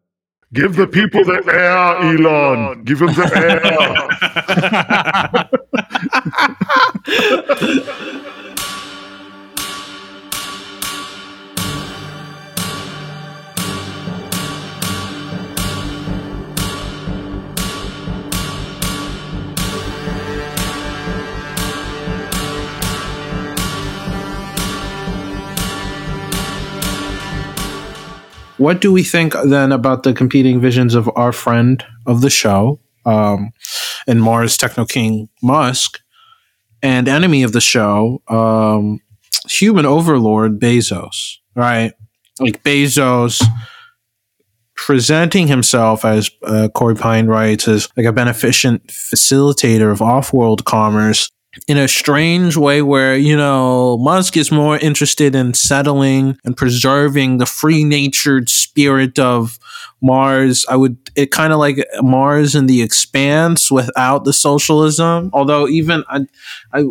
Give 0.57 0.75
the 0.75 0.87
people 0.87 1.23
the 1.23 1.43
air, 1.53 2.17
Elon. 2.17 2.83
Give 2.85 3.01
them 3.01 3.13
the 3.15 3.31
air. 8.57 8.87
what 28.59 28.81
do 28.81 28.93
we 28.93 29.03
think 29.03 29.35
then 29.45 29.73
about 29.73 30.03
the 30.03 30.13
competing 30.13 30.61
visions 30.61 30.95
of 30.95 31.11
our 31.17 31.33
friend 31.33 31.85
of 32.07 32.21
the 32.21 32.31
show 32.31 32.81
um, 33.05 33.51
and 34.07 34.23
Mars 34.23 34.57
Techno 34.57 34.85
King 34.85 35.29
Musk 35.43 36.01
and 36.83 37.09
enemy 37.09 37.43
of 37.43 37.53
the 37.53 37.61
show, 37.61 38.23
um, 38.29 39.01
human 39.49 39.87
overlord 39.87 40.61
Bezos, 40.61 41.37
right? 41.55 41.93
Like 42.39 42.63
Bezos 42.63 43.43
presenting 44.77 45.49
himself 45.49 46.05
as 46.05 46.31
uh, 46.45 46.69
Corey 46.75 46.95
Pein 46.95 47.27
writes 47.27 47.67
as 47.67 47.89
like 47.97 48.07
a 48.07 48.13
beneficent 48.13 48.87
facilitator 48.89 49.91
of 49.91 50.03
off-world 50.03 50.65
commerce 50.65 51.31
in 51.69 51.79
a 51.79 51.89
strange 51.89 52.57
way 52.57 52.83
where, 52.83 53.17
you 53.17 53.37
know, 53.37 53.99
Musk 53.99 54.37
is 54.37 54.53
more 54.53 54.79
interested 54.79 55.35
in 55.35 55.55
settling 55.55 56.39
and 56.45 56.57
preserving 56.57 57.39
the 57.39 57.47
free 57.47 57.85
natured 57.85 58.49
spirit 58.49 59.19
of 59.19 59.59
Mars. 60.03 60.67
I 60.69 60.77
would, 60.77 60.97
it 61.17 61.31
kind 61.31 61.53
of 61.53 61.59
like 61.59 61.85
Mars 62.03 62.55
in 62.55 62.67
the 62.67 62.83
expanse 62.83 63.71
without 63.71 64.25
the 64.25 64.33
socialism. 64.33 65.31
Although, 65.33 65.69
even 65.69 66.05
I, 66.09 66.27
I, 66.73 66.85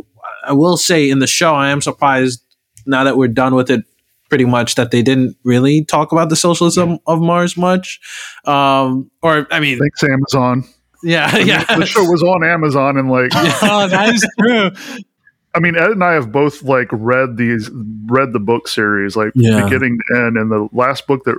I 0.44 0.54
will 0.54 0.78
say 0.78 1.10
in 1.10 1.20
the 1.20 1.28
show, 1.28 1.54
I 1.54 1.70
am 1.70 1.82
surprised 1.82 2.42
now 2.86 3.04
that 3.04 3.18
we're 3.18 3.28
done 3.28 3.56
with 3.56 3.70
it 3.70 3.86
pretty 4.30 4.46
much 4.46 4.76
that 4.76 4.90
they 4.90 5.04
didn't 5.04 5.38
really 5.44 5.86
talk 5.86 6.12
about 6.12 6.30
the 6.30 6.36
socialism 6.36 6.98
of 7.06 7.22
Mars 7.22 7.56
much. 7.56 8.00
Um, 8.46 9.12
or, 9.22 9.48
I 9.52 9.60
mean, 9.60 9.78
thanks, 9.80 10.04
Amazon. 10.04 10.64
Yeah, 11.06 11.30
I 11.32 11.38
mean, 11.38 11.48
yeah. 11.48 11.64
The 11.78 11.86
show 11.86 12.04
was 12.04 12.24
on 12.24 12.44
Amazon 12.44 12.98
and 12.98 13.12
like 13.12 13.30
Oh, 13.36 13.88
that 13.88 14.16
is 14.16 14.28
true. 14.40 14.72
I 15.54 15.60
mean, 15.60 15.78
Ed 15.78 15.92
and 15.92 16.04
I 16.04 16.14
have 16.14 16.32
both 16.32 16.64
like 16.64 16.90
read 16.92 17.38
these 17.38 17.70
read 18.08 18.34
the 18.34 18.40
book 18.40 18.68
series, 18.68 19.16
like 19.16 19.32
yeah. 19.36 19.64
beginning 19.64 20.00
to 20.00 20.18
end, 20.18 20.38
and 20.38 20.52
the 20.52 20.68
last 20.74 21.06
book 21.06 21.24
that 21.26 21.38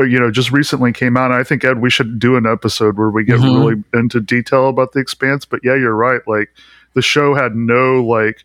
uh, 0.00 0.04
you 0.04 0.18
know 0.18 0.30
just 0.30 0.50
recently 0.50 0.92
came 0.92 1.16
out. 1.16 1.30
I 1.30 1.44
think 1.44 1.62
Ed, 1.62 1.82
we 1.82 1.90
should 1.90 2.18
do 2.18 2.36
an 2.36 2.46
episode 2.46 2.96
where 2.96 3.10
we 3.10 3.22
get 3.22 3.40
mm-hmm. 3.40 3.64
really 3.64 3.84
into 3.92 4.20
detail 4.20 4.68
about 4.68 4.92
the 4.92 5.00
expanse. 5.00 5.44
But 5.44 5.60
yeah, 5.62 5.74
you're 5.74 5.94
right. 5.94 6.22
Like 6.26 6.48
the 6.94 7.02
show 7.02 7.34
had 7.34 7.54
no 7.54 8.02
like 8.02 8.44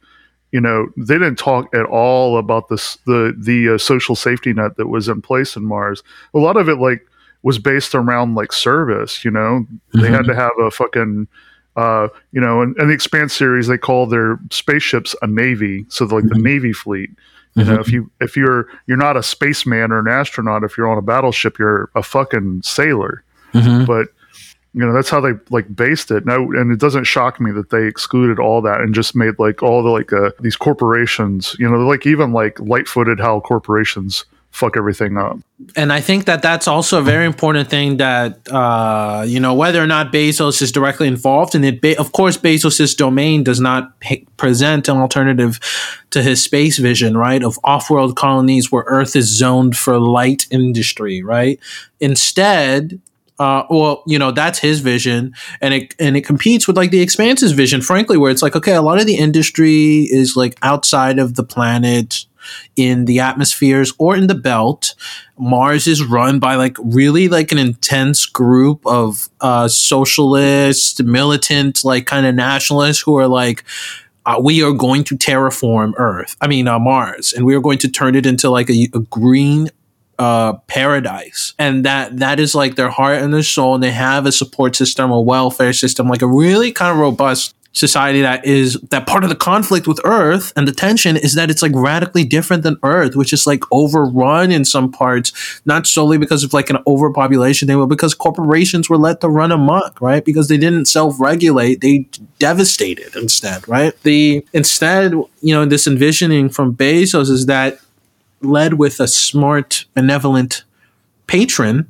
you 0.51 0.59
know 0.59 0.89
they 0.97 1.15
didn't 1.15 1.37
talk 1.37 1.73
at 1.73 1.85
all 1.85 2.37
about 2.37 2.67
this 2.67 2.97
the 3.05 3.33
the 3.37 3.75
uh, 3.75 3.77
social 3.77 4.17
safety 4.17 4.51
net 4.51 4.75
that 4.75 4.87
was 4.87 5.07
in 5.07 5.21
place 5.21 5.55
in 5.55 5.63
Mars. 5.63 6.03
A 6.33 6.39
lot 6.39 6.57
of 6.57 6.67
it 6.67 6.75
like 6.75 7.07
was 7.43 7.59
based 7.59 7.95
around 7.95 8.35
like 8.35 8.53
service. 8.53 9.25
You 9.25 9.31
know, 9.31 9.65
mm-hmm. 9.65 10.01
they 10.01 10.09
had 10.09 10.25
to 10.25 10.35
have 10.35 10.51
a 10.59 10.71
fucking 10.71 11.27
uh, 11.75 12.09
you 12.31 12.41
know, 12.41 12.61
and, 12.61 12.77
in, 12.77 12.87
the 12.87 12.93
Expanse 12.93 13.33
series, 13.33 13.67
they 13.67 13.77
call 13.77 14.05
their 14.05 14.37
spaceships 14.49 15.15
a 15.21 15.27
navy, 15.27 15.85
so 15.87 16.05
like 16.05 16.23
mm-hmm. 16.25 16.37
the 16.37 16.39
navy 16.39 16.73
fleet. 16.73 17.09
You 17.55 17.65
know, 17.65 17.79
if 17.81 17.91
you 17.91 18.09
if 18.21 18.37
you're 18.37 18.67
you're 18.87 18.97
not 18.97 19.17
a 19.17 19.23
spaceman 19.23 19.91
or 19.91 19.99
an 19.99 20.07
astronaut, 20.07 20.63
if 20.63 20.77
you're 20.77 20.89
on 20.89 20.97
a 20.97 21.01
battleship, 21.01 21.59
you're 21.59 21.89
a 21.95 22.03
fucking 22.03 22.61
sailor. 22.63 23.23
But 23.85 24.07
you 24.73 24.85
know, 24.85 24.93
that's 24.93 25.09
how 25.09 25.19
they 25.19 25.33
like 25.49 25.75
based 25.75 26.11
it. 26.11 26.25
Now, 26.25 26.37
and 26.37 26.71
it 26.71 26.79
doesn't 26.79 27.03
shock 27.03 27.41
me 27.41 27.51
that 27.51 27.69
they 27.69 27.85
excluded 27.85 28.39
all 28.39 28.61
that 28.61 28.79
and 28.79 28.95
just 28.95 29.15
made 29.15 29.37
like 29.37 29.61
all 29.61 29.83
the 29.83 29.89
like 29.89 30.13
uh, 30.13 30.31
these 30.39 30.55
corporations. 30.55 31.55
You 31.59 31.69
know, 31.69 31.77
like 31.79 32.05
even 32.05 32.31
like 32.31 32.57
light-footed 32.61 33.19
how 33.19 33.41
corporations 33.41 34.23
fuck 34.51 34.75
everything 34.77 35.17
up. 35.17 35.39
and 35.75 35.93
I 35.93 36.01
think 36.01 36.25
that 36.25 36.41
that's 36.41 36.67
also 36.67 36.99
a 36.99 37.01
very 37.01 37.25
important 37.25 37.69
thing 37.69 37.97
that 37.97 38.39
uh, 38.51 39.23
you 39.25 39.39
know 39.39 39.53
whether 39.53 39.81
or 39.81 39.87
not 39.87 40.11
Bezos 40.11 40.61
is 40.61 40.71
directly 40.71 41.07
involved 41.07 41.55
in 41.55 41.63
it. 41.63 41.83
Of 41.97 42.11
course, 42.11 42.37
Bezos's 42.37 42.93
domain 42.93 43.43
does 43.43 43.59
not 43.59 43.93
present 44.37 44.89
an 44.89 44.97
alternative 44.97 45.59
to 46.11 46.21
his 46.21 46.43
space 46.43 46.77
vision, 46.77 47.17
right? 47.17 47.43
Of 47.43 47.57
off-world 47.63 48.15
colonies 48.15 48.71
where 48.71 48.83
Earth 48.87 49.15
is 49.15 49.27
zoned 49.27 49.77
for 49.77 49.99
light 49.99 50.47
industry, 50.51 51.23
right? 51.23 51.59
Instead. 51.99 52.99
Uh, 53.39 53.65
well, 53.71 54.03
you 54.05 54.19
know 54.19 54.29
that's 54.31 54.59
his 54.59 54.81
vision, 54.81 55.33
and 55.61 55.73
it 55.73 55.95
and 55.97 56.15
it 56.15 56.21
competes 56.23 56.67
with 56.67 56.77
like 56.77 56.91
the 56.91 57.01
Expanse's 57.01 57.53
vision, 57.53 57.81
frankly, 57.81 58.15
where 58.15 58.29
it's 58.29 58.43
like 58.43 58.55
okay, 58.55 58.75
a 58.75 58.83
lot 58.83 58.99
of 58.99 59.07
the 59.07 59.15
industry 59.15 60.01
is 60.11 60.35
like 60.35 60.55
outside 60.61 61.17
of 61.17 61.33
the 61.33 61.43
planet, 61.43 62.25
in 62.75 63.05
the 63.05 63.19
atmospheres 63.19 63.93
or 63.97 64.15
in 64.15 64.27
the 64.27 64.35
belt. 64.35 64.95
Mars 65.37 65.87
is 65.87 66.03
run 66.03 66.39
by 66.39 66.55
like 66.55 66.77
really 66.79 67.27
like 67.27 67.51
an 67.51 67.57
intense 67.57 68.25
group 68.25 68.85
of 68.85 69.29
uh, 69.41 69.67
socialist, 69.67 71.03
militant, 71.03 71.83
like 71.83 72.05
kind 72.05 72.25
of 72.25 72.35
nationalists 72.35 73.01
who 73.01 73.17
are 73.17 73.27
like, 73.27 73.63
uh, 74.25 74.39
we 74.41 74.63
are 74.63 74.73
going 74.73 75.03
to 75.05 75.17
terraform 75.17 75.93
Earth. 75.97 76.35
I 76.41 76.47
mean, 76.47 76.67
uh, 76.67 76.79
Mars, 76.79 77.33
and 77.33 77.45
we 77.45 77.55
are 77.55 77.61
going 77.61 77.79
to 77.79 77.89
turn 77.89 78.15
it 78.15 78.25
into 78.25 78.49
like 78.49 78.69
a, 78.69 78.87
a 78.93 78.99
green 78.99 79.69
uh, 80.19 80.53
paradise, 80.67 81.55
and 81.57 81.83
that 81.85 82.17
that 82.17 82.39
is 82.39 82.53
like 82.53 82.75
their 82.75 82.91
heart 82.91 83.21
and 83.21 83.33
their 83.33 83.41
soul, 83.41 83.73
and 83.73 83.83
they 83.83 83.91
have 83.91 84.27
a 84.27 84.31
support 84.31 84.75
system, 84.75 85.09
a 85.09 85.19
welfare 85.19 85.73
system, 85.73 86.07
like 86.07 86.21
a 86.21 86.27
really 86.27 86.71
kind 86.71 86.91
of 86.91 86.99
robust 86.99 87.55
society 87.73 88.21
that 88.21 88.45
is 88.45 88.73
that 88.89 89.07
part 89.07 89.23
of 89.23 89.29
the 89.29 89.35
conflict 89.35 89.87
with 89.87 89.99
Earth 90.03 90.51
and 90.55 90.67
the 90.67 90.73
tension 90.73 91.15
is 91.15 91.35
that 91.35 91.49
it's 91.49 91.61
like 91.61 91.71
radically 91.73 92.25
different 92.25 92.63
than 92.63 92.77
Earth, 92.83 93.15
which 93.15 93.31
is 93.31 93.47
like 93.47 93.63
overrun 93.71 94.51
in 94.51 94.65
some 94.65 94.91
parts, 94.91 95.61
not 95.65 95.87
solely 95.87 96.17
because 96.17 96.43
of 96.43 96.53
like 96.53 96.69
an 96.69 96.77
overpopulation 96.85 97.67
thing, 97.67 97.77
but 97.77 97.85
because 97.85 98.13
corporations 98.13 98.89
were 98.89 98.97
let 98.97 99.21
to 99.21 99.29
run 99.29 99.51
amok, 99.51 100.01
right? 100.01 100.25
Because 100.25 100.49
they 100.49 100.57
didn't 100.57 100.85
self-regulate, 100.85 101.79
they 101.79 102.07
devastated 102.39 103.15
instead, 103.15 103.65
right? 103.67 103.93
The 104.03 104.45
instead, 104.51 105.13
you 105.13 105.53
know, 105.53 105.65
this 105.65 105.87
envisioning 105.87 106.49
from 106.49 106.75
Bezos 106.75 107.29
is 107.29 107.45
that 107.45 107.79
led 108.41 108.73
with 108.73 108.99
a 108.99 109.07
smart, 109.07 109.85
benevolent 109.93 110.63
patron, 111.27 111.89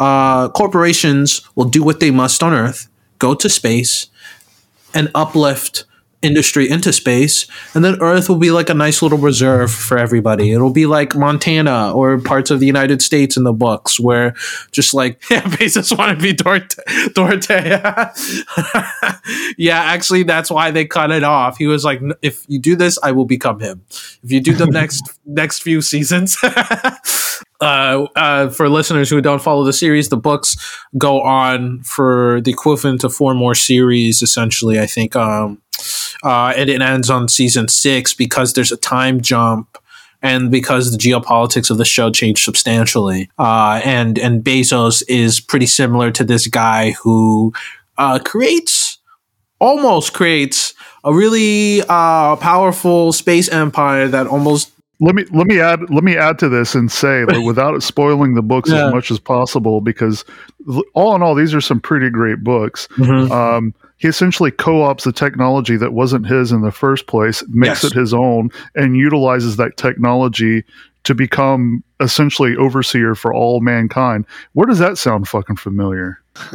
uh, 0.00 0.50
corporations 0.50 1.48
will 1.54 1.64
do 1.64 1.82
what 1.82 2.00
they 2.00 2.10
must 2.10 2.42
on 2.42 2.52
Earth, 2.52 2.88
go 3.18 3.34
to 3.34 3.48
space, 3.48 4.08
and 4.94 5.10
uplift 5.14 5.84
industry 6.24 6.68
into 6.68 6.92
space 6.92 7.46
and 7.74 7.84
then 7.84 8.00
earth 8.00 8.28
will 8.28 8.38
be 8.38 8.50
like 8.50 8.70
a 8.70 8.74
nice 8.74 9.02
little 9.02 9.18
reserve 9.18 9.70
for 9.70 9.98
everybody. 9.98 10.52
It'll 10.52 10.72
be 10.72 10.86
like 10.86 11.14
montana 11.14 11.92
or 11.92 12.18
parts 12.18 12.50
of 12.50 12.60
the 12.60 12.66
united 12.66 13.02
states 13.02 13.36
in 13.36 13.44
the 13.44 13.52
books 13.52 14.00
where 14.00 14.34
just 14.72 14.94
like 14.94 15.22
yeah 15.30 15.42
bezos 15.42 15.96
want 15.96 16.18
to 16.18 16.22
be 16.22 16.32
Duarte, 16.32 16.76
dorothea 17.12 18.12
yeah 19.58 19.82
actually 19.82 20.22
that's 20.22 20.50
why 20.50 20.70
they 20.70 20.86
cut 20.86 21.10
it 21.10 21.24
off. 21.24 21.58
He 21.58 21.66
was 21.66 21.84
like 21.84 22.00
if 22.22 22.44
you 22.48 22.58
do 22.58 22.74
this 22.74 22.98
i 23.02 23.12
will 23.12 23.26
become 23.26 23.60
him. 23.60 23.82
If 24.22 24.32
you 24.32 24.40
do 24.40 24.54
the 24.54 24.66
next 24.80 25.02
next 25.26 25.62
few 25.62 25.82
seasons 25.82 26.38
uh, 27.64 28.06
uh, 28.14 28.50
for 28.50 28.68
listeners 28.68 29.08
who 29.08 29.20
don't 29.20 29.42
follow 29.42 29.64
the 29.64 29.72
series, 29.72 30.10
the 30.10 30.16
books 30.16 30.56
go 30.98 31.22
on 31.22 31.82
for 31.82 32.40
the 32.42 32.50
equivalent 32.50 33.04
of 33.04 33.14
four 33.14 33.34
more 33.34 33.54
series, 33.54 34.22
essentially. 34.22 34.78
I 34.78 34.86
think, 34.86 35.16
um, 35.16 35.62
uh, 36.22 36.52
and 36.56 36.68
it 36.68 36.82
ends 36.82 37.08
on 37.08 37.28
season 37.28 37.68
six 37.68 38.12
because 38.12 38.52
there's 38.52 38.72
a 38.72 38.76
time 38.76 39.20
jump. 39.20 39.78
And 40.22 40.50
because 40.50 40.90
the 40.90 40.96
geopolitics 40.96 41.70
of 41.70 41.76
the 41.76 41.84
show 41.84 42.10
changed 42.10 42.44
substantially, 42.44 43.30
uh, 43.38 43.82
and 43.84 44.18
and 44.18 44.42
Bezos 44.42 45.02
is 45.06 45.38
pretty 45.38 45.66
similar 45.66 46.10
to 46.12 46.24
this 46.24 46.46
guy 46.46 46.92
who 46.92 47.52
uh, 47.98 48.18
creates, 48.24 48.98
almost 49.58 50.14
creates 50.14 50.72
a 51.04 51.12
really 51.12 51.82
uh, 51.82 52.36
powerful 52.36 53.12
space 53.12 53.50
empire 53.50 54.08
that 54.08 54.26
almost 54.26 54.72
let 55.00 55.14
me 55.14 55.24
let 55.32 55.46
me 55.46 55.60
add 55.60 55.80
let 55.90 56.04
me 56.04 56.16
add 56.16 56.38
to 56.38 56.48
this 56.48 56.74
and 56.74 56.90
say 56.90 57.24
like, 57.24 57.44
without 57.44 57.82
spoiling 57.82 58.34
the 58.34 58.42
books 58.42 58.70
Yeah. 58.70 58.86
as 58.88 58.92
much 58.94 59.10
as 59.10 59.18
possible 59.18 59.80
because 59.80 60.24
all 60.94 61.14
in 61.14 61.22
all 61.22 61.34
these 61.34 61.54
are 61.54 61.60
some 61.60 61.80
pretty 61.80 62.10
great 62.10 62.42
books 62.44 62.88
um, 63.00 63.74
he 63.96 64.08
essentially 64.08 64.50
co-ops 64.50 65.04
the 65.04 65.12
technology 65.12 65.76
that 65.76 65.92
wasn't 65.92 66.26
his 66.26 66.52
in 66.52 66.60
the 66.62 66.72
first 66.72 67.06
place 67.06 67.42
makes 67.48 67.82
Yes. 67.82 67.92
it 67.92 67.98
his 67.98 68.12
own 68.14 68.50
and 68.74 68.96
utilizes 68.96 69.56
that 69.56 69.76
technology 69.76 70.64
to 71.04 71.14
become 71.14 71.82
essentially 72.00 72.56
overseer 72.56 73.14
for 73.14 73.32
all 73.32 73.60
mankind 73.60 74.24
where 74.54 74.66
does 74.66 74.78
that 74.78 74.98
sound 74.98 75.28
fucking 75.28 75.56
familiar 75.56 76.18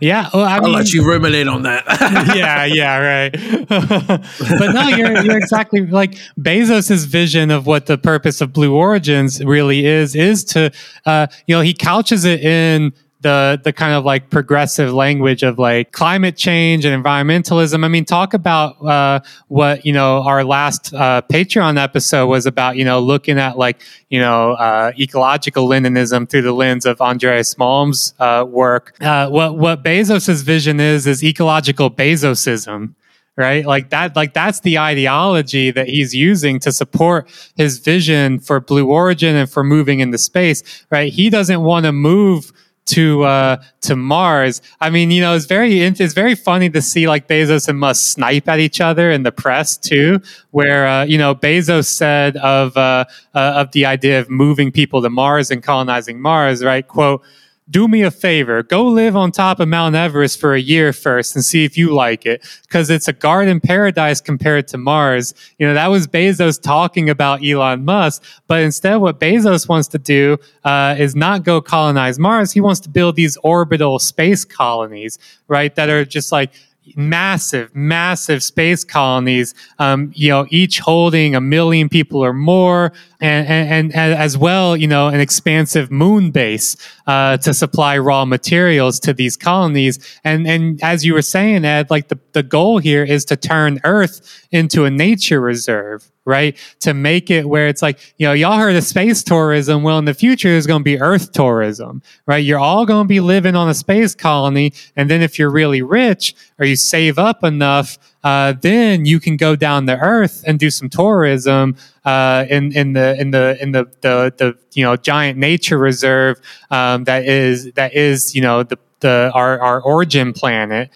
yeah, 0.00 0.28
well, 0.32 0.44
I 0.44 0.56
I'll 0.56 0.62
mean, 0.62 0.72
let 0.72 0.92
you 0.92 1.04
ruminate 1.04 1.48
on 1.48 1.62
that. 1.62 1.84
yeah, 2.36 2.64
yeah, 2.64 2.98
right. 2.98 3.32
but 4.58 4.72
no, 4.72 4.88
you're 4.88 5.22
you're 5.24 5.36
exactly 5.38 5.86
like 5.86 6.14
Bezos's 6.38 7.06
vision 7.06 7.50
of 7.50 7.66
what 7.66 7.86
the 7.86 7.98
purpose 7.98 8.40
of 8.40 8.52
Blue 8.52 8.74
Origins 8.74 9.42
really 9.44 9.86
is 9.86 10.14
is 10.14 10.44
to, 10.44 10.70
uh, 11.06 11.26
you 11.46 11.54
know, 11.56 11.60
he 11.60 11.74
couches 11.74 12.24
it 12.24 12.40
in 12.40 12.92
the 13.28 13.60
the 13.62 13.72
kind 13.72 13.92
of 13.92 14.04
like 14.04 14.30
progressive 14.30 14.92
language 14.92 15.42
of 15.42 15.58
like 15.58 15.92
climate 15.92 16.36
change 16.36 16.84
and 16.86 17.04
environmentalism. 17.04 17.84
I 17.84 17.88
mean, 17.88 18.04
talk 18.04 18.32
about 18.32 18.82
uh, 18.84 19.20
what 19.48 19.84
you 19.84 19.92
know 19.92 20.22
our 20.22 20.44
last 20.44 20.94
uh, 20.94 21.20
Patreon 21.30 21.80
episode 21.82 22.26
was 22.26 22.46
about. 22.46 22.76
You 22.76 22.84
know, 22.84 23.00
looking 23.00 23.38
at 23.38 23.58
like 23.58 23.82
you 24.08 24.18
know 24.18 24.52
uh, 24.52 24.92
ecological 24.98 25.68
Leninism 25.68 26.28
through 26.28 26.42
the 26.42 26.52
lens 26.52 26.86
of 26.86 27.00
Andreas 27.00 27.58
Malm's 27.58 28.14
uh, 28.18 28.44
work. 28.48 28.94
Uh, 29.00 29.28
what 29.28 29.58
what 29.58 29.84
Bezos's 29.84 30.42
vision 30.42 30.80
is 30.80 31.06
is 31.06 31.22
ecological 31.22 31.90
Bezosism 31.90 32.94
right 33.36 33.66
like 33.66 33.90
that 33.90 34.16
like 34.16 34.34
that's 34.34 34.60
the 34.60 34.78
ideology 34.78 35.70
that 35.70 35.86
he's 35.86 36.12
using 36.12 36.58
to 36.58 36.72
support 36.72 37.28
his 37.56 37.78
vision 37.78 38.40
for 38.40 38.58
blue 38.58 38.88
origin 38.88 39.36
and 39.36 39.48
for 39.48 39.62
moving 39.62 40.00
into 40.00 40.18
space 40.18 40.84
right 40.90 41.12
he 41.12 41.30
doesn't 41.30 41.62
want 41.62 41.84
to 41.84 41.92
move 41.92 42.52
to 42.88 43.22
uh 43.22 43.56
to 43.82 43.96
Mars. 43.96 44.60
I 44.80 44.90
mean, 44.90 45.10
you 45.10 45.20
know, 45.20 45.34
it's 45.34 45.46
very 45.46 45.80
it's 45.80 46.14
very 46.14 46.34
funny 46.34 46.70
to 46.70 46.82
see 46.82 47.06
like 47.08 47.28
Bezos 47.28 47.68
and 47.68 47.78
Musk 47.78 48.14
snipe 48.14 48.48
at 48.48 48.58
each 48.58 48.80
other 48.80 49.10
in 49.10 49.22
the 49.22 49.32
press 49.32 49.76
too, 49.76 50.20
where 50.50 50.86
uh, 50.86 51.04
you 51.04 51.18
know 51.18 51.34
Bezos 51.34 51.86
said 51.86 52.36
of 52.38 52.76
uh, 52.76 53.04
uh 53.34 53.38
of 53.38 53.72
the 53.72 53.86
idea 53.86 54.20
of 54.20 54.30
moving 54.30 54.72
people 54.72 55.02
to 55.02 55.10
Mars 55.10 55.50
and 55.50 55.62
colonizing 55.62 56.20
Mars, 56.20 56.64
right? 56.64 56.86
Quote 56.86 57.22
do 57.70 57.88
me 57.88 58.02
a 58.02 58.10
favor, 58.10 58.62
go 58.62 58.86
live 58.86 59.16
on 59.16 59.32
top 59.32 59.60
of 59.60 59.68
Mount 59.68 59.94
Everest 59.94 60.40
for 60.40 60.54
a 60.54 60.60
year 60.60 60.92
first 60.92 61.34
and 61.34 61.44
see 61.44 61.64
if 61.64 61.76
you 61.76 61.94
like 61.94 62.24
it. 62.24 62.46
Cause 62.68 62.90
it's 62.90 63.08
a 63.08 63.12
garden 63.12 63.60
paradise 63.60 64.20
compared 64.20 64.68
to 64.68 64.78
Mars. 64.78 65.34
You 65.58 65.66
know, 65.66 65.74
that 65.74 65.88
was 65.88 66.06
Bezos 66.06 66.60
talking 66.60 67.10
about 67.10 67.44
Elon 67.44 67.84
Musk. 67.84 68.22
But 68.46 68.62
instead, 68.62 68.96
what 68.96 69.20
Bezos 69.20 69.68
wants 69.68 69.88
to 69.88 69.98
do 69.98 70.38
uh, 70.64 70.96
is 70.98 71.14
not 71.14 71.44
go 71.44 71.60
colonize 71.60 72.18
Mars. 72.18 72.52
He 72.52 72.60
wants 72.60 72.80
to 72.80 72.88
build 72.88 73.16
these 73.16 73.36
orbital 73.38 73.98
space 73.98 74.44
colonies, 74.44 75.18
right? 75.46 75.74
That 75.74 75.88
are 75.88 76.04
just 76.04 76.32
like, 76.32 76.52
massive, 76.96 77.74
massive 77.74 78.42
space 78.42 78.84
colonies, 78.84 79.54
um, 79.78 80.10
you 80.14 80.28
know, 80.28 80.46
each 80.50 80.80
holding 80.80 81.34
a 81.34 81.40
million 81.40 81.88
people 81.88 82.24
or 82.24 82.32
more, 82.32 82.92
and, 83.20 83.46
and, 83.46 83.94
and 83.94 84.14
as 84.14 84.38
well, 84.38 84.76
you 84.76 84.86
know, 84.86 85.08
an 85.08 85.20
expansive 85.20 85.90
moon 85.90 86.30
base 86.30 86.76
uh, 87.06 87.36
to 87.38 87.52
supply 87.52 87.98
raw 87.98 88.24
materials 88.24 89.00
to 89.00 89.12
these 89.12 89.36
colonies. 89.36 89.98
And 90.24 90.46
and 90.46 90.82
as 90.82 91.04
you 91.04 91.14
were 91.14 91.22
saying, 91.22 91.64
Ed, 91.64 91.90
like 91.90 92.08
the, 92.08 92.18
the 92.38 92.42
goal 92.44 92.78
here 92.78 93.02
is 93.02 93.24
to 93.24 93.36
turn 93.36 93.80
Earth 93.82 94.46
into 94.52 94.84
a 94.84 94.90
nature 94.90 95.40
reserve, 95.40 96.08
right? 96.24 96.56
To 96.80 96.94
make 96.94 97.32
it 97.32 97.48
where 97.48 97.66
it's 97.66 97.82
like, 97.82 97.98
you 98.16 98.28
know, 98.28 98.32
y'all 98.32 98.58
heard 98.58 98.76
of 98.76 98.84
space 98.84 99.24
tourism. 99.24 99.82
Well, 99.82 99.98
in 99.98 100.04
the 100.04 100.14
future, 100.14 100.50
there's 100.50 100.68
going 100.68 100.82
to 100.82 100.84
be 100.84 101.00
Earth 101.00 101.32
tourism, 101.32 102.00
right? 102.26 102.44
You're 102.44 102.60
all 102.60 102.86
going 102.86 103.06
to 103.06 103.08
be 103.08 103.18
living 103.18 103.56
on 103.56 103.68
a 103.68 103.74
space 103.74 104.14
colony. 104.14 104.72
And 104.94 105.10
then 105.10 105.20
if 105.20 105.36
you're 105.36 105.50
really 105.50 105.82
rich 105.82 106.36
or 106.60 106.64
you 106.64 106.76
save 106.76 107.18
up 107.18 107.42
enough, 107.42 107.98
uh, 108.22 108.52
then 108.52 109.04
you 109.04 109.18
can 109.18 109.36
go 109.36 109.56
down 109.56 109.86
to 109.86 109.98
Earth 109.98 110.44
and 110.46 110.60
do 110.60 110.70
some 110.70 110.88
tourism 110.88 111.74
uh, 112.04 112.46
in 112.48 112.70
in 112.72 112.92
the 112.92 113.20
in 113.20 113.32
the 113.32 113.60
in 113.60 113.72
the 113.72 113.84
the, 114.00 114.32
the 114.36 114.56
you 114.74 114.84
know 114.84 114.94
giant 114.94 115.38
nature 115.38 115.78
reserve 115.78 116.40
um, 116.70 117.02
that 117.04 117.24
is 117.24 117.72
that 117.72 117.94
is 117.94 118.34
you 118.36 118.42
know 118.42 118.62
the 118.62 118.78
the 119.00 119.30
our 119.34 119.60
our 119.60 119.80
origin 119.80 120.32
planet. 120.32 120.90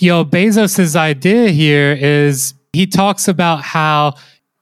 You 0.00 0.12
know, 0.12 0.24
Bezos's 0.24 0.94
idea 0.94 1.50
here 1.50 1.92
is 1.92 2.54
he 2.72 2.86
talks 2.86 3.26
about 3.26 3.62
how 3.62 4.14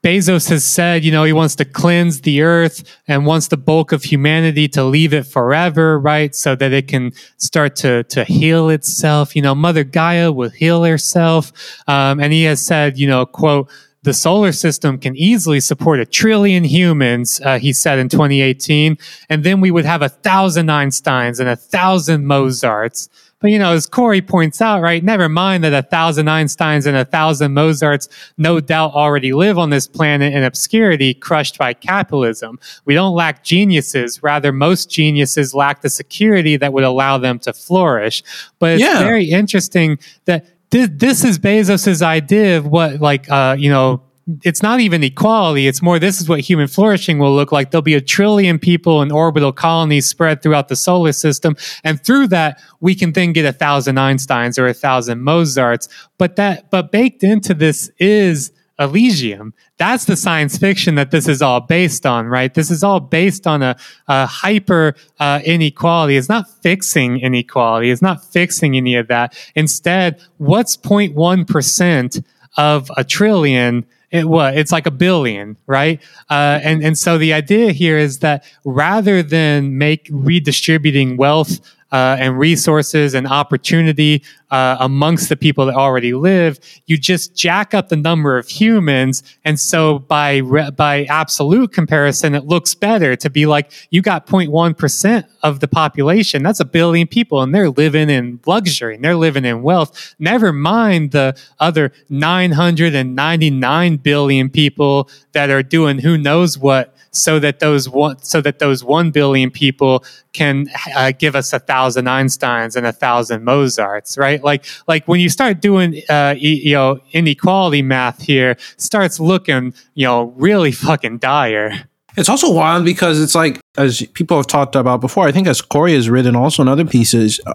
Bezos 0.03 0.49
has 0.49 0.65
said, 0.65 1.05
you 1.05 1.13
know, 1.13 1.25
he 1.25 1.33
wants 1.33 1.57
to 1.57 1.65
cleanse 1.65 2.23
the 2.23 2.41
earth 2.41 2.85
and 3.07 3.27
wants 3.27 3.49
the 3.49 3.57
bulk 3.57 3.93
of 3.93 4.05
humanity 4.05 4.69
to 4.69 4.85
leave 4.85 5.13
it 5.13 5.25
forever, 5.25 5.99
right? 5.99 6.35
So 6.35 6.55
that 6.55 6.73
it 6.73 6.89
can 6.89 7.13
start 7.37 7.77
to, 7.77 8.05
to 8.05 8.25
heal 8.25 8.71
itself. 8.71 9.37
You 9.37 9.43
know, 9.43 9.55
Mother 9.55 9.85
Gaia 9.85 10.33
will 10.33 10.51
heal 10.51 10.85
herself. 10.85 11.53
Um, 11.87 12.21
and 12.21 12.33
he 12.33 12.45
has 12.45 12.65
said, 12.65 12.99
you 12.99 13.09
know, 13.09 13.27
quote, 13.27 13.69
the 14.05 14.15
solar 14.15 14.53
system 14.53 14.99
can 14.99 15.17
easily 15.17 15.59
support 15.59 15.99
a 15.99 16.07
trillion 16.07 16.63
humans, 16.63 17.41
uh, 17.45 17.59
he 17.59 17.73
said 17.73 17.99
in 17.99 18.09
2018. 18.09 18.97
And 19.29 19.43
then 19.43 19.61
we 19.61 19.73
would 19.73 19.85
have 19.85 20.01
a 20.01 20.09
thousand 20.09 20.69
Einsteins 20.69 21.41
and 21.41 21.49
a 21.49 21.57
thousand 21.57 22.25
Mozarts. 22.25 23.09
But 23.41 23.51
you 23.51 23.59
know, 23.59 23.73
as 23.75 23.87
Corey 23.87 24.23
points 24.23 24.63
out, 24.63 24.81
right, 24.81 25.05
never 25.05 25.29
mind 25.29 25.63
that 25.65 25.75
a 25.75 25.83
thousand 25.83 26.27
Einsteins 26.27 26.87
and 26.87 26.97
a 26.97 27.05
thousand 27.05 27.53
Mozarts 27.53 28.09
no 28.39 28.61
doubt 28.61 28.93
already 28.95 29.33
live 29.35 29.59
on 29.59 29.69
this 29.71 29.87
planet 29.87 30.33
in 30.33 30.43
obscurity, 30.43 31.13
crushed 31.13 31.59
by 31.59 31.75
capitalism. 31.75 32.59
We 32.87 32.95
don't 32.95 33.15
lack 33.15 33.45
geniuses. 33.45 34.23
Rather, 34.23 34.53
most 34.53 34.91
geniuses 34.91 35.55
lack 35.55 35.83
the 35.83 35.91
security 35.91 36.57
that 36.57 36.73
would 36.73 36.85
allow 36.85 37.19
them 37.19 37.39
to 37.41 37.53
flourish. 37.53 38.23
But 38.59 38.73
it's 38.73 38.83
Yeah. 38.83 39.01
very 39.01 39.27
interesting 39.27 39.99
that 40.25 40.47
this, 40.71 40.89
this 40.93 41.23
is 41.25 41.39
Bezos's 41.39 42.03
idea 42.03 42.57
of 42.59 42.67
what, 42.67 43.01
like, 43.01 43.31
uh, 43.31 43.55
you 43.59 43.71
know, 43.71 44.03
it's 44.43 44.63
not 44.63 44.81
even 44.81 45.05
equality. 45.05 45.69
It's 45.69 45.81
more, 45.81 45.99
this 45.99 46.21
is 46.21 46.29
what 46.29 46.41
human 46.41 46.67
flourishing 46.67 47.19
will 47.19 47.35
look 47.35 47.53
like. 47.53 47.71
There'll 47.71 47.83
be 47.83 47.95
a 47.95 48.01
trillion 48.01 48.59
people 48.59 49.01
in 49.01 49.13
orbital 49.13 49.53
colonies 49.53 50.09
spread 50.09 50.43
throughout 50.43 50.69
the 50.69 50.75
solar 50.75 51.13
system. 51.13 51.57
And 51.85 52.03
through 52.03 52.29
that, 52.29 52.61
we 52.81 52.97
can 52.97 53.13
then 53.13 53.33
get 53.33 53.45
a 53.45 53.53
thousand 53.53 53.97
Einsteins 53.97 54.59
or 54.59 54.67
a 54.67 54.75
thousand 54.75 55.21
Mozarts. 55.21 55.89
But 56.19 56.37
that, 56.37 56.71
but 56.71 56.91
baked 56.91 57.23
into 57.23 57.55
this 57.55 57.91
is 57.99 58.51
Elysium. 58.81 59.55
That's 59.79 60.07
the 60.07 60.17
science 60.17 60.59
fiction 60.59 60.97
that 60.97 61.13
this 61.13 61.29
is 61.29 61.41
all 61.41 61.61
based 61.61 62.05
on, 62.05 62.27
right? 62.27 62.53
This 62.53 62.71
is 62.71 62.83
all 62.83 63.01
based 63.01 63.47
on 63.47 63.63
a, 63.63 63.77
a 64.09 64.27
hyper 64.27 64.97
uh, 65.21 65.41
inequality. 65.45 66.17
It's 66.17 66.29
not 66.29 66.51
fixing 66.63 67.21
inequality. 67.21 67.91
It's 67.91 68.03
not 68.03 68.25
fixing 68.25 68.77
any 68.77 68.97
of 68.97 69.07
that. 69.07 69.39
Instead, 69.55 70.21
what's 70.39 70.77
0.1% 70.77 72.25
of 72.57 72.91
a 72.97 73.05
trillion? 73.05 73.87
It 74.17 74.29
what? 74.29 74.57
It's 74.57 74.73
like 74.73 74.87
a 74.87 74.91
billion, 74.91 75.57
right? 75.67 76.01
Uh, 76.31 76.59
and 76.63 76.83
and 76.83 76.97
so 76.97 77.19
the 77.19 77.33
idea 77.33 77.73
here 77.73 77.99
is 77.99 78.21
that 78.21 78.45
rather 78.65 79.23
than 79.23 79.79
make 79.79 80.09
redistributing 80.11 81.17
wealth 81.17 81.61
uh, 81.93 82.17
and 82.19 82.39
resources 82.39 83.15
and 83.15 83.27
opportunity 83.27 84.23
uh, 84.51 84.77
amongst 84.81 85.29
the 85.29 85.37
people 85.37 85.67
that 85.67 85.75
already 85.75 86.15
live, 86.15 86.59
you 86.87 86.97
just 86.97 87.35
jack 87.35 87.75
up 87.75 87.89
the 87.89 87.97
number 87.97 88.39
of 88.39 88.49
humans, 88.49 89.23
and 89.45 89.59
so 89.59 89.99
by 89.99 90.37
re- 90.39 90.71
by 90.71 91.05
absolute 91.05 91.73
comparison, 91.73 92.35
it 92.35 92.45
looks 92.45 92.75
better 92.75 93.17
to 93.17 93.31
be 93.31 93.47
like 93.47 93.73
you 93.91 94.03
got 94.03 94.27
0.1 94.27 94.77
percent 94.77 95.27
of 95.43 95.61
the 95.61 95.69
population. 95.69 96.43
That's 96.43 96.61
a 96.61 96.65
billion 96.65 97.07
people, 97.07 97.43
and 97.43 97.55
they're 97.55 97.71
living 97.71 98.09
in 98.11 98.41
luxury 98.47 98.97
and 98.97 99.05
they're 99.05 99.17
living 99.17 99.45
in 99.45 99.63
wealth. 99.63 100.15
Never 100.19 100.53
mind 100.53 101.11
the 101.11 101.37
other 101.59 101.93
999 102.09 103.97
billion 103.99 104.51
people 104.51 105.09
that 105.33 105.51
are 105.51 105.63
doing 105.63 105.99
who 105.99 106.17
knows 106.19 106.59
what 106.59 106.96
so 107.17 107.39
that 107.39 107.61
those 107.61 107.89
one 107.89 108.19
so 108.23 108.41
that 108.41 108.59
those 108.59 108.85
one 108.85 109.11
billion 109.11 109.51
people 109.51 110.05
can 110.33 110.69
uh, 110.95 111.13
give 111.19 111.35
us 111.35 111.53
a 111.53 111.59
thousand 111.59 112.05
Einsteins 112.05 112.77
and 112.77 112.87
a 112.87 112.93
thousand 112.93 113.45
Mozarts, 113.45 114.19
right? 114.19 114.43
Like 114.43 114.65
like 114.87 115.07
when 115.09 115.21
you 115.21 115.29
start 115.29 115.61
doing 115.61 116.03
uh, 116.09 116.35
e- 116.37 116.63
you 116.69 116.75
know 116.75 117.01
inequality 117.13 117.83
math 117.83 118.23
here, 118.23 118.57
starts 118.77 119.19
looking 119.19 119.75
you 119.95 120.07
know 120.07 120.35
really 120.37 120.73
fucking 120.73 121.19
dire. 121.19 121.89
It's 122.17 122.31
also 122.31 122.51
wild 122.51 122.85
because 122.85 123.21
it's 123.21 123.35
like, 123.35 123.61
as 123.77 124.01
people 124.15 124.39
have 124.39 124.47
talked 124.47 124.75
about 124.75 125.03
before, 125.03 125.29
I 125.29 125.33
think 125.33 125.47
as 125.47 125.61
Corey 125.61 125.93
has 125.93 126.09
written 126.09 126.35
also 126.35 126.63
in 126.63 126.69
other 126.69 126.87
pieces, 126.87 127.41
uh, 127.47 127.53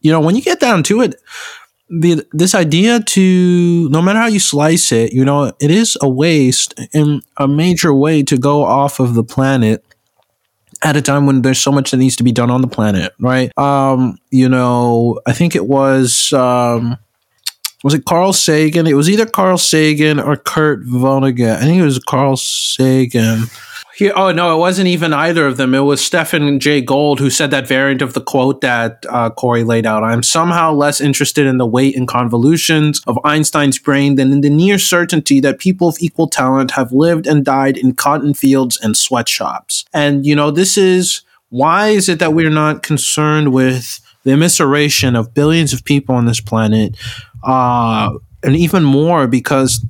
you 0.00 0.10
know, 0.10 0.20
when 0.20 0.36
you 0.36 0.40
get 0.42 0.58
down 0.58 0.82
to 0.84 1.02
it, 1.02 1.16
the 2.00 2.26
this 2.32 2.54
idea 2.54 3.00
to 3.00 3.88
no 3.90 4.02
matter 4.02 4.18
how 4.18 4.26
you 4.26 4.40
slice 4.40 4.92
it, 4.92 5.12
you 5.12 5.24
know, 5.24 5.52
it 5.60 5.70
is 5.70 5.96
a 6.00 6.08
waste 6.08 6.74
in 6.92 7.22
a 7.36 7.46
major 7.46 7.94
way 7.94 8.22
to 8.24 8.36
go 8.36 8.64
off 8.64 9.00
of 9.00 9.14
the 9.14 9.24
planet 9.24 9.84
at 10.82 10.96
a 10.96 11.02
time 11.02 11.26
when 11.26 11.42
there's 11.42 11.58
so 11.58 11.72
much 11.72 11.90
that 11.90 11.96
needs 11.96 12.16
to 12.16 12.22
be 12.22 12.32
done 12.32 12.50
on 12.50 12.60
the 12.60 12.68
planet, 12.68 13.12
right? 13.18 13.56
Um, 13.58 14.18
you 14.30 14.48
know, 14.48 15.20
I 15.26 15.32
think 15.32 15.54
it 15.56 15.66
was 15.66 16.32
um 16.32 16.98
was 17.84 17.92
it 17.92 18.06
Carl 18.06 18.32
Sagan? 18.32 18.86
It 18.86 18.94
was 18.94 19.10
either 19.10 19.26
Carl 19.26 19.58
Sagan 19.58 20.18
or 20.18 20.36
Kurt 20.36 20.84
Vonnegut. 20.86 21.58
I 21.58 21.60
think 21.60 21.80
it 21.80 21.84
was 21.84 21.98
Carl 21.98 22.38
Sagan. 22.38 23.42
Here, 23.94 24.12
oh 24.16 24.32
no, 24.32 24.56
it 24.56 24.58
wasn't 24.58 24.88
even 24.88 25.12
either 25.12 25.46
of 25.46 25.58
them. 25.58 25.74
It 25.74 25.80
was 25.80 26.04
Stephen 26.04 26.58
J. 26.58 26.80
Gould 26.80 27.20
who 27.20 27.28
said 27.28 27.50
that 27.50 27.68
variant 27.68 28.00
of 28.00 28.14
the 28.14 28.22
quote 28.22 28.62
that 28.62 29.04
uh, 29.08 29.30
Corey 29.30 29.64
laid 29.64 29.84
out. 29.84 30.02
I'm 30.02 30.22
somehow 30.22 30.72
less 30.72 30.98
interested 31.00 31.46
in 31.46 31.58
the 31.58 31.66
weight 31.66 31.94
and 31.94 32.08
convolutions 32.08 33.02
of 33.06 33.18
Einstein's 33.22 33.78
brain 33.78 34.16
than 34.16 34.32
in 34.32 34.40
the 34.40 34.50
near 34.50 34.78
certainty 34.78 35.38
that 35.40 35.60
people 35.60 35.86
of 35.86 35.98
equal 36.00 36.26
talent 36.26 36.72
have 36.72 36.90
lived 36.90 37.26
and 37.26 37.44
died 37.44 37.76
in 37.76 37.94
cotton 37.94 38.32
fields 38.32 38.80
and 38.82 38.96
sweatshops. 38.96 39.84
And 39.92 40.24
you 40.24 40.34
know, 40.34 40.50
this 40.50 40.78
is 40.78 41.20
why 41.50 41.90
is 41.90 42.08
it 42.08 42.18
that 42.18 42.32
we're 42.32 42.50
not 42.50 42.82
concerned 42.82 43.52
with 43.52 44.00
the 44.24 44.32
immiseration 44.32 45.18
of 45.18 45.32
billions 45.34 45.72
of 45.72 45.84
people 45.84 46.14
on 46.14 46.26
this 46.26 46.40
planet, 46.40 46.96
uh, 47.44 48.10
and 48.42 48.56
even 48.56 48.82
more 48.84 49.26
because 49.26 49.84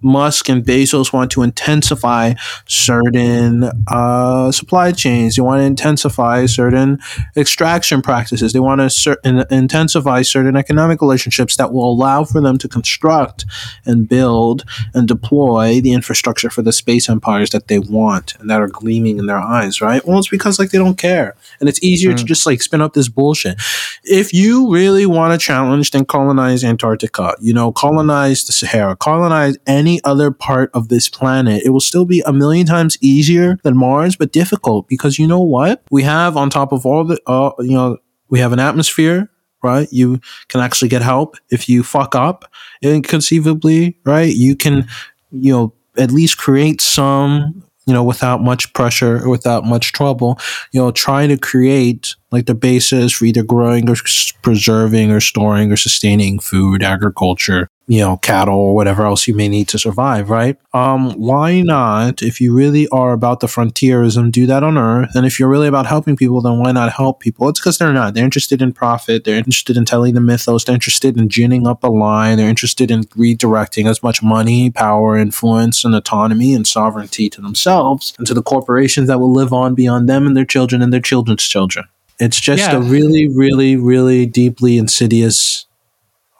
Musk 0.00 0.48
and 0.48 0.64
Bezos 0.64 1.12
want 1.12 1.30
to 1.32 1.42
intensify 1.42 2.34
certain 2.66 3.70
uh, 3.88 4.52
supply 4.52 4.92
chains. 4.92 5.36
They 5.36 5.42
want 5.42 5.60
to 5.60 5.64
intensify 5.64 6.46
certain 6.46 6.98
extraction 7.36 8.02
practices. 8.02 8.52
They 8.52 8.60
want 8.60 8.80
to 8.80 8.90
cer- 8.90 9.18
in- 9.24 9.44
intensify 9.50 10.22
certain 10.22 10.56
economic 10.56 11.00
relationships 11.00 11.56
that 11.56 11.72
will 11.72 11.90
allow 11.90 12.24
for 12.24 12.40
them 12.40 12.58
to 12.58 12.68
construct 12.68 13.44
and 13.84 14.08
build 14.08 14.64
and 14.94 15.08
deploy 15.08 15.80
the 15.80 15.92
infrastructure 15.92 16.50
for 16.50 16.62
the 16.62 16.72
space 16.72 17.08
empires 17.08 17.50
that 17.50 17.68
they 17.68 17.78
want 17.78 18.36
and 18.36 18.48
that 18.50 18.60
are 18.60 18.68
gleaming 18.68 19.18
in 19.18 19.26
their 19.26 19.38
eyes. 19.38 19.80
Right? 19.80 20.04
Well, 20.06 20.18
it's 20.18 20.28
because 20.28 20.58
like 20.58 20.70
they 20.70 20.78
don't 20.78 20.98
care, 20.98 21.34
and 21.60 21.68
it's 21.68 21.82
easier 21.82 22.14
to 22.14 22.24
just 22.24 22.46
like 22.46 22.62
spin 22.62 22.80
up 22.80 22.92
this 22.92 23.08
bullshit. 23.08 23.60
If 24.04 24.32
you 24.32 24.72
really 24.72 25.06
want 25.06 25.32
to 25.32 25.44
challenge, 25.44 25.90
then 25.90 26.04
colonize 26.04 26.62
Antarctica. 26.62 27.34
You 27.40 27.52
know, 27.52 27.72
colonize 27.72 28.44
the 28.44 28.52
Sahara, 28.52 28.94
colonize 28.94 29.56
any 29.66 29.87
other 30.04 30.30
part 30.30 30.70
of 30.74 30.88
this 30.88 31.08
planet. 31.08 31.62
It 31.64 31.70
will 31.70 31.80
still 31.80 32.04
be 32.04 32.22
a 32.26 32.32
million 32.32 32.66
times 32.66 32.98
easier 33.00 33.56
than 33.62 33.76
Mars, 33.76 34.16
but 34.16 34.32
difficult 34.32 34.86
because 34.88 35.18
you 35.18 35.26
know 35.26 35.40
what? 35.40 35.82
We 35.90 36.02
have 36.02 36.36
on 36.36 36.50
top 36.50 36.72
of 36.72 36.84
all 36.84 37.04
the, 37.04 37.18
uh, 37.26 37.52
you 37.60 37.72
know, 37.72 37.98
we 38.28 38.40
have 38.40 38.52
an 38.52 38.60
atmosphere, 38.60 39.30
right? 39.62 39.88
You 39.90 40.20
can 40.48 40.60
actually 40.60 40.88
get 40.88 41.02
help 41.02 41.36
if 41.50 41.68
you 41.68 41.82
fuck 41.82 42.14
up 42.14 42.44
inconceivably, 42.82 43.98
right? 44.04 44.34
You 44.34 44.54
can, 44.56 44.86
you 45.30 45.52
know, 45.52 45.72
at 45.96 46.10
least 46.10 46.38
create 46.38 46.80
some, 46.80 47.64
you 47.86 47.94
know, 47.94 48.04
without 48.04 48.42
much 48.42 48.72
pressure 48.74 49.24
or 49.24 49.30
without 49.30 49.64
much 49.64 49.92
trouble, 49.92 50.38
you 50.72 50.80
know, 50.80 50.92
trying 50.92 51.30
to 51.30 51.38
create 51.38 52.14
like 52.30 52.46
the 52.46 52.54
basis 52.54 53.12
for 53.12 53.24
either 53.24 53.42
growing 53.42 53.88
or 53.88 53.96
preserving 54.42 55.10
or 55.10 55.20
storing 55.20 55.72
or 55.72 55.76
sustaining 55.76 56.38
food, 56.38 56.82
agriculture, 56.82 57.68
you 57.90 58.00
know, 58.00 58.18
cattle 58.18 58.54
or 58.54 58.74
whatever 58.74 59.06
else 59.06 59.26
you 59.26 59.32
may 59.32 59.48
need 59.48 59.66
to 59.66 59.78
survive, 59.78 60.28
right? 60.28 60.58
Um, 60.74 61.12
why 61.14 61.62
not, 61.62 62.20
if 62.20 62.38
you 62.38 62.52
really 62.52 62.86
are 62.88 63.14
about 63.14 63.40
the 63.40 63.48
frontierism, 63.48 64.30
do 64.30 64.44
that 64.44 64.62
on 64.62 64.76
Earth? 64.76 65.12
And 65.14 65.24
if 65.24 65.40
you're 65.40 65.48
really 65.48 65.68
about 65.68 65.86
helping 65.86 66.14
people, 66.14 66.42
then 66.42 66.58
why 66.58 66.72
not 66.72 66.92
help 66.92 67.18
people? 67.20 67.48
It's 67.48 67.58
because 67.58 67.78
they're 67.78 67.94
not. 67.94 68.12
They're 68.12 68.26
interested 68.26 68.60
in 68.60 68.74
profit. 68.74 69.24
They're 69.24 69.38
interested 69.38 69.78
in 69.78 69.86
telling 69.86 70.12
the 70.12 70.20
mythos. 70.20 70.64
They're 70.64 70.74
interested 70.74 71.16
in 71.16 71.30
ginning 71.30 71.66
up 71.66 71.82
a 71.82 71.88
line. 71.88 72.36
They're 72.36 72.50
interested 72.50 72.90
in 72.90 73.04
redirecting 73.04 73.88
as 73.88 74.02
much 74.02 74.22
money, 74.22 74.70
power, 74.70 75.16
influence, 75.16 75.82
and 75.82 75.94
autonomy 75.94 76.52
and 76.52 76.66
sovereignty 76.66 77.30
to 77.30 77.40
themselves 77.40 78.12
and 78.18 78.26
to 78.26 78.34
the 78.34 78.42
corporations 78.42 79.08
that 79.08 79.18
will 79.18 79.32
live 79.32 79.54
on 79.54 79.74
beyond 79.74 80.10
them 80.10 80.26
and 80.26 80.36
their 80.36 80.44
children 80.44 80.82
and 80.82 80.92
their 80.92 81.00
children's 81.00 81.42
children. 81.44 81.86
It's 82.20 82.38
just 82.38 82.60
Yeah. 82.60 82.76
a 82.76 82.80
really, 82.80 83.28
really, 83.28 83.76
really 83.76 84.26
deeply 84.26 84.76
insidious 84.76 85.64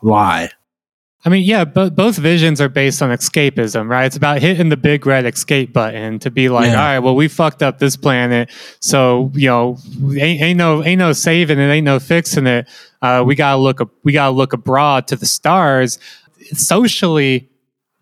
lie. 0.02 0.50
I 1.24 1.30
mean, 1.30 1.44
yeah, 1.44 1.64
but 1.64 1.96
both 1.96 2.16
visions 2.16 2.60
are 2.60 2.68
based 2.68 3.02
on 3.02 3.10
escapism, 3.10 3.88
right? 3.88 4.04
It's 4.06 4.14
about 4.16 4.40
hitting 4.40 4.68
the 4.68 4.76
big 4.76 5.04
red 5.04 5.26
escape 5.26 5.72
button 5.72 6.20
to 6.20 6.30
be 6.30 6.48
like, 6.48 6.66
Yeah. 6.66 6.80
all 6.80 6.86
right, 6.86 6.98
well, 7.00 7.16
we 7.16 7.26
fucked 7.26 7.60
up 7.62 7.80
this 7.80 7.96
planet, 7.96 8.50
so 8.80 9.32
you 9.34 9.48
know, 9.48 9.78
ain't, 10.16 10.40
ain't 10.40 10.58
no 10.58 10.84
ain't 10.84 11.00
no 11.00 11.12
saving 11.12 11.58
it, 11.58 11.68
ain't 11.68 11.84
no 11.84 11.98
fixing 11.98 12.46
it. 12.46 12.68
Uh, 13.02 13.24
we 13.26 13.34
gotta 13.34 13.60
look 13.60 13.80
we 14.04 14.12
gotta 14.12 14.30
look 14.30 14.52
abroad 14.52 15.08
to 15.08 15.16
the 15.16 15.26
stars. 15.26 15.98
Socially, 16.52 17.48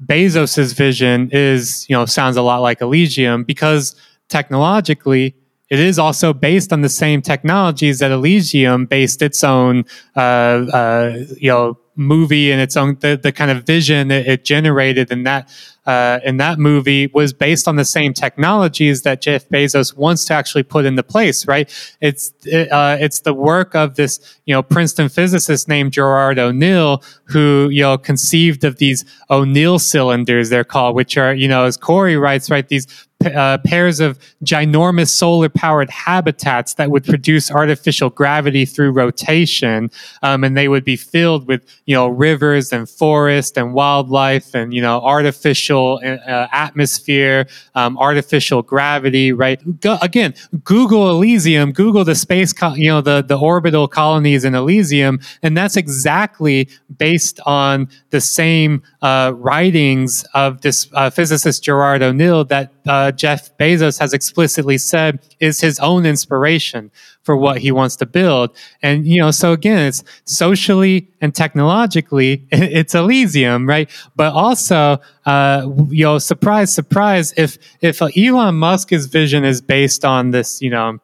Bezos's 0.04 0.74
vision 0.74 1.30
is 1.32 1.86
you 1.88 1.96
know 1.96 2.04
sounds 2.04 2.36
a 2.36 2.42
lot 2.42 2.58
like 2.58 2.80
Elysium 2.82 3.44
because 3.44 3.96
technologically 4.28 5.34
it 5.70 5.80
is 5.80 5.98
also 5.98 6.32
based 6.32 6.72
on 6.72 6.82
the 6.82 6.88
same 6.88 7.22
technologies 7.22 7.98
that 8.00 8.10
Elysium 8.10 8.86
based 8.86 9.22
its 9.22 9.42
own 9.42 9.84
uh, 10.16 10.20
uh, 10.20 11.24
you 11.38 11.50
know 11.50 11.78
movie 11.96 12.52
and 12.52 12.60
its 12.60 12.76
own 12.76 12.96
the, 13.00 13.18
the 13.20 13.32
kind 13.32 13.50
of 13.50 13.64
vision 13.64 14.10
it, 14.10 14.26
it 14.26 14.44
generated 14.44 15.10
in 15.10 15.24
that 15.24 15.50
uh, 15.86 16.18
in 16.24 16.36
that 16.36 16.58
movie 16.58 17.06
was 17.08 17.32
based 17.32 17.68
on 17.68 17.76
the 17.76 17.84
same 17.84 18.12
technologies 18.12 19.02
that 19.02 19.22
Jeff 19.22 19.48
Bezos 19.48 19.96
wants 19.96 20.24
to 20.24 20.34
actually 20.34 20.64
put 20.64 20.84
into 20.84 21.02
place. 21.02 21.46
Right? 21.46 21.72
It's 22.00 22.32
it, 22.44 22.70
uh, 22.72 22.96
it's 23.00 23.20
the 23.20 23.32
work 23.32 23.74
of 23.74 23.94
this 23.94 24.38
you 24.46 24.54
know 24.54 24.62
Princeton 24.62 25.08
physicist 25.08 25.68
named 25.68 25.92
Gerard 25.92 26.38
O'Neill 26.38 27.02
who 27.24 27.68
you 27.70 27.82
know 27.82 27.96
conceived 27.96 28.64
of 28.64 28.78
these 28.78 29.04
O'Neill 29.30 29.78
cylinders 29.78 30.50
they're 30.50 30.64
called, 30.64 30.96
which 30.96 31.16
are 31.16 31.34
you 31.34 31.48
know 31.48 31.64
as 31.64 31.76
Corey 31.76 32.16
writes 32.16 32.50
right 32.50 32.66
these 32.68 32.86
uh, 33.24 33.58
pairs 33.58 34.00
of 34.00 34.18
ginormous 34.44 35.08
solar 35.08 35.48
powered 35.48 35.90
habitats 35.90 36.74
that 36.74 36.90
would 36.90 37.04
produce 37.04 37.50
artificial 37.50 38.10
gravity 38.10 38.64
through 38.64 38.92
rotation. 38.92 39.90
Um, 40.22 40.44
and 40.44 40.56
they 40.56 40.68
would 40.68 40.84
be 40.84 40.96
filled 40.96 41.46
with, 41.46 41.64
you 41.86 41.94
know, 41.94 42.08
rivers 42.08 42.72
and 42.72 42.88
forest 42.88 43.56
and 43.56 43.72
wildlife 43.72 44.54
and, 44.54 44.72
you 44.72 44.82
know, 44.82 45.00
artificial 45.00 46.00
uh, 46.04 46.46
atmosphere, 46.52 47.46
um, 47.74 47.96
artificial 47.98 48.62
gravity, 48.62 49.32
right? 49.32 49.80
Go, 49.80 49.98
again, 50.02 50.34
Google 50.64 51.10
Elysium, 51.10 51.72
Google 51.72 52.04
the 52.04 52.14
space, 52.14 52.52
co- 52.52 52.74
you 52.74 52.88
know, 52.88 53.00
the, 53.00 53.22
the 53.22 53.38
orbital 53.38 53.88
colonies 53.88 54.44
in 54.44 54.54
Elysium. 54.54 55.20
And 55.42 55.56
that's 55.56 55.76
exactly 55.76 56.68
based 56.98 57.40
on 57.46 57.88
the 58.10 58.20
same 58.20 58.82
uh, 59.02 59.32
writings 59.34 60.24
of 60.34 60.60
this 60.60 60.88
uh, 60.92 61.10
physicist 61.10 61.64
Gerard 61.64 62.02
O'Neill 62.02 62.44
that 62.44 62.72
Jeff 63.12 63.56
Bezos 63.58 63.98
has 63.98 64.12
explicitly 64.12 64.78
said 64.78 65.20
is 65.40 65.60
his 65.60 65.78
own 65.80 66.06
inspiration 66.06 66.90
for 67.22 67.36
what 67.36 67.58
he 67.58 67.72
wants 67.72 67.96
to 67.96 68.06
build. 68.06 68.56
And, 68.82 69.06
you 69.06 69.20
know, 69.20 69.30
so 69.30 69.52
again, 69.52 69.78
it's 69.78 70.04
socially 70.24 71.08
and 71.20 71.34
technologically, 71.34 72.46
it's 72.52 72.94
Elysium, 72.94 73.68
right? 73.68 73.90
But 74.14 74.32
also, 74.32 75.00
uh, 75.26 75.68
you 75.88 76.04
know, 76.04 76.18
surprise, 76.18 76.72
surprise, 76.72 77.34
if, 77.36 77.58
if 77.80 78.00
Elon 78.00 78.54
Musk's 78.54 79.06
vision 79.06 79.44
is 79.44 79.60
based 79.60 80.04
on 80.04 80.30
this, 80.30 80.62
you 80.62 80.70
know, 80.70 80.98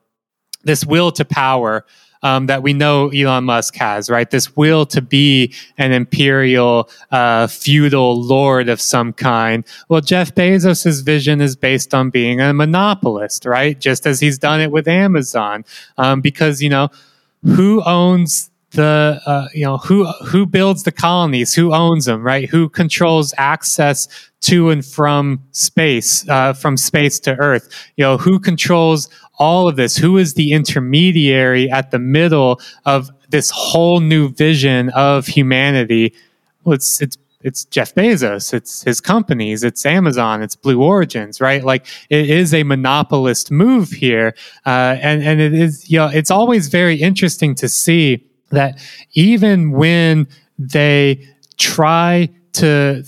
this 0.64 0.84
will 0.84 1.10
to 1.12 1.24
power, 1.24 1.84
um, 2.22 2.46
that 2.46 2.62
we 2.62 2.72
know 2.72 3.08
Elon 3.08 3.44
Musk 3.44 3.74
has, 3.76 4.08
right? 4.08 4.30
This 4.30 4.56
will 4.56 4.86
to 4.86 5.02
be 5.02 5.52
an 5.78 5.92
imperial, 5.92 6.88
uh, 7.10 7.46
feudal 7.46 8.20
lord 8.20 8.68
of 8.68 8.80
some 8.80 9.12
kind. 9.12 9.64
Well, 9.88 10.00
Jeff 10.00 10.34
Bezos' 10.34 11.04
vision 11.04 11.40
is 11.40 11.56
based 11.56 11.94
on 11.94 12.10
being 12.10 12.40
a 12.40 12.52
monopolist, 12.52 13.44
right? 13.44 13.78
Just 13.78 14.06
as 14.06 14.20
he's 14.20 14.38
done 14.38 14.60
it 14.60 14.70
with 14.70 14.88
Amazon. 14.88 15.64
Um, 15.98 16.20
because, 16.20 16.62
you 16.62 16.68
know, 16.68 16.88
who 17.44 17.82
owns 17.84 18.50
the 18.72 19.20
uh, 19.26 19.48
you 19.52 19.64
know 19.64 19.76
who 19.76 20.06
who 20.24 20.46
builds 20.46 20.82
the 20.82 20.92
colonies 20.92 21.54
who 21.54 21.72
owns 21.74 22.06
them 22.06 22.22
right 22.22 22.48
who 22.48 22.68
controls 22.68 23.34
access 23.36 24.08
to 24.40 24.70
and 24.70 24.84
from 24.84 25.42
space 25.52 26.28
uh, 26.28 26.52
from 26.54 26.76
space 26.76 27.20
to 27.20 27.34
earth 27.36 27.68
you 27.96 28.02
know 28.02 28.16
who 28.16 28.38
controls 28.38 29.08
all 29.42 29.66
of 29.66 29.74
this? 29.74 29.96
Who 29.96 30.18
is 30.18 30.34
the 30.34 30.52
intermediary 30.52 31.68
at 31.68 31.90
the 31.90 31.98
middle 31.98 32.60
of 32.86 33.10
this 33.30 33.50
whole 33.50 33.98
new 33.98 34.28
vision 34.28 34.90
of 34.90 35.26
humanity? 35.26 36.14
Well, 36.62 36.74
it's 36.74 37.02
it's 37.02 37.18
it's 37.40 37.64
Jeff 37.64 37.92
Bezos, 37.92 38.54
it's 38.54 38.84
his 38.84 39.00
companies, 39.00 39.64
it's 39.64 39.84
Amazon, 39.84 40.42
it's 40.42 40.54
Blue 40.54 40.80
Origins, 40.80 41.40
right? 41.40 41.64
Like 41.64 41.86
it 42.08 42.30
is 42.30 42.54
a 42.54 42.62
monopolist 42.62 43.50
move 43.50 43.90
here, 43.90 44.36
uh, 44.64 44.96
and 45.02 45.24
and 45.24 45.40
it 45.40 45.52
is 45.52 45.90
you 45.90 45.98
know 45.98 46.06
it's 46.06 46.30
always 46.30 46.68
very 46.68 46.96
interesting 46.96 47.56
to 47.56 47.68
see 47.68 48.24
that 48.50 48.78
even 49.14 49.72
when 49.72 50.28
they 50.56 51.26
try 51.56 52.30
to 52.52 53.02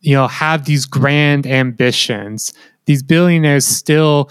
you 0.00 0.14
know 0.16 0.26
have 0.26 0.64
these 0.64 0.84
grand 0.84 1.46
ambitions, 1.46 2.52
these 2.86 3.04
billionaires 3.04 3.64
still 3.64 4.30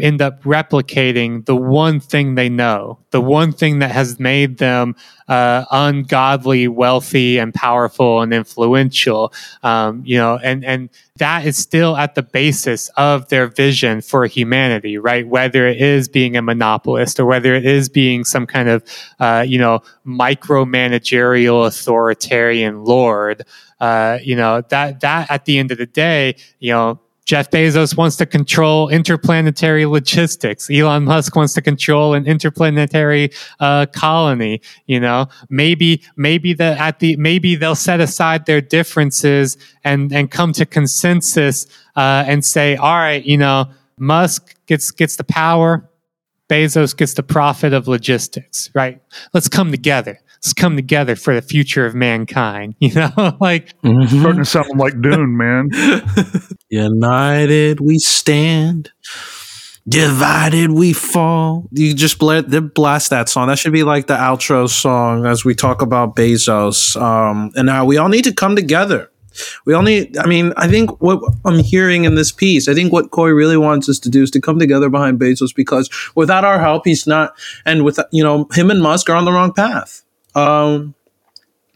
end 0.00 0.20
up 0.20 0.42
replicating 0.42 1.46
the 1.46 1.56
one 1.56 1.98
thing 1.98 2.34
they 2.34 2.50
know, 2.50 2.98
the 3.10 3.22
one 3.22 3.52
thing 3.52 3.78
that 3.78 3.90
has 3.90 4.20
made 4.20 4.58
them 4.58 4.94
uh, 5.28 5.64
ungodly, 5.70 6.68
wealthy, 6.68 7.38
and 7.38 7.54
powerful 7.54 8.20
and 8.20 8.34
influential. 8.34 9.32
Um, 9.62 10.02
you 10.04 10.18
know, 10.18 10.38
and 10.42 10.62
and 10.62 10.90
that 11.16 11.46
is 11.46 11.56
still 11.56 11.96
at 11.96 12.14
the 12.14 12.22
basis 12.22 12.90
of 12.98 13.28
their 13.28 13.46
vision 13.46 14.02
for 14.02 14.26
humanity, 14.26 14.98
right? 14.98 15.26
Whether 15.26 15.66
it 15.66 15.80
is 15.80 16.06
being 16.06 16.36
a 16.36 16.42
monopolist 16.42 17.18
or 17.18 17.24
whether 17.24 17.54
it 17.54 17.64
is 17.64 17.88
being 17.88 18.24
some 18.24 18.46
kind 18.46 18.68
of 18.68 18.84
uh, 19.20 19.44
you 19.46 19.58
know 19.58 19.82
micromanagerial 20.06 21.66
authoritarian 21.66 22.84
lord. 22.84 23.44
Uh, 23.80 24.18
you 24.22 24.36
know 24.36 24.60
that 24.68 25.00
that 25.00 25.30
at 25.30 25.46
the 25.46 25.58
end 25.58 25.72
of 25.72 25.78
the 25.78 25.86
day, 25.86 26.36
you 26.60 26.72
know 26.72 27.00
Jeff 27.24 27.50
Bezos 27.50 27.96
wants 27.96 28.16
to 28.16 28.26
control 28.26 28.88
interplanetary 28.88 29.86
logistics. 29.86 30.68
Elon 30.70 31.04
Musk 31.04 31.36
wants 31.36 31.54
to 31.54 31.62
control 31.62 32.14
an 32.14 32.26
interplanetary 32.26 33.30
uh, 33.60 33.86
colony. 33.86 34.60
You 34.86 35.00
know, 35.00 35.28
maybe 35.48 36.02
maybe 36.16 36.52
the 36.52 36.76
at 36.78 36.98
the 36.98 37.16
maybe 37.16 37.54
they'll 37.54 37.74
set 37.74 38.00
aside 38.00 38.46
their 38.46 38.60
differences 38.60 39.56
and 39.84 40.12
and 40.12 40.30
come 40.30 40.52
to 40.54 40.66
consensus 40.66 41.66
uh, 41.96 42.24
and 42.26 42.44
say, 42.44 42.76
all 42.76 42.96
right, 42.96 43.24
you 43.24 43.38
know, 43.38 43.70
Musk 43.98 44.56
gets 44.66 44.90
gets 44.90 45.16
the 45.16 45.24
power, 45.24 45.88
Bezos 46.48 46.96
gets 46.96 47.14
the 47.14 47.22
profit 47.22 47.72
of 47.72 47.86
logistics. 47.86 48.68
Right? 48.74 49.00
Let's 49.32 49.48
come 49.48 49.70
together 49.70 50.18
let's 50.42 50.52
come 50.52 50.74
together 50.74 51.14
for 51.14 51.34
the 51.34 51.42
future 51.42 51.86
of 51.86 51.94
mankind. 51.94 52.74
You 52.82 52.92
know, 52.94 53.36
like 53.40 53.80
mm-hmm. 53.82 54.18
starting 54.18 54.42
to 54.42 54.44
sound 54.44 54.76
like 54.76 55.00
Dune, 55.00 55.36
man. 55.36 55.70
United 56.72 57.80
we 57.80 57.98
stand. 57.98 58.90
Divided 59.86 60.70
we 60.70 60.92
fall. 60.92 61.68
You 61.72 61.92
just 61.92 62.18
blast 62.18 63.10
that 63.10 63.28
song. 63.28 63.48
That 63.48 63.58
should 63.58 63.72
be 63.72 63.82
like 63.82 64.06
the 64.06 64.14
outro 64.14 64.68
song 64.68 65.26
as 65.26 65.44
we 65.44 65.54
talk 65.54 65.82
about 65.82 66.16
Bezos. 66.16 67.00
Um, 67.00 67.50
and 67.56 67.66
now 67.66 67.84
we 67.84 67.98
all 67.98 68.08
need 68.08 68.24
to 68.24 68.32
come 68.32 68.56
together. 68.56 69.10
We 69.66 69.74
all 69.74 69.82
need, 69.82 70.16
I 70.18 70.26
mean, 70.26 70.52
I 70.56 70.68
think 70.68 71.00
what 71.02 71.20
I'm 71.44 71.58
hearing 71.58 72.04
in 72.04 72.14
this 72.14 72.30
piece, 72.30 72.68
I 72.68 72.74
think 72.74 72.92
what 72.92 73.10
Corey 73.10 73.34
really 73.34 73.56
wants 73.56 73.88
us 73.88 73.98
to 74.00 74.10
do 74.10 74.22
is 74.22 74.30
to 74.32 74.40
come 74.40 74.58
together 74.58 74.88
behind 74.88 75.18
Bezos 75.18 75.54
because 75.54 75.90
without 76.14 76.44
our 76.44 76.60
help, 76.60 76.86
he's 76.86 77.06
not, 77.06 77.34
and 77.66 77.84
with, 77.84 77.98
you 78.12 78.22
know, 78.22 78.46
him 78.52 78.70
and 78.70 78.80
Musk 78.80 79.10
are 79.10 79.16
on 79.16 79.24
the 79.24 79.32
wrong 79.32 79.52
path 79.52 80.02
um, 80.34 80.94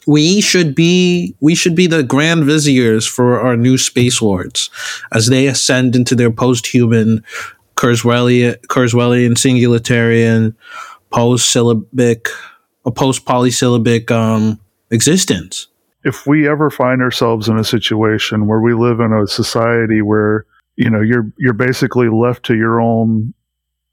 we 0.07 0.41
should 0.41 0.75
be 0.75 1.35
we 1.41 1.55
should 1.55 1.75
be 1.75 1.87
the 1.87 2.03
grand 2.03 2.45
viziers 2.45 3.07
for 3.07 3.41
our 3.41 3.57
new 3.57 3.77
space 3.77 4.23
lords 4.23 4.71
as 5.13 5.27
they 5.27 5.47
ascend 5.47 5.97
into 5.97 6.15
their 6.15 6.31
post-human 6.31 7.23
Kurzweilian, 7.77 8.57
Kurzweilian 8.69 9.35
singularitarian 9.35 10.55
post-syllabic 11.11 12.29
a 12.85 12.91
post-polysyllabic 12.93 14.11
um, 14.13 14.61
existence. 14.91 15.67
If 16.05 16.25
we 16.25 16.49
ever 16.49 16.71
find 16.71 17.03
ourselves 17.03 17.49
in 17.49 17.59
a 17.59 17.65
situation 17.65 18.47
where 18.47 18.61
we 18.61 18.75
live 18.75 19.01
in 19.01 19.13
a 19.13 19.27
society 19.27 20.03
where 20.03 20.47
you 20.77 20.89
know 20.89 21.01
you're 21.01 21.31
you're 21.37 21.53
basically 21.53 22.09
left 22.09 22.45
to 22.45 22.57
your 22.57 22.81
own 22.81 23.35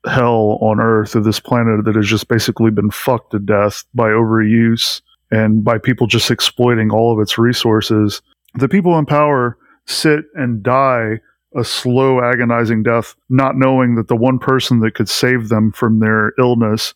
hell 0.06 0.60
on 0.62 0.80
earth 0.80 1.16
of 1.16 1.24
this 1.24 1.40
planet 1.40 1.86
that 1.86 1.96
has 1.96 2.08
just 2.08 2.28
basically 2.28 2.70
been 2.70 2.92
fucked 2.92 3.32
to 3.32 3.40
death 3.40 3.86
by 3.96 4.10
overuse 4.10 5.02
and 5.34 5.64
by 5.64 5.80
people 5.80 6.06
just 6.06 6.30
exploiting 6.30 6.92
all 6.92 7.12
of 7.12 7.20
its 7.20 7.40
resources. 7.40 8.22
The 8.54 8.70
people 8.70 9.00
in 9.00 9.08
power 9.08 9.58
sit 9.88 10.26
and 10.36 10.62
die 10.62 11.20
a 11.56 11.64
slow, 11.64 12.22
agonizing 12.22 12.84
death, 12.84 13.16
not 13.30 13.58
knowing 13.58 13.96
that 13.96 14.08
the 14.08 14.16
one 14.16 14.38
person 14.38 14.80
that 14.82 14.94
could 14.94 15.10
save 15.10 15.50
them 15.50 15.72
from 15.72 16.00
their 16.00 16.34
illness 16.38 16.94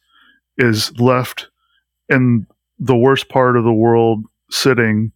is 0.57 0.97
left 0.99 1.47
in 2.09 2.45
the 2.79 2.95
worst 2.95 3.27
part 3.29 3.57
of 3.57 3.63
the 3.63 3.73
world 3.73 4.23
sitting 4.51 5.11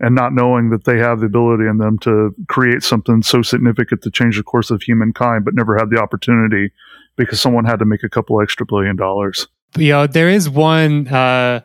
and 0.00 0.14
not 0.14 0.34
knowing 0.34 0.68
that 0.70 0.84
they 0.84 0.98
have 0.98 1.20
the 1.20 1.26
ability 1.26 1.66
in 1.66 1.78
them 1.78 1.98
to 1.98 2.34
create 2.48 2.82
something 2.82 3.22
so 3.22 3.40
significant 3.40 4.02
to 4.02 4.10
change 4.10 4.36
the 4.36 4.42
course 4.42 4.70
of 4.70 4.82
humankind, 4.82 5.44
but 5.44 5.54
never 5.54 5.76
had 5.76 5.90
the 5.90 5.98
opportunity 5.98 6.70
because 7.16 7.40
someone 7.40 7.64
had 7.64 7.78
to 7.78 7.84
make 7.84 8.04
a 8.04 8.08
couple 8.08 8.40
extra 8.40 8.64
billion 8.64 8.94
dollars. 8.94 9.48
You 9.76 9.92
know, 9.92 10.06
there 10.06 10.28
is 10.28 10.48
one 10.48 11.08
uh, 11.08 11.62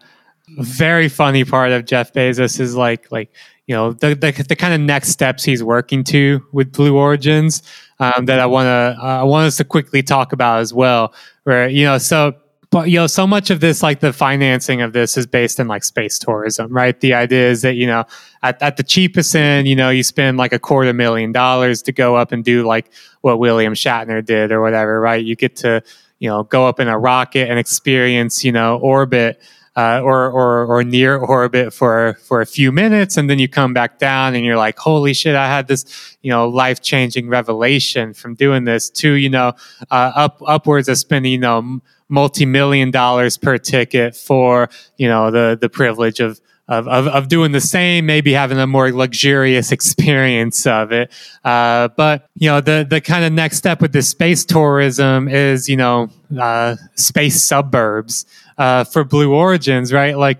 very 0.58 1.10
funny 1.10 1.44
part 1.44 1.72
of 1.72 1.86
Jeff 1.86 2.14
Bezos 2.14 2.60
is 2.60 2.76
like 2.76 3.12
like 3.12 3.32
you 3.68 3.76
know 3.76 3.94
the 3.94 4.16
the, 4.16 4.32
the 4.48 4.56
kind 4.56 4.74
of 4.74 4.82
next 4.82 5.10
steps 5.10 5.44
he's 5.44 5.64
working 5.64 6.04
to 6.06 6.46
with 6.52 6.72
Blue 6.72 6.98
Origins 6.98 7.64
um, 8.00 8.26
that 8.26 8.40
I 8.40 8.46
want 8.46 8.68
to 8.68 8.98
uh, 9.02 9.22
I 9.22 9.24
want 9.24 9.48
us 9.48 9.58
to 9.58 9.64
quickly 9.64 10.04
talk 10.04 10.34
about 10.34 10.60
as 10.60 10.74
well. 10.74 11.14
Where 11.44 11.68
you 11.68 11.86
know 11.86 11.98
so 11.98 12.36
but 12.74 12.90
you 12.90 12.98
know 12.98 13.06
so 13.06 13.28
much 13.28 13.52
of 13.52 13.60
this 13.60 13.84
like 13.84 14.00
the 14.00 14.12
financing 14.12 14.82
of 14.82 14.94
this 14.94 15.16
is 15.16 15.28
based 15.28 15.60
in 15.60 15.68
like 15.68 15.84
space 15.84 16.18
tourism 16.18 16.74
right 16.74 17.00
the 17.02 17.14
idea 17.14 17.48
is 17.48 17.62
that 17.62 17.76
you 17.76 17.86
know 17.86 18.04
at, 18.42 18.60
at 18.64 18.78
the 18.78 18.84
cheapest 18.84 19.36
end 19.36 19.68
you 19.68 19.76
know 19.76 19.92
you 19.92 20.02
spend 20.02 20.38
like 20.38 20.52
a 20.52 20.58
quarter 20.58 20.92
million 20.92 21.32
dollars 21.32 21.84
to 21.84 21.92
go 21.92 22.16
up 22.16 22.32
and 22.32 22.44
do 22.44 22.66
like 22.66 22.92
what 23.22 23.38
william 23.38 23.76
shatner 23.76 24.26
did 24.26 24.52
or 24.52 24.60
whatever 24.60 25.00
right 25.00 25.24
you 25.24 25.36
get 25.36 25.56
to 25.56 25.84
you 26.18 26.28
know 26.28 26.44
go 26.46 26.66
up 26.66 26.80
in 26.80 26.88
a 26.88 26.98
rocket 26.98 27.48
and 27.48 27.60
experience 27.60 28.44
you 28.44 28.52
know 28.52 28.80
orbit 28.80 29.40
uh, 29.76 30.02
or, 30.04 30.30
or 30.30 30.66
or 30.66 30.84
near 30.84 31.18
orbit 31.18 31.74
for 31.74 32.18
for 32.26 32.42
a 32.42 32.46
few 32.46 32.72
minutes, 32.72 33.18
and 33.18 33.30
then 33.30 33.40
you 33.40 33.48
come 33.48 33.74
back 33.74 33.98
down, 33.98 34.36
and 34.36 34.46
you're 34.46 34.58
like, 34.58 34.78
"Holy 34.78 35.14
shit! 35.14 35.36
I 35.36 35.48
had 35.48 35.68
this, 35.68 36.18
you 36.22 36.30
know, 36.30 36.48
life 36.48 36.82
changing 36.82 37.28
revelation 37.28 38.14
from 38.14 38.36
doing 38.36 38.66
this." 38.66 38.90
To 38.92 39.14
you 39.14 39.30
know, 39.30 39.54
uh, 39.90 40.12
up 40.16 40.42
upwards 40.46 40.90
of 40.90 40.98
spending, 40.98 41.32
you 41.32 41.38
know, 41.40 41.82
multi 42.08 42.46
million 42.46 42.92
dollars 42.92 43.38
per 43.38 43.58
ticket 43.58 44.16
for 44.16 44.70
you 44.98 45.08
know 45.08 45.32
the 45.32 45.58
the 45.60 45.70
privilege 45.70 46.20
of 46.20 46.40
of, 46.68 46.88
of, 46.88 47.08
of 47.08 47.28
doing 47.28 47.52
the 47.52 47.60
same, 47.60 48.06
maybe 48.06 48.32
having 48.32 48.58
a 48.58 48.66
more 48.66 48.92
luxurious 48.92 49.72
experience 49.78 50.66
of 50.66 50.92
it. 50.92 51.12
Uh, 51.44 51.90
but 51.90 52.30
you 52.36 52.48
know, 52.48 52.62
the 52.62 52.86
the 52.88 53.02
kind 53.02 53.26
of 53.26 53.34
next 53.34 53.58
step 53.58 53.82
with 53.82 53.92
this 53.92 54.10
space 54.10 54.46
tourism 54.46 55.28
is 55.28 55.68
you 55.68 55.78
know 55.78 56.10
uh, 56.40 56.76
space 56.96 57.44
suburbs 57.44 58.26
uh, 58.58 58.84
for 58.84 59.04
Blue 59.04 59.34
Origins, 59.34 59.94
right? 59.94 60.18
Like 60.18 60.40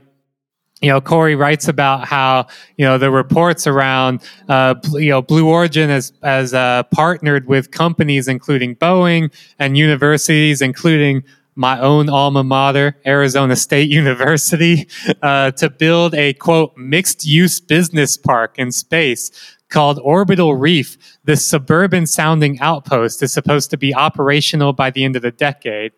you 0.84 0.90
know, 0.90 1.00
Corey 1.00 1.34
writes 1.36 1.70
about 1.70 2.06
how 2.06 2.48
you 2.78 2.84
know 2.84 2.98
the 2.98 3.10
reports 3.10 3.66
around 3.68 4.22
uh, 4.50 4.76
you 4.94 5.10
know 5.10 5.22
Blue 5.22 5.48
Origin 5.48 5.90
has 5.90 6.12
has 6.22 6.54
uh, 6.54 6.84
partnered 6.92 7.48
with 7.48 7.72
companies 7.72 8.28
including 8.28 8.76
Boeing 8.76 9.34
and 9.60 9.78
universities, 9.78 10.62
including 10.62 11.24
my 11.56 11.80
own 11.80 12.10
alma 12.10 12.44
mater, 12.44 12.98
Arizona 13.06 13.56
State 13.56 13.90
University, 14.02 14.88
uh, 15.22 15.52
to 15.52 15.70
build 15.70 16.16
a 16.16 16.34
quote 16.34 16.76
mixed 16.76 17.26
use 17.26 17.62
business 17.62 18.18
park 18.18 18.60
in 18.60 18.72
space 18.72 19.32
called 19.70 20.00
Orbital 20.04 20.56
Reef. 20.56 20.98
This 21.24 21.48
suburban 21.48 22.06
sounding 22.06 22.60
outpost 22.60 23.24
is 23.24 23.32
supposed 23.32 23.70
to 23.72 23.78
be 23.78 23.96
operational 23.96 24.74
by 24.74 24.92
the 24.92 25.06
end 25.06 25.16
of 25.16 25.22
the 25.22 25.32
decade. 25.32 25.94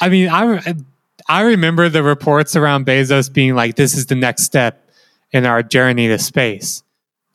I 0.00 0.08
mean, 0.10 0.28
I, 0.28 0.74
I 1.28 1.42
remember 1.42 1.88
the 1.88 2.02
reports 2.02 2.56
around 2.56 2.86
Bezos 2.86 3.32
being 3.32 3.54
like, 3.54 3.76
this 3.76 3.94
is 3.94 4.06
the 4.06 4.14
next 4.14 4.44
step 4.44 4.88
in 5.30 5.44
our 5.44 5.62
journey 5.62 6.08
to 6.08 6.18
space. 6.18 6.82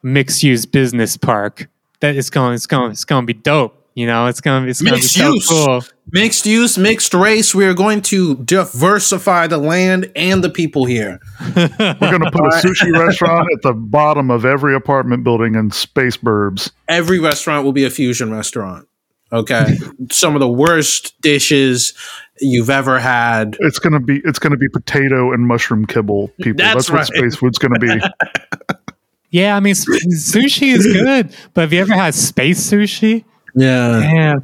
Mixed 0.02 0.44
use 0.44 0.66
business 0.66 1.16
park. 1.16 1.70
That 2.00 2.16
is 2.16 2.30
going, 2.30 2.56
it's 2.56 2.66
going, 2.66 2.92
it's 2.92 3.06
going 3.06 3.24
to 3.24 3.34
be 3.34 3.40
dope. 3.40 3.80
You 3.96 4.08
know, 4.08 4.26
it's 4.26 4.42
gonna, 4.42 4.66
it's 4.66 4.82
gonna 4.82 4.96
be 4.96 5.02
so 5.04 5.34
use. 5.34 5.48
cool. 5.48 5.84
Mixed 6.12 6.48
use, 6.48 6.80
mixed 6.80 7.14
race. 7.14 7.54
We 7.54 7.66
are 7.66 7.76
going 7.76 8.02
to 8.04 8.36
diversify 8.38 9.46
the 9.46 9.60
land 9.60 10.12
and 10.16 10.44
the 10.44 10.50
people 10.50 10.86
here. 10.86 11.20
We're 11.56 11.68
going 11.68 12.22
to 12.22 12.32
put 12.32 12.42
a 12.42 12.58
sushi 12.58 12.92
restaurant 12.92 13.48
at 13.54 13.62
the 13.62 13.74
bottom 13.74 14.32
of 14.32 14.46
every 14.46 14.76
apartment 14.76 15.24
building 15.24 15.54
in 15.54 15.70
Space 15.70 16.18
Burbs. 16.18 16.72
Every 16.88 17.20
restaurant 17.20 17.66
will 17.66 17.72
be 17.72 17.86
a 17.86 17.92
fusion 17.92 18.32
restaurant. 18.32 18.88
Okay, 19.34 19.78
some 20.12 20.36
of 20.36 20.40
the 20.40 20.48
worst 20.48 21.20
dishes 21.22 21.94
you've 22.40 22.70
ever 22.70 23.00
had. 23.00 23.58
It's 23.62 23.80
going 23.80 23.94
to 23.94 24.00
be 24.00 24.22
it's 24.24 24.40
going 24.40 24.52
to 24.52 24.58
be 24.58 24.70
potato 24.70 25.34
and 25.34 25.48
mushroom 25.48 25.86
kibble. 25.86 26.30
People, 26.42 26.58
That's 26.58 26.88
that's, 26.88 26.90
what 26.92 27.08
space 27.08 27.36
food's 27.36 27.58
going 27.58 27.74
to 27.74 27.80
be. 27.80 28.00
Yeah, 29.34 29.58
I 29.58 29.62
mean, 29.62 29.74
sushi 29.74 30.76
is 30.76 30.86
good, 30.86 31.36
but 31.56 31.62
have 31.62 31.74
you 31.74 31.80
ever 31.80 31.96
had 31.96 32.14
space 32.14 32.70
sushi? 32.70 33.26
Yeah, 33.56 34.00
Damn, 34.00 34.44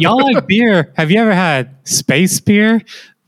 y'all 0.00 0.16
like 0.16 0.46
beer? 0.46 0.94
Have 0.96 1.10
you 1.10 1.20
ever 1.20 1.34
had 1.34 1.76
space 1.86 2.40
beer? 2.40 2.80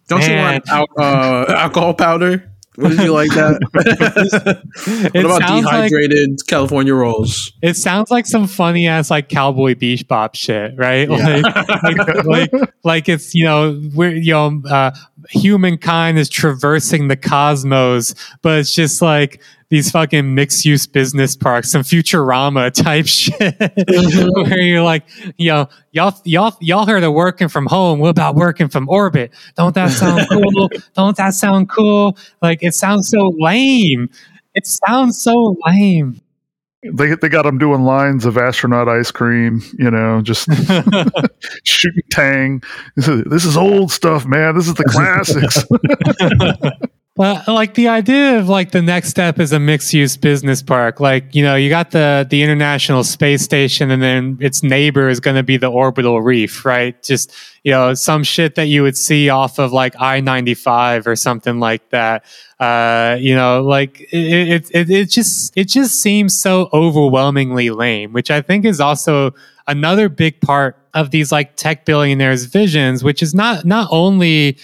don't 0.08 0.26
you 0.26 0.36
want 0.36 0.68
al- 0.70 0.86
uh, 0.98 1.44
alcohol 1.48 1.92
powder? 1.92 2.50
Wouldn't 2.82 3.00
you 3.02 3.12
like 3.12 3.30
that? 3.30 3.60
what 5.14 5.24
about 5.24 5.42
sounds 5.42 5.64
like 5.64 5.90
dehydrated 5.90 6.46
California 6.46 6.94
rolls? 6.94 7.52
it 7.62 7.74
sounds 7.74 8.10
like 8.10 8.26
some 8.26 8.46
funny 8.46 8.88
ass 8.88 9.10
like 9.10 9.28
cowboy 9.28 9.74
bebop 9.74 10.34
shit, 10.34 10.74
right? 10.76 11.08
Yeah. 11.08 11.40
Like, 11.82 11.96
like, 11.96 12.24
like, 12.24 12.52
like 12.84 13.08
it's 13.08 13.34
you 13.34 13.44
know 13.44 13.80
we're 13.94 14.14
you 14.14 14.32
know 14.32 14.62
uh, 14.68 14.90
humankind 15.30 16.18
is 16.18 16.28
traversing 16.28 17.08
the 17.08 17.16
cosmos, 17.16 18.14
but 18.42 18.58
it's 18.58 18.74
just 18.74 19.02
like 19.02 19.42
these 19.72 19.90
fucking 19.90 20.34
mixed 20.34 20.66
use 20.66 20.86
business 20.86 21.34
parks, 21.34 21.70
some 21.70 21.82
Futurama 21.82 22.70
type 22.70 23.06
shit, 23.08 23.38
mm-hmm. 23.38 24.42
where 24.42 24.60
you're 24.60 24.82
like, 24.82 25.04
you 25.38 25.50
know, 25.50 25.68
y'all, 25.92 26.14
y'all, 26.24 26.54
y'all 26.60 26.84
heard 26.84 27.02
of 27.02 27.14
working 27.14 27.48
from 27.48 27.66
home. 27.66 27.98
What 27.98 28.10
about 28.10 28.34
working 28.34 28.68
from 28.68 28.88
orbit? 28.88 29.32
Don't 29.56 29.74
that 29.74 29.90
sound 29.90 30.26
cool? 30.30 30.68
Don't 30.94 31.16
that 31.16 31.34
sound 31.34 31.70
cool? 31.70 32.18
Like 32.42 32.62
it 32.62 32.74
sounds 32.74 33.08
so 33.08 33.32
lame. 33.38 34.10
It 34.54 34.66
sounds 34.66 35.22
so 35.22 35.56
lame. 35.66 36.20
They 36.82 37.14
they 37.14 37.28
got 37.28 37.42
them 37.42 37.58
doing 37.58 37.82
lines 37.82 38.26
of 38.26 38.36
astronaut 38.36 38.88
ice 38.88 39.12
cream. 39.12 39.62
You 39.78 39.90
know, 39.90 40.20
just 40.20 40.48
shooting 41.64 42.02
tang. 42.10 42.62
This 42.96 43.06
is, 43.08 43.24
this 43.24 43.44
is 43.44 43.56
old 43.56 43.92
stuff, 43.92 44.26
man. 44.26 44.56
This 44.56 44.66
is 44.66 44.74
the 44.74 44.84
classics. 44.88 45.64
But 47.14 47.46
like 47.46 47.74
the 47.74 47.88
idea 47.88 48.38
of 48.38 48.48
like 48.48 48.70
the 48.70 48.80
next 48.80 49.10
step 49.10 49.38
is 49.38 49.52
a 49.52 49.60
mixed 49.60 49.92
use 49.92 50.16
business 50.16 50.62
park. 50.62 50.98
Like, 50.98 51.34
you 51.34 51.42
know, 51.42 51.56
you 51.56 51.68
got 51.68 51.90
the 51.90 52.26
the 52.28 52.42
International 52.42 53.04
Space 53.04 53.42
Station 53.42 53.90
and 53.90 54.02
then 54.02 54.38
its 54.40 54.62
neighbor 54.62 55.10
is 55.10 55.20
going 55.20 55.36
to 55.36 55.42
be 55.42 55.58
the 55.58 55.66
orbital 55.66 56.22
reef, 56.22 56.64
right? 56.64 57.00
Just, 57.02 57.30
you 57.64 57.70
know, 57.70 57.92
some 57.92 58.24
shit 58.24 58.54
that 58.54 58.68
you 58.68 58.82
would 58.82 58.96
see 58.96 59.28
off 59.28 59.58
of 59.58 59.74
like 59.74 59.94
I-95 60.00 61.06
or 61.06 61.14
something 61.14 61.60
like 61.60 61.86
that. 61.90 62.24
Uh, 62.58 63.18
you 63.20 63.34
know, 63.34 63.62
like 63.62 64.00
it 64.10 64.70
it 64.74 64.90
it 64.90 65.10
just 65.10 65.54
it 65.54 65.68
just 65.68 66.00
seems 66.00 66.40
so 66.40 66.70
overwhelmingly 66.72 67.68
lame, 67.68 68.14
which 68.14 68.30
I 68.30 68.40
think 68.40 68.64
is 68.64 68.80
also 68.80 69.34
another 69.66 70.08
big 70.08 70.40
part 70.40 70.78
of 70.94 71.10
these 71.10 71.30
like 71.30 71.56
tech 71.56 71.84
billionaires 71.84 72.46
visions, 72.46 73.04
which 73.04 73.22
is 73.22 73.34
not 73.34 73.66
not 73.66 73.88
only 73.90 74.56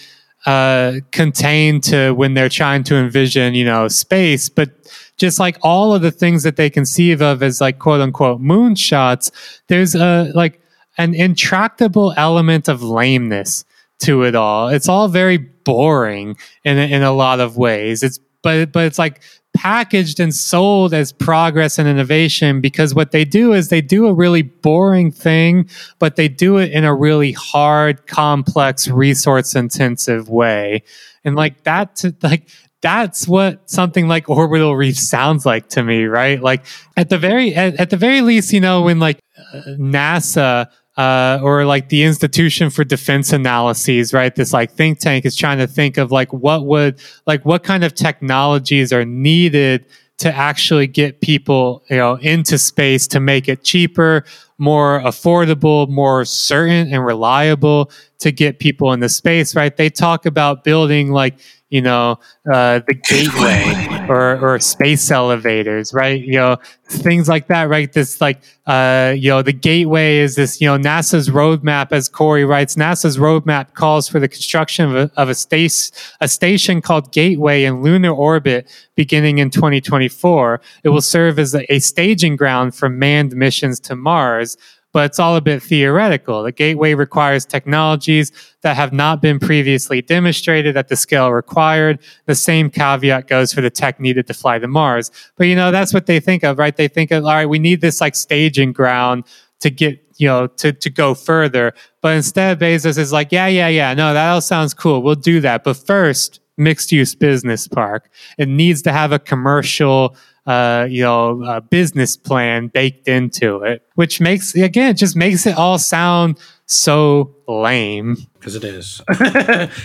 uh, 0.45 0.93
contained 1.11 1.83
to 1.83 2.11
when 2.11 2.33
they're 2.33 2.49
trying 2.49 2.83
to 2.83 2.95
envision, 2.95 3.53
you 3.53 3.65
know, 3.65 3.87
space, 3.87 4.49
but 4.49 4.69
just 5.17 5.39
like 5.39 5.57
all 5.61 5.93
of 5.93 6.01
the 6.01 6.11
things 6.11 6.43
that 6.43 6.55
they 6.55 6.69
conceive 6.69 7.21
of 7.21 7.43
as 7.43 7.59
like 7.59 7.79
quote 7.79 8.01
unquote 8.01 8.41
moonshots, 8.41 9.31
there's 9.67 9.95
a 9.95 10.31
like 10.33 10.61
an 10.97 11.13
intractable 11.13 12.13
element 12.17 12.67
of 12.67 12.81
lameness 12.81 13.65
to 13.99 14.23
it 14.23 14.35
all. 14.35 14.69
It's 14.69 14.87
all 14.87 15.07
very 15.07 15.37
boring 15.37 16.37
in 16.63 16.77
in 16.77 17.03
a 17.03 17.11
lot 17.11 17.39
of 17.39 17.57
ways. 17.57 18.01
It's 18.01 18.19
but 18.41 18.71
but 18.71 18.85
it's 18.85 18.99
like 18.99 19.21
packaged 19.53 20.19
and 20.19 20.33
sold 20.33 20.93
as 20.93 21.11
progress 21.11 21.79
and 21.79 21.87
innovation 21.87 22.61
because 22.61 22.93
what 22.93 23.11
they 23.11 23.25
do 23.25 23.53
is 23.53 23.69
they 23.69 23.81
do 23.81 24.07
a 24.07 24.13
really 24.13 24.41
boring 24.41 25.11
thing 25.11 25.67
but 25.97 26.15
they 26.15 26.27
do 26.27 26.57
it 26.57 26.71
in 26.71 26.83
a 26.83 26.93
really 26.93 27.31
hard 27.31 28.05
complex 28.07 28.87
resource 28.87 29.55
intensive 29.55 30.29
way. 30.29 30.83
And 31.25 31.35
like 31.35 31.63
that 31.63 31.95
to, 31.97 32.15
like 32.21 32.47
that's 32.81 33.27
what 33.27 33.69
something 33.69 34.07
like 34.07 34.29
orbital 34.29 34.75
reef 34.75 34.97
sounds 34.97 35.45
like 35.45 35.67
to 35.69 35.83
me 35.83 36.05
right? 36.05 36.41
Like 36.41 36.65
at 36.95 37.09
the 37.09 37.17
very 37.17 37.55
at, 37.55 37.79
at 37.79 37.89
the 37.89 37.97
very 37.97 38.21
least 38.21 38.53
you 38.53 38.61
know 38.61 38.83
when 38.83 38.99
like 38.99 39.19
uh, 39.53 39.61
nasa 39.77 40.67
uh, 40.99 41.39
or 41.41 41.63
like 41.63 41.87
the 41.87 42.03
Institution 42.03 42.69
for 42.69 42.83
Defense 42.83 43.31
Analyses, 43.31 44.13
right? 44.13 44.35
This 44.35 44.51
like 44.51 44.73
think 44.73 44.99
tank 44.99 45.25
is 45.25 45.33
trying 45.33 45.57
to 45.59 45.65
think 45.65 45.95
of 45.97 46.11
like 46.11 46.33
what 46.33 46.65
would 46.65 46.99
like 47.25 47.45
what 47.45 47.63
kind 47.63 47.85
of 47.85 47.95
technologies 47.95 48.91
are 48.91 49.05
needed 49.05 49.85
to 50.17 50.35
actually 50.35 50.87
get 50.87 51.21
people 51.21 51.85
you 51.89 51.95
know 51.95 52.15
into 52.15 52.57
space 52.57 53.07
to 53.07 53.21
make 53.21 53.47
it 53.47 53.63
cheaper, 53.63 54.25
more 54.57 54.99
affordable, 54.99 55.87
more 55.87 56.25
certain 56.25 56.93
and 56.93 57.05
reliable 57.05 57.89
to 58.17 58.29
get 58.33 58.59
people 58.59 58.91
into 58.91 59.07
space, 59.07 59.55
right? 59.55 59.77
They 59.77 59.89
talk 59.89 60.25
about 60.25 60.65
building 60.65 61.13
like 61.13 61.39
you 61.69 61.81
know 61.81 62.19
uh, 62.51 62.81
the 62.87 62.93
gateway 62.93 64.07
or 64.09 64.39
or 64.39 64.59
space 64.59 65.11
elevators, 65.11 65.93
right? 65.93 66.21
You 66.21 66.33
know 66.33 66.57
things 66.85 67.29
like 67.29 67.47
that, 67.47 67.69
right? 67.69 67.91
This 67.91 68.19
like 68.19 68.41
uh, 68.65 69.13
you 69.15 69.29
know 69.29 69.41
the 69.41 69.53
gateway 69.53 70.17
is 70.17 70.35
this 70.35 70.59
you 70.59 70.67
know 70.67 70.77
NASA's 70.77 71.29
roadmap, 71.29 71.91
as 71.91 72.09
Corey 72.09 72.45
writes, 72.45 72.75
NASA's 72.75 73.17
roadmap 73.17 73.73
calls 73.73 74.07
for 74.07 74.19
the 74.19 74.27
construction 74.27 74.85
of 74.85 74.95
a, 74.95 75.11
of 75.15 75.29
a 75.29 75.35
space 75.35 75.91
a 76.21 76.27
station 76.27 76.81
called 76.81 77.11
Gateway 77.11 77.63
in 77.63 77.81
lunar 77.81 78.11
orbit 78.11 78.67
beginning 78.95 79.37
in 79.37 79.49
2024. 79.49 80.61
It 80.83 80.89
will 80.89 81.01
serve 81.01 81.39
as 81.39 81.53
a, 81.55 81.71
a 81.73 81.79
staging 81.79 82.35
ground 82.35 82.75
for 82.75 82.89
manned 82.89 83.35
missions 83.35 83.79
to 83.81 83.95
Mars. 83.95 84.57
But 84.91 85.05
it's 85.05 85.19
all 85.19 85.35
a 85.35 85.41
bit 85.41 85.61
theoretical. 85.61 86.41
The 86.41 86.51
gateway 86.51 86.95
requires 86.95 87.45
technologies 87.45 88.31
that 88.61 88.75
have 88.75 88.91
not 88.91 89.21
been 89.21 89.39
previously 89.39 90.01
demonstrated 90.01 90.75
at 90.75 90.87
the 90.87 90.95
scale 90.95 91.31
required. 91.31 91.99
The 92.25 92.35
same 92.35 92.71
caveat 92.71 93.27
goes 93.27 93.53
for 93.53 93.61
the 93.61 93.69
tech 93.69 93.99
needed 93.99 94.25
to 94.27 94.33
fly 94.33 94.57
to 94.57 94.67
Mars. 94.67 95.11
But 95.35 95.45
you 95.45 95.55
know, 95.55 95.71
that's 95.71 95.93
what 95.93 96.07
they 96.07 96.19
think 96.19 96.43
of, 96.43 96.57
right? 96.57 96.75
They 96.75 96.87
think 96.87 97.11
of, 97.11 97.23
all 97.23 97.31
right, 97.31 97.45
we 97.45 97.59
need 97.59 97.81
this 97.81 98.01
like 98.01 98.15
staging 98.15 98.73
ground 98.73 99.25
to 99.59 99.69
get, 99.69 100.03
you 100.17 100.27
know, 100.27 100.47
to, 100.47 100.73
to 100.73 100.89
go 100.89 101.13
further. 101.13 101.73
But 102.01 102.15
instead, 102.15 102.59
Bezos 102.59 102.97
is 102.97 103.11
like, 103.11 103.31
yeah, 103.31 103.47
yeah, 103.47 103.67
yeah, 103.67 103.93
no, 103.93 104.13
that 104.13 104.31
all 104.31 104.41
sounds 104.41 104.73
cool. 104.73 105.03
We'll 105.03 105.15
do 105.15 105.39
that. 105.41 105.63
But 105.63 105.77
first, 105.77 106.39
mixed 106.57 106.91
use 106.91 107.15
business 107.15 107.67
park. 107.67 108.09
It 108.37 108.47
needs 108.47 108.81
to 108.83 108.91
have 108.91 109.11
a 109.11 109.19
commercial 109.19 110.15
uh, 110.49 110.87
you 110.89 111.03
know, 111.03 111.43
uh, 111.43 111.59
business 111.59 112.17
plan 112.17 112.69
baked 112.69 113.07
into 113.07 113.61
it, 113.61 113.87
which 113.93 114.19
makes 114.19 114.55
again, 114.55 114.95
just 114.95 115.15
makes 115.15 115.45
it 115.45 115.55
all 115.55 115.77
sound 115.77 116.39
so 116.65 117.35
lame. 117.47 118.17
Because 118.33 118.55
it 118.55 118.63
is. 118.63 118.99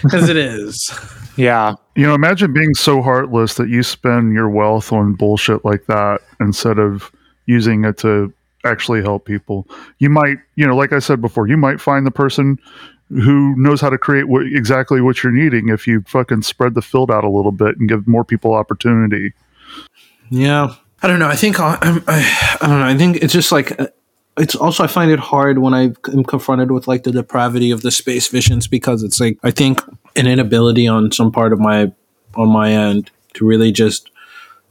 Because 0.03 0.31
it 0.31 0.39
is. 0.39 0.91
Yeah. 1.37 1.75
You 1.97 2.07
know, 2.07 2.15
imagine 2.15 2.55
being 2.55 2.73
so 2.73 3.03
heartless 3.03 3.55
that 3.55 3.69
you 3.69 3.83
spend 3.83 4.33
your 4.33 4.49
wealth 4.49 4.91
on 4.91 5.13
bullshit 5.13 5.67
like 5.67 5.85
that 5.85 6.23
instead 6.41 6.79
of 6.79 7.13
using 7.45 7.85
it 7.85 7.99
to 7.99 8.33
actually 8.65 9.03
help 9.03 9.27
people. 9.27 9.69
You 9.99 10.09
might, 10.09 10.39
you 10.55 10.67
know, 10.67 10.75
like 10.75 10.95
I 10.95 10.99
said 10.99 11.21
before, 11.21 11.47
you 11.47 11.59
might 11.59 11.79
find 11.79 12.07
the 12.07 12.11
person 12.11 12.59
who 13.11 13.55
knows 13.59 13.83
how 13.83 13.91
to 13.91 13.99
create 13.99 14.29
what, 14.29 14.47
exactly 14.47 15.03
what 15.03 15.23
you're 15.23 15.31
needing 15.31 15.69
if 15.69 15.87
you 15.87 16.03
fucking 16.07 16.41
spread 16.41 16.73
the 16.73 16.81
field 16.81 17.11
out 17.11 17.23
a 17.23 17.29
little 17.29 17.53
bit 17.53 17.77
and 17.77 17.87
give 17.87 18.09
more 18.09 18.25
people 18.25 18.55
opportunity. 18.55 19.35
Yeah. 20.35 20.75
I 21.03 21.07
don't 21.07 21.19
know. 21.19 21.29
I 21.29 21.37
think 21.37 21.61
I, 21.61 21.79
I, 21.83 22.59
I 22.61 22.67
don't 22.67 22.81
know. 22.81 22.87
I 22.87 22.97
think 22.97 23.17
it's 23.19 23.33
just 23.33 23.53
like 23.53 23.79
uh, 23.79 23.89
it's 24.37 24.55
also 24.55 24.83
I 24.83 24.87
find 24.87 25.11
it 25.11 25.19
hard 25.19 25.59
when 25.59 25.75
I 25.75 25.93
am 26.13 26.25
confronted 26.25 26.71
with 26.71 26.89
like 26.89 27.05
the 27.05 27.13
depravity 27.13 27.71
of 27.71 27.83
the 27.83 27.91
space 27.91 28.27
visions 28.29 28.67
because 28.67 29.03
it's 29.03 29.21
like 29.21 29.39
I 29.43 29.51
think 29.51 29.81
an 30.17 30.27
inability 30.27 30.89
on 30.89 31.13
some 31.13 31.31
part 31.31 31.53
of 31.53 31.61
my 31.61 31.93
on 32.35 32.49
my 32.49 32.73
end 32.73 33.11
to 33.35 33.47
really 33.47 33.71
just 33.71 34.11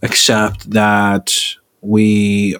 accept 0.01 0.69
that 0.71 1.33
we 1.81 2.57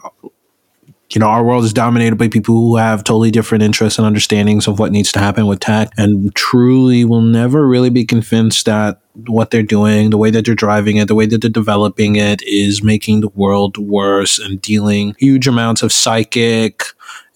you 1.14 1.20
know, 1.20 1.28
our 1.28 1.44
world 1.44 1.64
is 1.64 1.74
dominated 1.74 2.18
by 2.18 2.28
people 2.28 2.56
who 2.56 2.76
have 2.76 3.04
totally 3.04 3.32
different 3.32 3.64
interests 3.64 4.00
and 4.00 4.06
understandings 4.06 4.68
of 4.68 4.80
what 4.80 4.92
needs 4.92 5.12
to 5.12 5.20
happen 5.20 5.48
with 5.48 5.60
tech 5.60 5.90
and 5.98 6.34
truly 6.36 7.06
will 7.06 7.22
never 7.22 7.68
really 7.68 7.90
be 7.90 8.06
convinced 8.06 8.66
that 8.66 9.00
what 9.28 9.52
they're 9.52 9.62
doing, 9.62 10.10
the 10.10 10.18
way 10.18 10.32
that 10.32 10.46
they're 10.46 10.56
driving 10.56 10.98
it, 10.98 11.08
the 11.08 11.16
way 11.16 11.26
that 11.26 11.42
they're 11.42 11.50
developing 11.50 12.16
it 12.16 12.42
is 12.44 12.82
making 12.82 13.22
the 13.22 13.30
world 13.30 13.78
worse 13.78 14.40
and 14.40 14.62
dealing 14.62 15.16
huge 15.20 15.48
amounts 15.48 15.84
of 15.84 15.92
psychic 15.92 16.82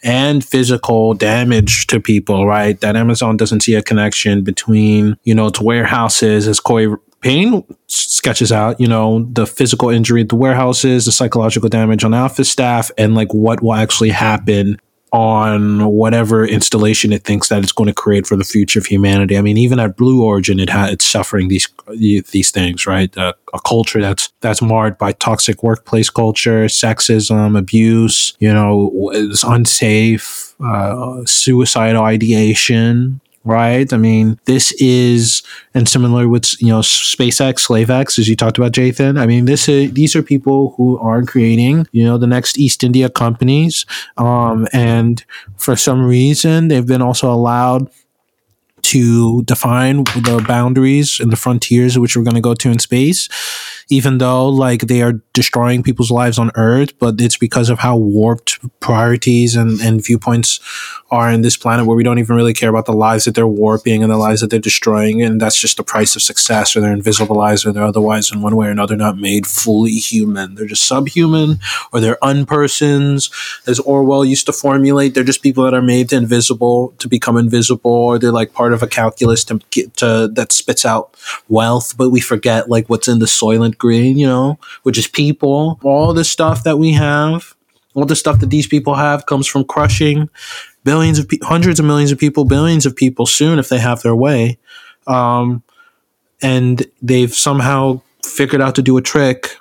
and 0.04 0.44
physical 0.44 1.14
damage 1.14 1.88
to 1.88 2.00
people, 2.00 2.48
right? 2.48 2.80
That 2.82 2.96
Amazon 2.96 3.38
doesn't 3.38 3.62
see 3.62 3.76
a 3.76 3.82
connection 3.82 4.44
between, 4.44 5.18
you 5.24 5.36
know, 5.36 5.48
its 5.48 5.60
warehouses, 5.60 6.48
as 6.48 6.60
Corey 6.60 6.96
Pein 7.28 7.64
sketches 7.88 8.52
out, 8.52 8.80
you 8.80 8.88
know, 8.88 9.28
the 9.34 9.46
physical 9.46 9.90
injury 9.90 10.22
at 10.22 10.30
the 10.30 10.36
warehouses, 10.36 11.06
the 11.06 11.12
psychological 11.12 11.68
damage 11.68 12.04
on 12.06 12.14
office 12.14 12.50
staff, 12.50 12.90
and 12.98 13.16
like 13.16 13.34
what 13.34 13.62
will 13.62 13.74
actually 13.74 14.12
happen 14.12 14.80
on 15.12 15.86
whatever 15.88 16.46
installation 16.46 17.12
it 17.12 17.24
thinks 17.24 17.50
that 17.50 17.64
it's 17.64 17.72
going 17.72 17.88
to 17.88 17.94
create 17.94 18.28
for 18.28 18.36
the 18.36 18.44
future 18.44 18.80
of 18.80 18.86
humanity. 18.86 19.38
I 19.38 19.42
mean, 19.42 19.58
even 19.58 19.80
at 19.80 19.98
Blue 19.98 20.24
Origin, 20.24 20.60
it 20.60 20.70
ha- 20.70 20.88
it's 20.90 21.06
suffering 21.06 21.50
these 21.50 21.68
these 22.32 22.52
things, 22.52 22.88
right? 22.88 23.16
Uh, 23.18 23.34
a 23.54 23.60
culture 23.60 24.02
that's 24.02 24.32
that's 24.40 24.62
marred 24.62 24.98
by 24.98 25.12
toxic 25.12 25.64
workplace 25.64 26.10
culture, 26.10 26.66
sexism, 26.66 27.58
abuse. 27.58 28.36
You 28.40 28.54
know, 28.54 29.12
it's 29.14 29.44
unsafe, 29.44 30.56
uh, 30.62 31.26
suicidal 31.26 32.04
ideation 32.04 33.20
right? 33.48 33.92
I 33.92 33.98
mean, 33.98 34.40
this 34.46 34.72
is, 34.74 35.44
and 35.74 35.88
similar 35.88 36.28
with 36.28 36.62
you 36.62 36.68
know 36.68 36.82
SpaceX, 36.82 37.68
SlaveX, 37.68 38.20
as 38.20 38.28
you 38.28 38.36
talked 38.36 38.58
about, 38.58 38.74
Jathan. 38.74 39.20
I 39.20 39.26
mean, 39.26 39.46
this 39.46 39.68
is 39.68 39.94
these 39.94 40.16
are 40.16 40.22
people 40.24 40.74
who 40.78 41.00
are 41.00 41.24
creating 41.24 41.88
you 41.92 42.04
know 42.04 42.18
the 42.18 42.28
next 42.28 42.58
East 42.60 42.84
India 42.84 43.10
companies, 43.10 43.86
um, 44.18 44.68
and 44.74 45.24
for 45.58 45.76
some 45.76 46.06
reason 46.06 46.68
they've 46.68 46.86
been 46.86 47.02
also 47.02 47.32
allowed 47.32 47.90
to 48.88 49.44
define 49.44 50.06
the 50.06 50.44
boundaries 50.48 51.20
and 51.20 51.32
the 51.32 51.36
frontiers 51.36 52.00
which 52.00 52.16
we're 52.16 52.24
going 52.24 52.42
to 52.42 52.50
go 52.50 52.54
to 52.54 52.72
in 52.72 52.80
space 52.80 53.28
even 53.90 54.18
though 54.18 54.48
like 54.48 54.82
they 54.82 55.02
are 55.02 55.14
destroying 55.34 55.84
people's 55.84 56.12
lives 56.12 56.40
on 56.40 56.52
earth 56.56 56.98
but 56.98 57.20
it's 57.20 57.38
because 57.38 57.70
of 57.70 57.80
how 57.80 57.98
warped 57.98 58.60
priorities 58.80 59.56
and, 59.56 59.82
and 59.82 60.04
viewpoints 60.04 60.60
are 61.10 61.32
in 61.32 61.42
this 61.42 61.56
planet 61.56 61.86
where 61.86 61.96
we 61.96 62.04
don't 62.04 62.20
even 62.20 62.36
really 62.36 62.54
care 62.54 62.70
about 62.70 62.86
the 62.86 62.94
lives 62.94 63.24
that 63.26 63.36
they're 63.36 63.48
warping 63.48 64.04
and 64.04 64.12
the 64.12 64.18
lives 64.18 64.42
that 64.42 64.50
they're 64.50 64.60
destroying 64.60 65.22
and 65.22 65.40
that's 65.40 65.60
just 65.60 65.78
the 65.78 65.84
price 65.84 66.16
of 66.16 66.22
success 66.22 66.76
or 66.76 66.82
they're 66.82 66.96
invisibilized 66.96 67.66
or 67.66 67.72
they're 67.72 67.84
otherwise 67.84 68.32
in 68.32 68.42
one 68.42 68.56
way 68.56 68.68
or 68.68 68.72
another 68.72 68.96
not 68.96 69.18
made 69.18 69.48
fully 69.48 69.92
human. 69.92 70.56
They're 70.56 70.66
just 70.66 70.86
subhuman 70.86 71.60
or 71.94 72.02
they're 72.02 72.18
unpersons. 72.22 73.32
As 73.68 73.80
orwell 73.80 74.26
used 74.26 74.46
to 74.48 74.54
formulate 74.54 75.14
they're 75.14 75.24
just 75.24 75.44
people 75.44 75.64
that 75.64 75.74
are 75.74 75.82
made 75.82 76.10
to 76.10 76.18
invisible 76.18 76.94
to 76.98 77.08
become 77.08 77.38
invisible 77.38 77.92
or 77.92 78.20
they're 78.20 78.32
like 78.32 78.54
part 78.54 78.74
of 78.74 78.77
a 78.82 78.88
calculus 78.88 79.44
to 79.44 79.60
to 79.96 80.30
that 80.34 80.52
spits 80.52 80.86
out 80.86 81.16
wealth 81.50 81.98
but 81.98 82.10
we 82.10 82.20
forget 82.20 82.70
like 82.70 82.88
what's 82.90 83.08
in 83.08 83.20
the 83.20 83.26
soylent 83.26 83.78
green 83.78 84.18
you 84.18 84.26
know 84.26 84.58
which 84.84 84.98
is 84.98 85.08
people 85.08 85.80
all 85.84 86.14
the 86.14 86.24
stuff 86.24 86.64
that 86.64 86.78
we 86.78 86.94
have 86.94 87.56
all 87.94 88.06
the 88.06 88.16
stuff 88.16 88.40
that 88.40 88.52
these 88.52 88.68
people 88.68 88.96
have 88.96 89.26
comes 89.26 89.48
from 89.48 89.64
crushing 89.64 90.30
billions 90.88 91.20
of 91.20 91.28
pe- 91.28 91.38
hundreds 91.42 91.82
of 91.82 91.86
millions 91.86 92.14
of 92.14 92.18
people, 92.18 92.46
billions 92.46 92.86
of 92.86 92.96
people 92.96 93.26
soon 93.26 93.60
if 93.60 93.68
they 93.68 93.78
have 93.78 94.04
their 94.04 94.16
way. 94.16 94.58
Um, 95.06 95.62
and 96.42 96.86
they've 97.02 97.34
somehow 97.34 98.00
figured 98.24 98.62
out 98.62 98.76
to 98.76 98.82
do 98.82 98.96
a 98.96 99.02
trick 99.02 99.58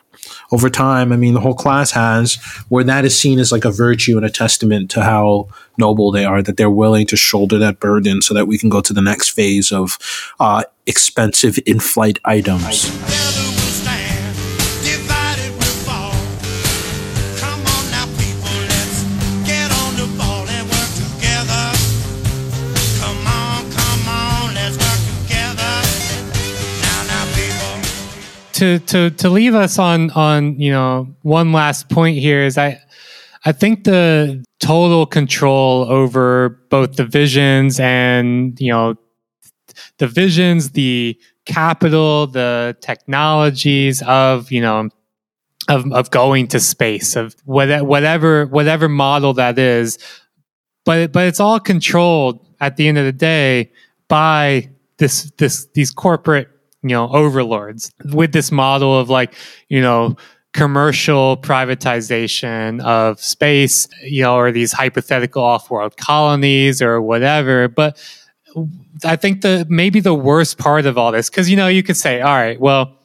over 0.53 0.71
time. 0.71 1.13
I 1.13 1.17
mean, 1.17 1.35
the 1.35 1.41
whole 1.41 1.55
class 1.55 1.91
has 1.91 2.35
where 2.69 2.85
that 2.85 3.05
is 3.05 3.19
seen 3.19 3.41
as 3.41 3.51
like 3.51 3.65
a 3.65 3.73
virtue 3.73 4.17
and 4.17 4.25
a 4.25 4.31
testament 4.31 4.89
to 4.93 5.03
how 5.03 5.49
noble 5.79 6.11
they 6.11 6.25
are 6.25 6.43
that 6.43 6.57
they're 6.57 6.71
willing 6.71 7.07
to 7.07 7.17
shoulder 7.17 7.59
that 7.59 7.81
burden 7.81 8.23
so 8.23 8.35
that 8.35 8.47
we 8.47 8.59
can 8.59 8.69
go 8.69 8.81
to 8.81 8.93
the 8.93 9.03
next 9.03 9.31
phase 9.31 9.73
of 9.73 9.99
uh, 10.41 10.63
expensive 10.87 11.59
in-flight 11.67 12.19
items. 12.25 12.91
to 28.57 28.79
to 28.79 29.11
to 29.11 29.29
leave 29.29 29.55
us 29.55 29.79
on 29.79 30.11
on 30.13 30.59
you 30.59 30.73
know 30.73 31.07
one 31.21 31.53
last 31.53 31.91
point 31.91 32.17
here 32.17 32.43
is 32.43 32.57
I 32.57 32.81
I 33.47 33.53
think 33.53 33.85
the 33.85 34.45
total 34.59 35.07
control 35.07 35.85
over 35.89 36.61
both 36.69 36.97
the 36.97 37.05
visions 37.05 37.79
and 37.79 38.61
you 38.61 38.73
know 38.73 38.97
the 39.99 40.09
visions, 40.09 40.71
the 40.71 41.17
capital, 41.45 42.27
the 42.27 42.77
technologies 42.81 44.03
of 44.03 44.51
you 44.51 44.61
know 44.61 44.89
of 45.69 45.91
of 45.93 46.11
going 46.11 46.49
to 46.49 46.61
space 46.61 47.15
of 47.15 47.37
whatever 47.45 47.85
whatever 47.85 48.47
whatever 48.47 48.89
model 48.89 49.33
that 49.35 49.61
is, 49.61 49.99
but 50.85 51.13
but 51.13 51.29
it's 51.29 51.39
all 51.39 51.61
controlled 51.61 52.45
at 52.61 52.77
the 52.77 52.89
end 52.89 52.99
of 52.99 53.05
the 53.05 53.13
day 53.13 53.71
by 54.09 54.69
this 54.99 55.31
this 55.39 55.67
these 55.75 55.93
corporate 55.93 56.49
you 56.83 56.91
know 56.91 57.09
overlords 57.11 57.93
with 58.13 58.33
this 58.33 58.51
model 58.51 58.99
of 58.99 59.09
like 59.09 59.35
you 59.69 59.81
know 59.81 60.17
commercial 60.53 61.37
privatization 61.37 62.83
of 62.83 63.21
space 63.21 63.89
you 64.03 64.23
know 64.23 64.37
or 64.37 64.51
these 64.51 64.73
hypothetical 64.73 65.43
off-world 65.43 65.97
colonies 65.99 66.81
or 66.81 67.03
whatever 67.03 67.69
but 67.69 68.03
i 69.05 69.17
think 69.17 69.43
the 69.43 69.67
maybe 69.69 70.01
the 70.01 70.15
worst 70.15 70.57
part 70.57 70.87
of 70.87 70.97
all 70.97 71.13
this 71.13 71.29
because 71.29 71.51
you 71.51 71.57
know 71.57 71.69
you 71.69 71.83
could 71.83 71.97
say 71.97 72.23
all 72.23 72.35
right 72.35 72.59
well 72.59 72.97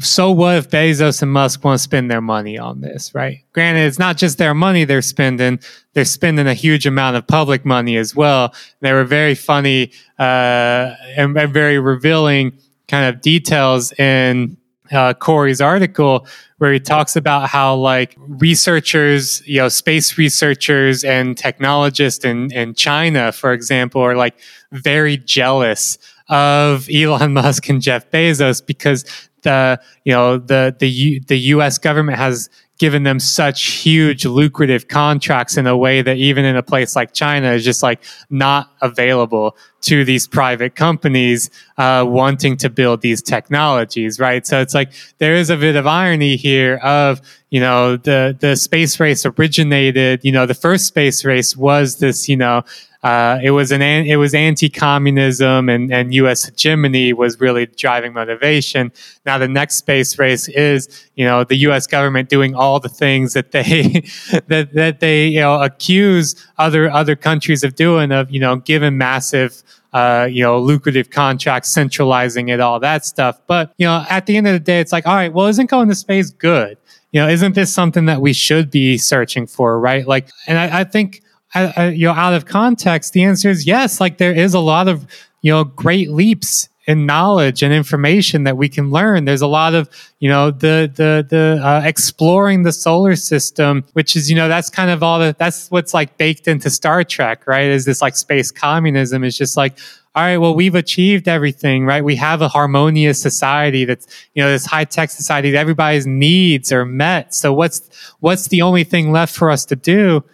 so 0.00 0.30
what 0.30 0.56
if 0.56 0.70
Bezos 0.70 1.22
and 1.22 1.32
Musk 1.32 1.64
want 1.64 1.78
to 1.78 1.82
spend 1.82 2.10
their 2.10 2.20
money 2.20 2.58
on 2.58 2.80
this, 2.80 3.14
right? 3.14 3.38
Granted, 3.52 3.86
it's 3.86 3.98
not 3.98 4.16
just 4.16 4.38
their 4.38 4.54
money 4.54 4.84
they're 4.84 5.02
spending; 5.02 5.58
they're 5.94 6.04
spending 6.04 6.46
a 6.46 6.54
huge 6.54 6.86
amount 6.86 7.16
of 7.16 7.26
public 7.26 7.64
money 7.64 7.96
as 7.96 8.14
well. 8.14 8.54
They 8.80 8.92
were 8.92 9.04
very 9.04 9.34
funny 9.34 9.92
uh, 10.18 10.94
and, 11.16 11.36
and 11.36 11.52
very 11.52 11.78
revealing 11.78 12.58
kind 12.88 13.14
of 13.14 13.20
details 13.22 13.92
in 13.92 14.56
uh, 14.92 15.14
Corey's 15.14 15.60
article 15.60 16.26
where 16.58 16.72
he 16.72 16.80
talks 16.80 17.16
about 17.16 17.48
how 17.48 17.74
like 17.74 18.16
researchers, 18.18 19.46
you 19.46 19.58
know, 19.58 19.68
space 19.68 20.18
researchers 20.18 21.04
and 21.04 21.36
technologists 21.38 22.24
in, 22.24 22.52
in 22.52 22.74
China, 22.74 23.32
for 23.32 23.52
example, 23.52 24.00
are 24.02 24.16
like 24.16 24.38
very 24.72 25.16
jealous 25.16 25.98
of 26.28 26.88
Elon 26.92 27.32
Musk 27.32 27.68
and 27.68 27.80
Jeff 27.80 28.10
Bezos 28.10 28.64
because 28.64 29.04
the 29.42 29.80
you 30.04 30.12
know 30.12 30.38
the 30.38 30.74
the 30.78 30.88
U, 30.88 31.20
the 31.20 31.38
U.S. 31.38 31.78
government 31.78 32.18
has 32.18 32.50
given 32.78 33.02
them 33.02 33.18
such 33.18 33.64
huge 33.64 34.24
lucrative 34.24 34.88
contracts 34.88 35.56
in 35.56 35.66
a 35.66 35.76
way 35.76 36.00
that 36.00 36.16
even 36.16 36.44
in 36.44 36.56
a 36.56 36.62
place 36.62 36.94
like 36.94 37.12
China 37.12 37.52
is 37.52 37.64
just 37.64 37.82
like 37.82 38.00
not 38.30 38.70
available 38.80 39.56
to 39.80 40.04
these 40.04 40.26
private 40.26 40.74
companies 40.74 41.50
uh, 41.76 42.04
wanting 42.06 42.56
to 42.56 42.70
build 42.70 43.00
these 43.00 43.22
technologies, 43.22 44.18
right? 44.18 44.46
So 44.46 44.60
it's 44.60 44.74
like 44.74 44.92
there 45.18 45.34
is 45.34 45.50
a 45.50 45.56
bit 45.56 45.76
of 45.76 45.86
irony 45.86 46.36
here 46.36 46.76
of 46.76 47.20
you 47.50 47.60
know 47.60 47.96
the 47.96 48.36
the 48.38 48.56
space 48.56 49.00
race 49.00 49.24
originated. 49.24 50.20
You 50.24 50.32
know 50.32 50.46
the 50.46 50.54
first 50.54 50.86
space 50.86 51.24
race 51.24 51.56
was 51.56 51.98
this 51.98 52.28
you 52.28 52.36
know 52.36 52.64
uh, 53.02 53.38
it 53.42 53.52
was 53.52 53.70
an 53.70 53.80
it 53.80 54.16
was 54.16 54.34
anti-communism 54.34 55.68
and, 55.68 55.92
and 55.92 56.12
U.S. 56.14 56.44
hegemony 56.44 57.12
was 57.12 57.38
really 57.38 57.66
driving 57.66 58.12
motivation. 58.12 58.92
Now 59.24 59.38
the 59.38 59.46
next 59.46 59.76
space 59.76 60.18
race 60.18 60.48
is 60.48 61.08
you 61.14 61.24
know 61.24 61.44
the 61.44 61.56
U.S. 61.56 61.86
government 61.86 62.28
doing 62.28 62.56
all 62.56 62.80
the 62.80 62.88
things 62.88 63.34
that 63.34 63.52
they 63.52 63.82
that 64.48 64.70
that 64.74 64.98
they 64.98 65.28
you 65.28 65.40
know 65.40 65.62
accuse 65.62 66.34
other 66.58 66.90
other 66.90 67.14
countries 67.14 67.62
of 67.62 67.76
doing 67.76 68.10
of 68.10 68.30
you 68.32 68.40
know 68.40 68.56
giving 68.56 68.98
massive 68.98 69.62
uh, 69.92 70.28
you 70.30 70.42
know, 70.42 70.58
lucrative 70.58 71.10
contracts, 71.10 71.70
centralizing 71.70 72.50
it, 72.50 72.60
all 72.60 72.78
that 72.78 73.06
stuff. 73.06 73.40
But, 73.46 73.72
you 73.78 73.86
know, 73.86 74.04
at 74.10 74.26
the 74.26 74.36
end 74.36 74.46
of 74.46 74.52
the 74.52 74.60
day, 74.60 74.80
it's 74.80 74.92
like, 74.92 75.06
all 75.06 75.14
right, 75.14 75.32
well, 75.32 75.46
isn't 75.46 75.70
going 75.70 75.88
to 75.88 75.94
space 75.94 76.30
good? 76.30 76.76
You 77.10 77.22
know, 77.22 77.28
isn't 77.28 77.54
this 77.54 77.72
something 77.72 78.04
that 78.04 78.20
we 78.20 78.34
should 78.34 78.70
be 78.70 78.98
searching 78.98 79.46
for, 79.46 79.80
right? 79.80 80.06
Like, 80.06 80.28
and 80.46 80.58
I, 80.58 80.80
I 80.80 80.84
think, 80.84 81.22
I, 81.54 81.72
I, 81.76 81.88
you 81.88 82.06
know, 82.06 82.12
out 82.12 82.34
of 82.34 82.46
context, 82.46 83.12
the 83.12 83.24
answer 83.24 83.48
is 83.48 83.66
yes. 83.66 84.00
Like, 84.00 84.18
there 84.18 84.32
is 84.32 84.54
a 84.54 84.60
lot 84.60 84.88
of, 84.88 85.06
you 85.40 85.50
know, 85.50 85.64
great 85.64 86.10
leaps 86.10 86.68
in 86.86 87.04
knowledge 87.04 87.62
and 87.62 87.72
information 87.72 88.44
that 88.44 88.56
we 88.56 88.68
can 88.68 88.90
learn. 88.90 89.26
There's 89.26 89.42
a 89.42 89.46
lot 89.46 89.74
of, 89.74 89.90
you 90.20 90.28
know, 90.28 90.50
the 90.50 90.90
the 90.94 91.26
the 91.28 91.60
uh, 91.62 91.82
exploring 91.84 92.62
the 92.62 92.72
solar 92.72 93.14
system, 93.14 93.84
which 93.92 94.16
is, 94.16 94.30
you 94.30 94.36
know, 94.36 94.48
that's 94.48 94.70
kind 94.70 94.90
of 94.90 95.02
all 95.02 95.18
the 95.18 95.36
that's 95.38 95.70
what's 95.70 95.92
like 95.92 96.16
baked 96.16 96.48
into 96.48 96.70
Star 96.70 97.04
Trek, 97.04 97.46
right? 97.46 97.66
Is 97.66 97.84
this 97.84 98.00
like 98.00 98.16
space 98.16 98.50
communism? 98.50 99.22
Is 99.22 99.36
just 99.36 99.54
like 99.54 99.78
all 100.18 100.24
right, 100.24 100.38
well, 100.38 100.54
we've 100.54 100.74
achieved 100.74 101.28
everything, 101.28 101.84
right? 101.84 102.02
We 102.02 102.16
have 102.16 102.42
a 102.42 102.48
harmonious 102.48 103.22
society 103.22 103.84
that's, 103.84 104.06
you 104.34 104.42
know, 104.42 104.50
this 104.50 104.66
high 104.66 104.84
tech 104.84 105.10
society 105.10 105.52
that 105.52 105.58
everybody's 105.58 106.08
needs 106.08 106.72
are 106.72 106.84
met. 106.84 107.36
So 107.36 107.52
what's, 107.52 107.88
what's 108.18 108.48
the 108.48 108.62
only 108.62 108.82
thing 108.82 109.12
left 109.12 109.32
for 109.32 109.48
us 109.48 109.64
to 109.66 109.76
do 109.76 110.24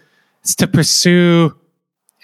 is 0.45 0.55
to 0.57 0.67
pursue 0.67 1.55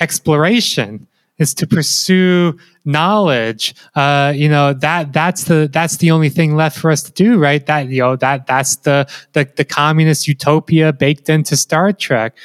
exploration 0.00 1.06
is 1.38 1.54
to 1.54 1.66
pursue 1.66 2.56
knowledge. 2.84 3.74
Uh, 3.94 4.32
you 4.36 4.48
know 4.48 4.74
that 4.74 5.12
that's 5.12 5.44
the 5.44 5.68
that's 5.72 5.96
the 5.96 6.10
only 6.10 6.28
thing 6.28 6.54
left 6.54 6.78
for 6.78 6.90
us 6.90 7.02
to 7.02 7.12
do 7.12 7.38
right? 7.38 7.64
That 7.66 7.88
you 7.88 8.00
know 8.00 8.16
that 8.16 8.46
that's 8.46 8.76
the 8.76 9.10
the, 9.32 9.50
the 9.56 9.64
communist 9.64 10.28
utopia 10.28 10.92
baked 10.92 11.28
into 11.28 11.56
star 11.56 11.92
trek. 11.92 12.36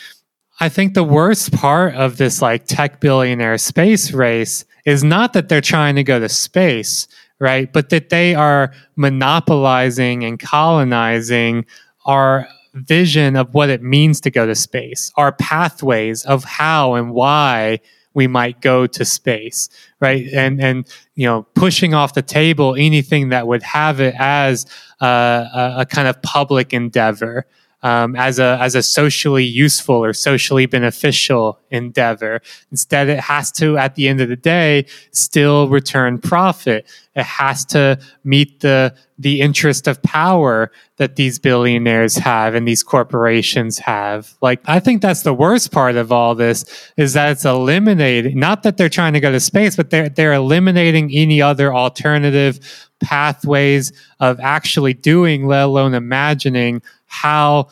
I 0.61 0.69
think 0.69 0.93
the 0.93 1.03
worst 1.03 1.51
part 1.51 1.95
of 1.95 2.15
this 2.15 2.41
like 2.41 2.65
tech 2.65 3.01
billionaire 3.01 3.57
space 3.57 4.13
race 4.13 4.63
is 4.86 5.03
not 5.03 5.34
that 5.34 5.49
they're 5.49 5.59
trying 5.59 5.95
to 5.95 6.03
go 6.03 6.19
to 6.19 6.30
space 6.30 7.07
right? 7.39 7.71
But 7.71 7.89
that 7.89 8.09
they 8.09 8.34
are 8.34 8.71
monopolizing 8.95 10.23
and 10.23 10.39
colonizing 10.39 11.65
our 12.05 12.47
vision 12.76 13.36
of 13.36 13.53
what 13.53 13.69
it 13.69 13.82
means 13.82 14.19
to 14.21 14.30
go 14.30 14.45
to 14.45 14.53
space 14.55 15.11
our 15.15 15.32
pathways 15.32 16.26
of 16.26 16.43
how 16.43 16.93
and 16.93 17.11
why 17.11 17.80
we 18.15 18.28
might 18.28 18.61
go 18.61 18.88
to 18.88 19.05
space, 19.05 19.69
right? 19.99 20.26
And 20.34 20.59
and 20.59 20.88
you 21.13 21.28
know, 21.28 21.43
pushing 21.53 21.93
off 21.93 22.15
the 22.15 22.23
table 22.23 22.73
anything 22.76 23.30
that 23.30 23.45
would 23.45 23.61
have 23.61 23.99
it 23.99 24.15
as 24.17 24.65
a, 24.99 25.05
a, 25.05 25.76
a 25.80 25.86
kind 25.86 26.07
of 26.07 26.19
public 26.23 26.73
endeavor, 26.73 27.45
um, 27.86 28.16
as 28.16 28.40
a 28.40 28.58
as 28.60 28.74
a 28.74 28.82
socially 28.82 29.44
useful 29.44 30.04
or 30.04 30.12
socially 30.12 30.66
beneficial 30.66 31.60
endeavor. 31.70 32.42
Instead, 32.72 33.10
it 33.10 33.20
has 33.20 33.52
to, 33.52 33.78
at 33.78 33.94
the 33.94 34.08
end 34.08 34.22
of 34.22 34.28
the 34.28 34.36
day, 34.36 34.88
still 35.12 35.70
return 35.70 36.18
profit. 36.18 36.88
It 37.14 37.24
has 37.24 37.64
to 37.66 38.00
meet 38.24 38.62
the 38.62 38.96
the 39.20 39.40
interest 39.40 39.88
of 39.88 40.02
power 40.02 40.72
that 40.98 41.16
these 41.16 41.38
billionaires 41.38 42.16
have 42.16 42.56
and 42.56 42.68
these 42.68 42.82
corporations 42.82 43.78
have. 43.78 44.34
Like, 44.42 44.62
I 44.66 44.80
think 44.80 45.02
that's 45.02 45.22
the 45.22 45.34
worst 45.34 45.72
part 45.72 45.96
of 45.96 46.12
all 46.12 46.34
this 46.34 46.66
is 46.98 47.14
that 47.14 47.30
it's 47.30 47.46
eliminating. 47.46 48.40
Not 48.40 48.64
that 48.64 48.78
they're 48.78 48.90
trying 48.90 49.14
to 49.14 49.20
go 49.20 49.32
to 49.32 49.40
space, 49.40 49.76
but 49.76 49.92
they're 49.92 50.10
they're 50.10 50.34
eliminating 50.34 51.12
any 51.14 51.40
other 51.40 51.74
alternative 51.74 52.60
pathways 53.00 53.94
of 54.20 54.40
actually 54.40 54.94
doing, 54.94 55.46
let 55.46 55.64
alone 55.64 55.94
imagining 55.94 56.82
how 57.06 57.68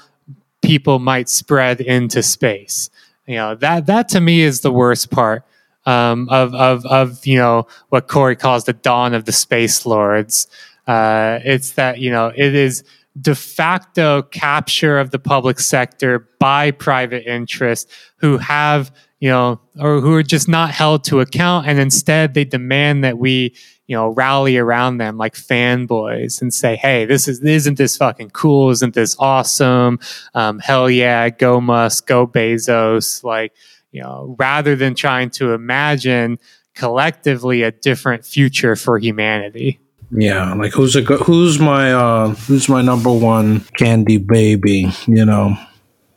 people 0.62 1.00
might 1.00 1.30
spread 1.30 1.82
into 1.82 2.24
space. 2.24 2.90
You 3.28 3.36
know 3.36 3.56
that 3.56 3.86
that 3.86 4.10
to 4.10 4.20
me 4.20 4.42
is 4.42 4.62
the 4.62 4.72
worst 4.72 5.12
part 5.12 5.46
um, 5.86 6.28
of 6.30 6.54
of 6.56 6.86
of 6.86 7.26
you 7.26 7.38
know 7.38 7.68
what 7.90 8.08
Corey 8.08 8.36
calls 8.36 8.66
the 8.66 8.74
dawn 8.74 9.14
of 9.14 9.26
the 9.26 9.32
space 9.32 9.86
lords. 9.86 10.48
Uh, 10.88 11.40
it's 11.44 11.72
that 11.74 12.00
you 12.00 12.12
know 12.12 12.32
it 12.36 12.56
is 12.56 12.84
de 13.22 13.36
facto 13.36 14.24
capture 14.24 14.98
of 15.00 15.12
the 15.12 15.20
public 15.20 15.60
sector 15.60 16.28
by 16.40 16.72
private 16.72 17.26
interests 17.32 17.92
who 18.18 18.38
have 18.38 18.92
you 19.24 19.30
know 19.30 19.60
or 19.80 20.02
who 20.02 20.14
are 20.14 20.24
just 20.36 20.48
not 20.48 20.70
held 20.72 21.04
to 21.06 21.22
account 21.22 21.66
and 21.68 21.80
instead 21.80 22.34
they 22.34 22.44
demand 22.44 23.04
that 23.06 23.18
we 23.18 23.54
you 23.88 23.96
know, 23.96 24.08
rally 24.08 24.58
around 24.58 24.98
them 24.98 25.18
like 25.18 25.36
fanboys 25.36 26.42
and 26.42 26.54
say, 26.54 26.76
"Hey, 26.76 27.06
this 27.06 27.28
is 27.28 27.42
isn't 27.42 27.78
this 27.78 27.98
fucking 27.98 28.30
cool? 28.30 28.70
Isn't 28.70 28.94
this 28.94 29.16
awesome? 29.20 30.00
Um, 30.34 30.60
hell 30.60 30.90
yeah, 30.90 31.30
go 31.30 31.60
Musk, 31.60 32.08
go 32.08 32.26
Bezos!" 32.26 33.24
Like, 33.24 33.54
you 33.92 34.02
know, 34.02 34.36
rather 34.40 34.76
than 34.76 34.96
trying 34.96 35.30
to 35.32 35.54
imagine 35.54 36.40
collectively 36.76 37.64
a 37.64 37.72
different 37.72 38.26
future 38.26 38.76
for 38.76 38.98
humanity. 38.98 39.80
Yeah, 40.12 40.54
like 40.54 40.72
who's 40.72 40.96
a 40.96 41.02
who's 41.02 41.60
my 41.60 41.92
uh 41.92 42.30
who's 42.30 42.70
my 42.70 42.82
number 42.82 43.12
one 43.12 43.62
candy 43.78 44.18
baby? 44.18 44.92
You 45.08 45.26
know, 45.26 45.58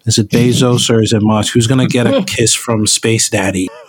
is 0.07 0.19
it 0.19 0.29
Bezos 0.29 0.89
or 0.89 1.03
is 1.03 1.13
it 1.13 1.21
Musk? 1.23 1.53
Who's 1.55 1.67
gonna 1.67 1.87
get 1.87 2.07
a 2.07 2.23
kiss 2.27 2.55
from 2.55 2.87
Space 2.87 3.29
Daddy? 3.29 3.69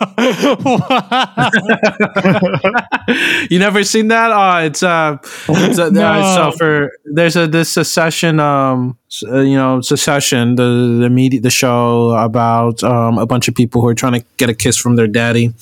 you 3.50 3.58
never 3.58 3.84
seen 3.84 4.08
that? 4.08 4.30
Uh, 4.32 4.60
it's 4.64 4.82
uh, 4.82 5.18
it's, 5.48 5.78
uh, 5.78 5.90
no. 5.92 6.04
uh, 6.04 6.50
so 6.50 6.56
for 6.56 6.92
there's 7.04 7.36
a 7.36 7.46
this 7.46 7.70
Succession 7.70 8.40
um 8.40 8.98
uh, 9.26 9.38
you 9.40 9.56
know 9.56 9.80
Succession 9.80 10.56
the 10.56 10.98
the 11.00 11.08
media 11.08 11.40
the 11.40 11.50
show 11.50 12.10
about 12.10 12.82
um 12.82 13.18
a 13.18 13.26
bunch 13.26 13.48
of 13.48 13.54
people 13.54 13.80
who 13.80 13.86
are 13.86 13.94
trying 13.94 14.20
to 14.20 14.24
get 14.36 14.50
a 14.50 14.54
kiss 14.54 14.76
from 14.76 14.96
their 14.96 15.06
daddy 15.06 15.54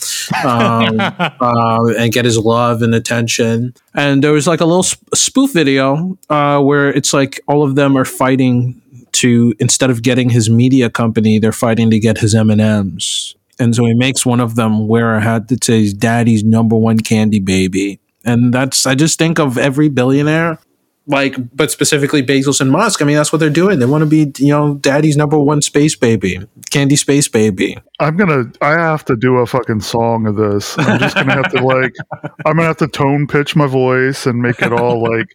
um 0.44 0.98
uh, 0.98 1.94
and 1.98 2.12
get 2.12 2.24
his 2.24 2.38
love 2.38 2.82
and 2.82 2.94
attention 2.94 3.74
and 3.94 4.24
there 4.24 4.32
was 4.32 4.46
like 4.46 4.60
a 4.60 4.64
little 4.64 4.82
sp- 4.82 5.04
spoof 5.14 5.52
video 5.52 6.18
uh 6.28 6.60
where 6.60 6.88
it's 6.88 7.12
like 7.12 7.40
all 7.46 7.62
of 7.62 7.76
them 7.76 7.96
are 7.96 8.04
fighting 8.04 8.80
to 9.20 9.54
instead 9.58 9.90
of 9.90 10.02
getting 10.02 10.30
his 10.30 10.50
media 10.50 10.90
company, 10.90 11.38
they're 11.38 11.52
fighting 11.52 11.90
to 11.90 11.98
get 11.98 12.18
his 12.18 12.34
M 12.34 12.50
and 12.50 12.60
M's. 12.60 13.34
And 13.58 13.74
so 13.74 13.84
he 13.86 13.94
makes 13.94 14.26
one 14.26 14.40
of 14.40 14.54
them 14.54 14.86
wear 14.86 15.14
a 15.14 15.20
hat 15.20 15.48
that 15.48 15.64
says 15.64 15.94
"Daddy's 15.94 16.44
number 16.44 16.76
one 16.76 16.98
candy 16.98 17.40
baby," 17.40 18.00
and 18.24 18.52
that's 18.52 18.86
I 18.86 18.94
just 18.94 19.18
think 19.18 19.38
of 19.38 19.56
every 19.56 19.88
billionaire, 19.88 20.58
like, 21.06 21.36
but 21.54 21.70
specifically 21.70 22.22
Bezos 22.22 22.60
and 22.60 22.70
Musk. 22.70 23.00
I 23.00 23.04
mean, 23.04 23.16
that's 23.16 23.32
what 23.32 23.38
they're 23.38 23.48
doing. 23.48 23.78
They 23.78 23.86
want 23.86 24.02
to 24.02 24.06
be, 24.06 24.32
you 24.44 24.52
know, 24.52 24.74
Daddy's 24.74 25.16
number 25.16 25.38
one 25.38 25.62
space 25.62 25.94
baby, 25.94 26.40
candy 26.70 26.96
space 26.96 27.28
baby. 27.28 27.78
I'm 28.00 28.16
gonna. 28.16 28.50
I 28.60 28.72
have 28.72 29.04
to 29.06 29.16
do 29.16 29.36
a 29.36 29.46
fucking 29.46 29.80
song 29.80 30.26
of 30.26 30.36
this. 30.36 30.76
I'm 30.78 30.98
just 30.98 31.14
gonna 31.14 31.34
have 31.34 31.52
to 31.52 31.62
like. 31.62 31.94
I'm 32.44 32.56
gonna 32.56 32.64
have 32.64 32.78
to 32.78 32.88
tone 32.88 33.26
pitch 33.26 33.54
my 33.54 33.66
voice 33.66 34.26
and 34.26 34.42
make 34.42 34.60
it 34.60 34.72
all 34.72 35.00
like 35.00 35.28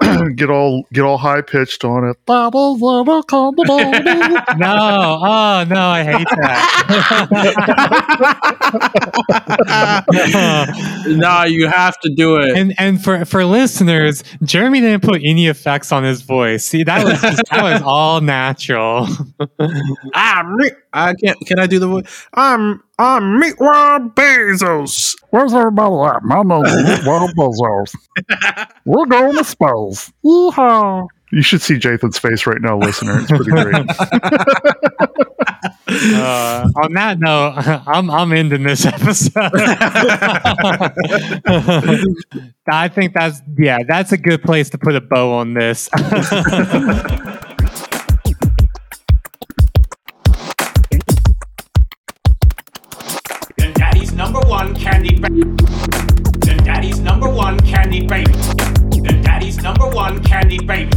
get 0.36 0.50
all 0.50 0.84
get 0.92 1.04
all 1.04 1.16
high 1.16 1.40
pitched 1.40 1.84
on 1.84 2.06
it. 2.08 2.16
no, 4.58 5.18
oh 5.22 5.64
no, 5.68 5.88
I 5.88 6.02
hate 6.04 6.28
that. 6.28 7.76
no, 11.08 11.44
you 11.44 11.66
have 11.68 11.98
to 12.00 12.10
do 12.14 12.36
it. 12.36 12.56
And 12.56 12.74
and 12.78 13.02
for 13.02 13.24
for 13.24 13.44
listeners, 13.44 14.22
Jeremy 14.42 14.80
didn't 14.80 15.02
put 15.02 15.22
any 15.24 15.46
effects 15.46 15.92
on 15.92 16.04
his 16.04 16.22
voice. 16.22 16.66
See, 16.66 16.84
that 16.84 17.04
was 17.04 17.20
just, 17.20 17.42
that 17.50 17.62
was 17.62 17.82
all 17.82 18.20
natural. 18.20 19.08
Ah, 20.14 20.40
I'm 20.40 20.56
I 20.96 21.14
can't. 21.14 21.38
Can 21.46 21.58
I 21.58 21.66
do 21.66 21.78
the 21.78 21.86
voice? 21.88 22.26
I'm 22.32 22.82
I'm 22.98 23.38
Meatwad 23.38 24.14
Bezos. 24.14 25.14
Where's 25.28 25.52
everybody 25.52 26.16
at? 26.16 26.22
My 26.22 26.42
name's 26.42 26.70
Meatwad 27.04 27.34
Bezos. 27.34 27.94
We're 28.86 29.04
going 29.04 29.36
to 29.36 29.44
space. 29.44 30.10
Yeehaw. 30.24 31.06
You 31.32 31.42
should 31.42 31.60
see 31.60 31.74
Jathan's 31.74 32.18
face 32.18 32.46
right 32.46 32.62
now, 32.62 32.78
listener. 32.78 33.18
It's 33.20 33.30
pretty 33.30 33.50
great. 33.50 33.74
uh, 36.14 36.68
on 36.82 36.92
that 36.94 37.18
note, 37.18 37.54
I'm 37.86 38.10
I'm 38.10 38.32
ending 38.32 38.62
this 38.62 38.86
episode. 38.86 39.50
I 42.68 42.88
think 42.88 43.12
that's 43.12 43.42
yeah, 43.58 43.80
that's 43.86 44.12
a 44.12 44.18
good 44.18 44.42
place 44.42 44.70
to 44.70 44.78
put 44.78 44.96
a 44.96 45.02
bow 45.02 45.34
on 45.34 45.52
this. 45.52 45.90
One 57.46 57.60
candy 57.60 58.04
baby. 58.04 58.32
Then 59.04 59.22
daddy's 59.22 59.62
number 59.62 59.88
one 59.88 60.20
candy 60.24 60.58
baby. 60.58 60.90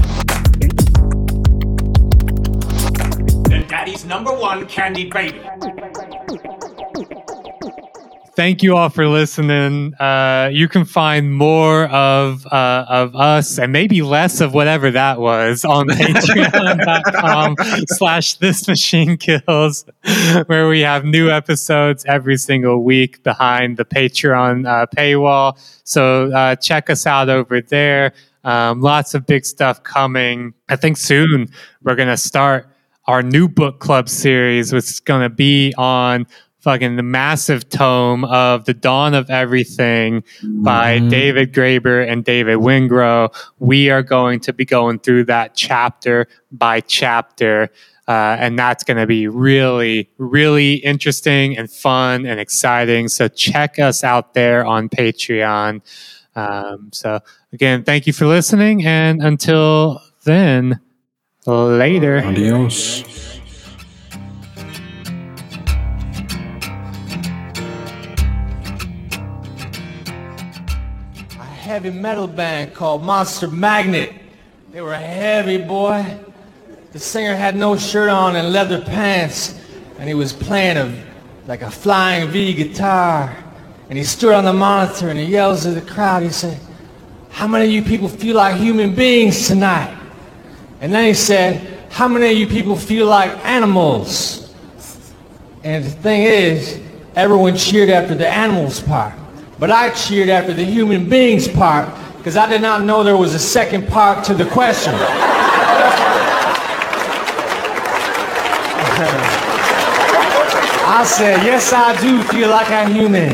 Then 3.47 3.67
daddy's 3.67 4.03
number 4.03 4.33
one 4.33 4.65
candy 4.65 5.11
baby. 5.11 5.41
Thank 8.39 8.63
you 8.63 8.77
all 8.77 8.87
for 8.87 9.05
listening. 9.05 9.93
Uh, 9.95 10.49
you 10.49 10.69
can 10.69 10.85
find 10.85 11.35
more 11.35 11.87
of 11.87 12.45
uh, 12.47 12.85
of 12.87 13.13
us 13.13 13.59
and 13.59 13.73
maybe 13.73 14.01
less 14.01 14.39
of 14.39 14.53
whatever 14.53 14.89
that 14.89 15.19
was 15.19 15.65
on 15.65 15.87
patreon.com 15.89 17.57
slash 17.87 18.35
this 18.35 18.65
machine 18.65 19.17
kills, 19.17 19.83
where 20.45 20.69
we 20.69 20.79
have 20.79 21.03
new 21.03 21.29
episodes 21.29 22.05
every 22.05 22.37
single 22.37 22.81
week 22.81 23.21
behind 23.23 23.75
the 23.75 23.83
Patreon 23.83 24.65
uh, 24.65 24.85
paywall. 24.95 25.59
So 25.83 26.31
uh, 26.31 26.55
check 26.55 26.89
us 26.89 27.05
out 27.05 27.27
over 27.27 27.59
there. 27.59 28.13
Um, 28.45 28.79
lots 28.79 29.13
of 29.15 29.25
big 29.25 29.43
stuff 29.43 29.83
coming. 29.83 30.53
I 30.69 30.77
think 30.77 30.95
soon 30.95 31.49
we're 31.83 31.95
going 31.95 32.07
to 32.07 32.15
start 32.15 32.69
our 33.05 33.21
new 33.21 33.49
book 33.49 33.79
club 33.79 34.07
series, 34.07 34.71
which 34.71 34.85
is 34.85 35.01
going 35.01 35.23
to 35.23 35.29
be 35.29 35.73
on 35.77 36.25
fucking 36.59 36.95
the 36.97 37.03
massive 37.03 37.69
tome 37.69 38.25
of 38.25 38.65
The 38.65 38.73
Dawn 38.73 39.13
of 39.13 39.29
Everything 39.29 40.23
by 40.43 40.99
Mhm. 40.99 41.09
David 41.09 41.53
Graeber 41.53 42.07
and 42.07 42.23
David 42.23 42.57
Wengrow. 42.57 43.33
We 43.59 43.89
are 43.89 44.03
going 44.03 44.39
to 44.41 44.53
be 44.53 44.65
going 44.65 44.99
through 44.99 45.25
that 45.25 45.55
chapter 45.55 46.27
by 46.51 46.81
chapter. 46.81 47.69
Uh, 48.07 48.35
and 48.39 48.57
that's 48.57 48.83
going 48.83 48.97
to 48.97 49.05
be 49.05 49.27
really, 49.27 50.09
really 50.17 50.75
interesting 50.75 51.55
and 51.55 51.69
fun 51.71 52.25
and 52.25 52.39
exciting. 52.39 53.07
So 53.07 53.27
check 53.27 53.77
us 53.77 54.03
out 54.03 54.33
there 54.33 54.65
on 54.65 54.89
Patreon. 54.89 55.81
Um, 56.35 56.89
so 56.91 57.19
again, 57.53 57.83
thank 57.83 58.07
you 58.07 58.13
for 58.13 58.25
listening. 58.25 58.83
And 58.83 59.21
until 59.21 60.01
then, 60.25 60.79
later. 61.45 62.17
Adios. 62.25 63.38
Heavy 71.69 71.91
metal 71.91 72.25
band 72.25 72.73
called 72.73 73.03
Monster 73.03 73.47
Magnet. 73.47 74.11
They 74.71 74.81
were 74.81 74.93
a 74.93 74.97
heavy, 74.97 75.57
boy. 75.57 76.03
The 76.93 76.97
singer 76.97 77.35
had 77.35 77.55
no 77.55 77.77
shirt 77.77 78.09
on 78.09 78.35
and 78.35 78.51
leather 78.51 78.81
pants, 78.81 79.53
and 79.99 80.07
he 80.07 80.15
was 80.15 80.33
playing 80.33 80.77
a 80.77 80.91
like 81.45 81.61
a 81.61 81.69
flying 81.69 82.27
V 82.29 82.55
guitar. 82.55 83.37
And 83.87 83.99
he 83.99 84.03
stood 84.03 84.33
on 84.33 84.45
the 84.45 84.53
monitor 84.53 85.09
and 85.09 85.19
he 85.19 85.25
yells 85.25 85.67
at 85.67 85.75
the 85.75 85.81
crowd. 85.81 86.23
He 86.23 86.29
said, 86.29 86.59
"How 87.29 87.45
many 87.45 87.65
of 87.65 87.71
you 87.71 87.83
people 87.83 88.07
feel 88.07 88.37
like 88.37 88.55
human 88.55 88.95
beings 88.95 89.47
tonight?" 89.47 89.95
And 90.81 90.91
then 90.91 91.05
he 91.05 91.13
said, 91.13 91.61
"How 91.91 92.07
many 92.07 92.31
of 92.31 92.37
you 92.39 92.47
people 92.47 92.77
feel 92.77 93.05
like 93.05 93.29
animals?" 93.45 94.49
And 95.63 95.85
the 95.85 95.91
thing 95.91 96.23
is, 96.23 96.79
everyone 97.15 97.55
cheered 97.55 97.91
after 97.91 98.15
the 98.15 98.27
animals 98.27 98.79
part. 98.79 99.13
But 99.59 99.71
I 99.71 99.89
cheered 99.89 100.29
after 100.29 100.53
the 100.53 100.63
human 100.63 101.09
beings 101.09 101.47
part 101.47 101.89
because 102.17 102.37
I 102.37 102.47
did 102.49 102.61
not 102.61 102.83
know 102.83 103.03
there 103.03 103.17
was 103.17 103.33
a 103.35 103.39
second 103.39 103.87
part 103.89 104.23
to 104.25 104.33
the 104.33 104.45
question. 104.45 104.93
I 110.91 111.03
said, 111.05 111.43
yes, 111.45 111.73
I 111.73 111.99
do 112.01 112.23
feel 112.23 112.49
like 112.49 112.69
a 112.69 112.87
human. 112.89 113.33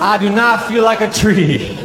I 0.00 0.16
do 0.18 0.30
not 0.30 0.68
feel 0.68 0.84
like 0.84 1.00
a 1.00 1.10
tree. 1.10 1.76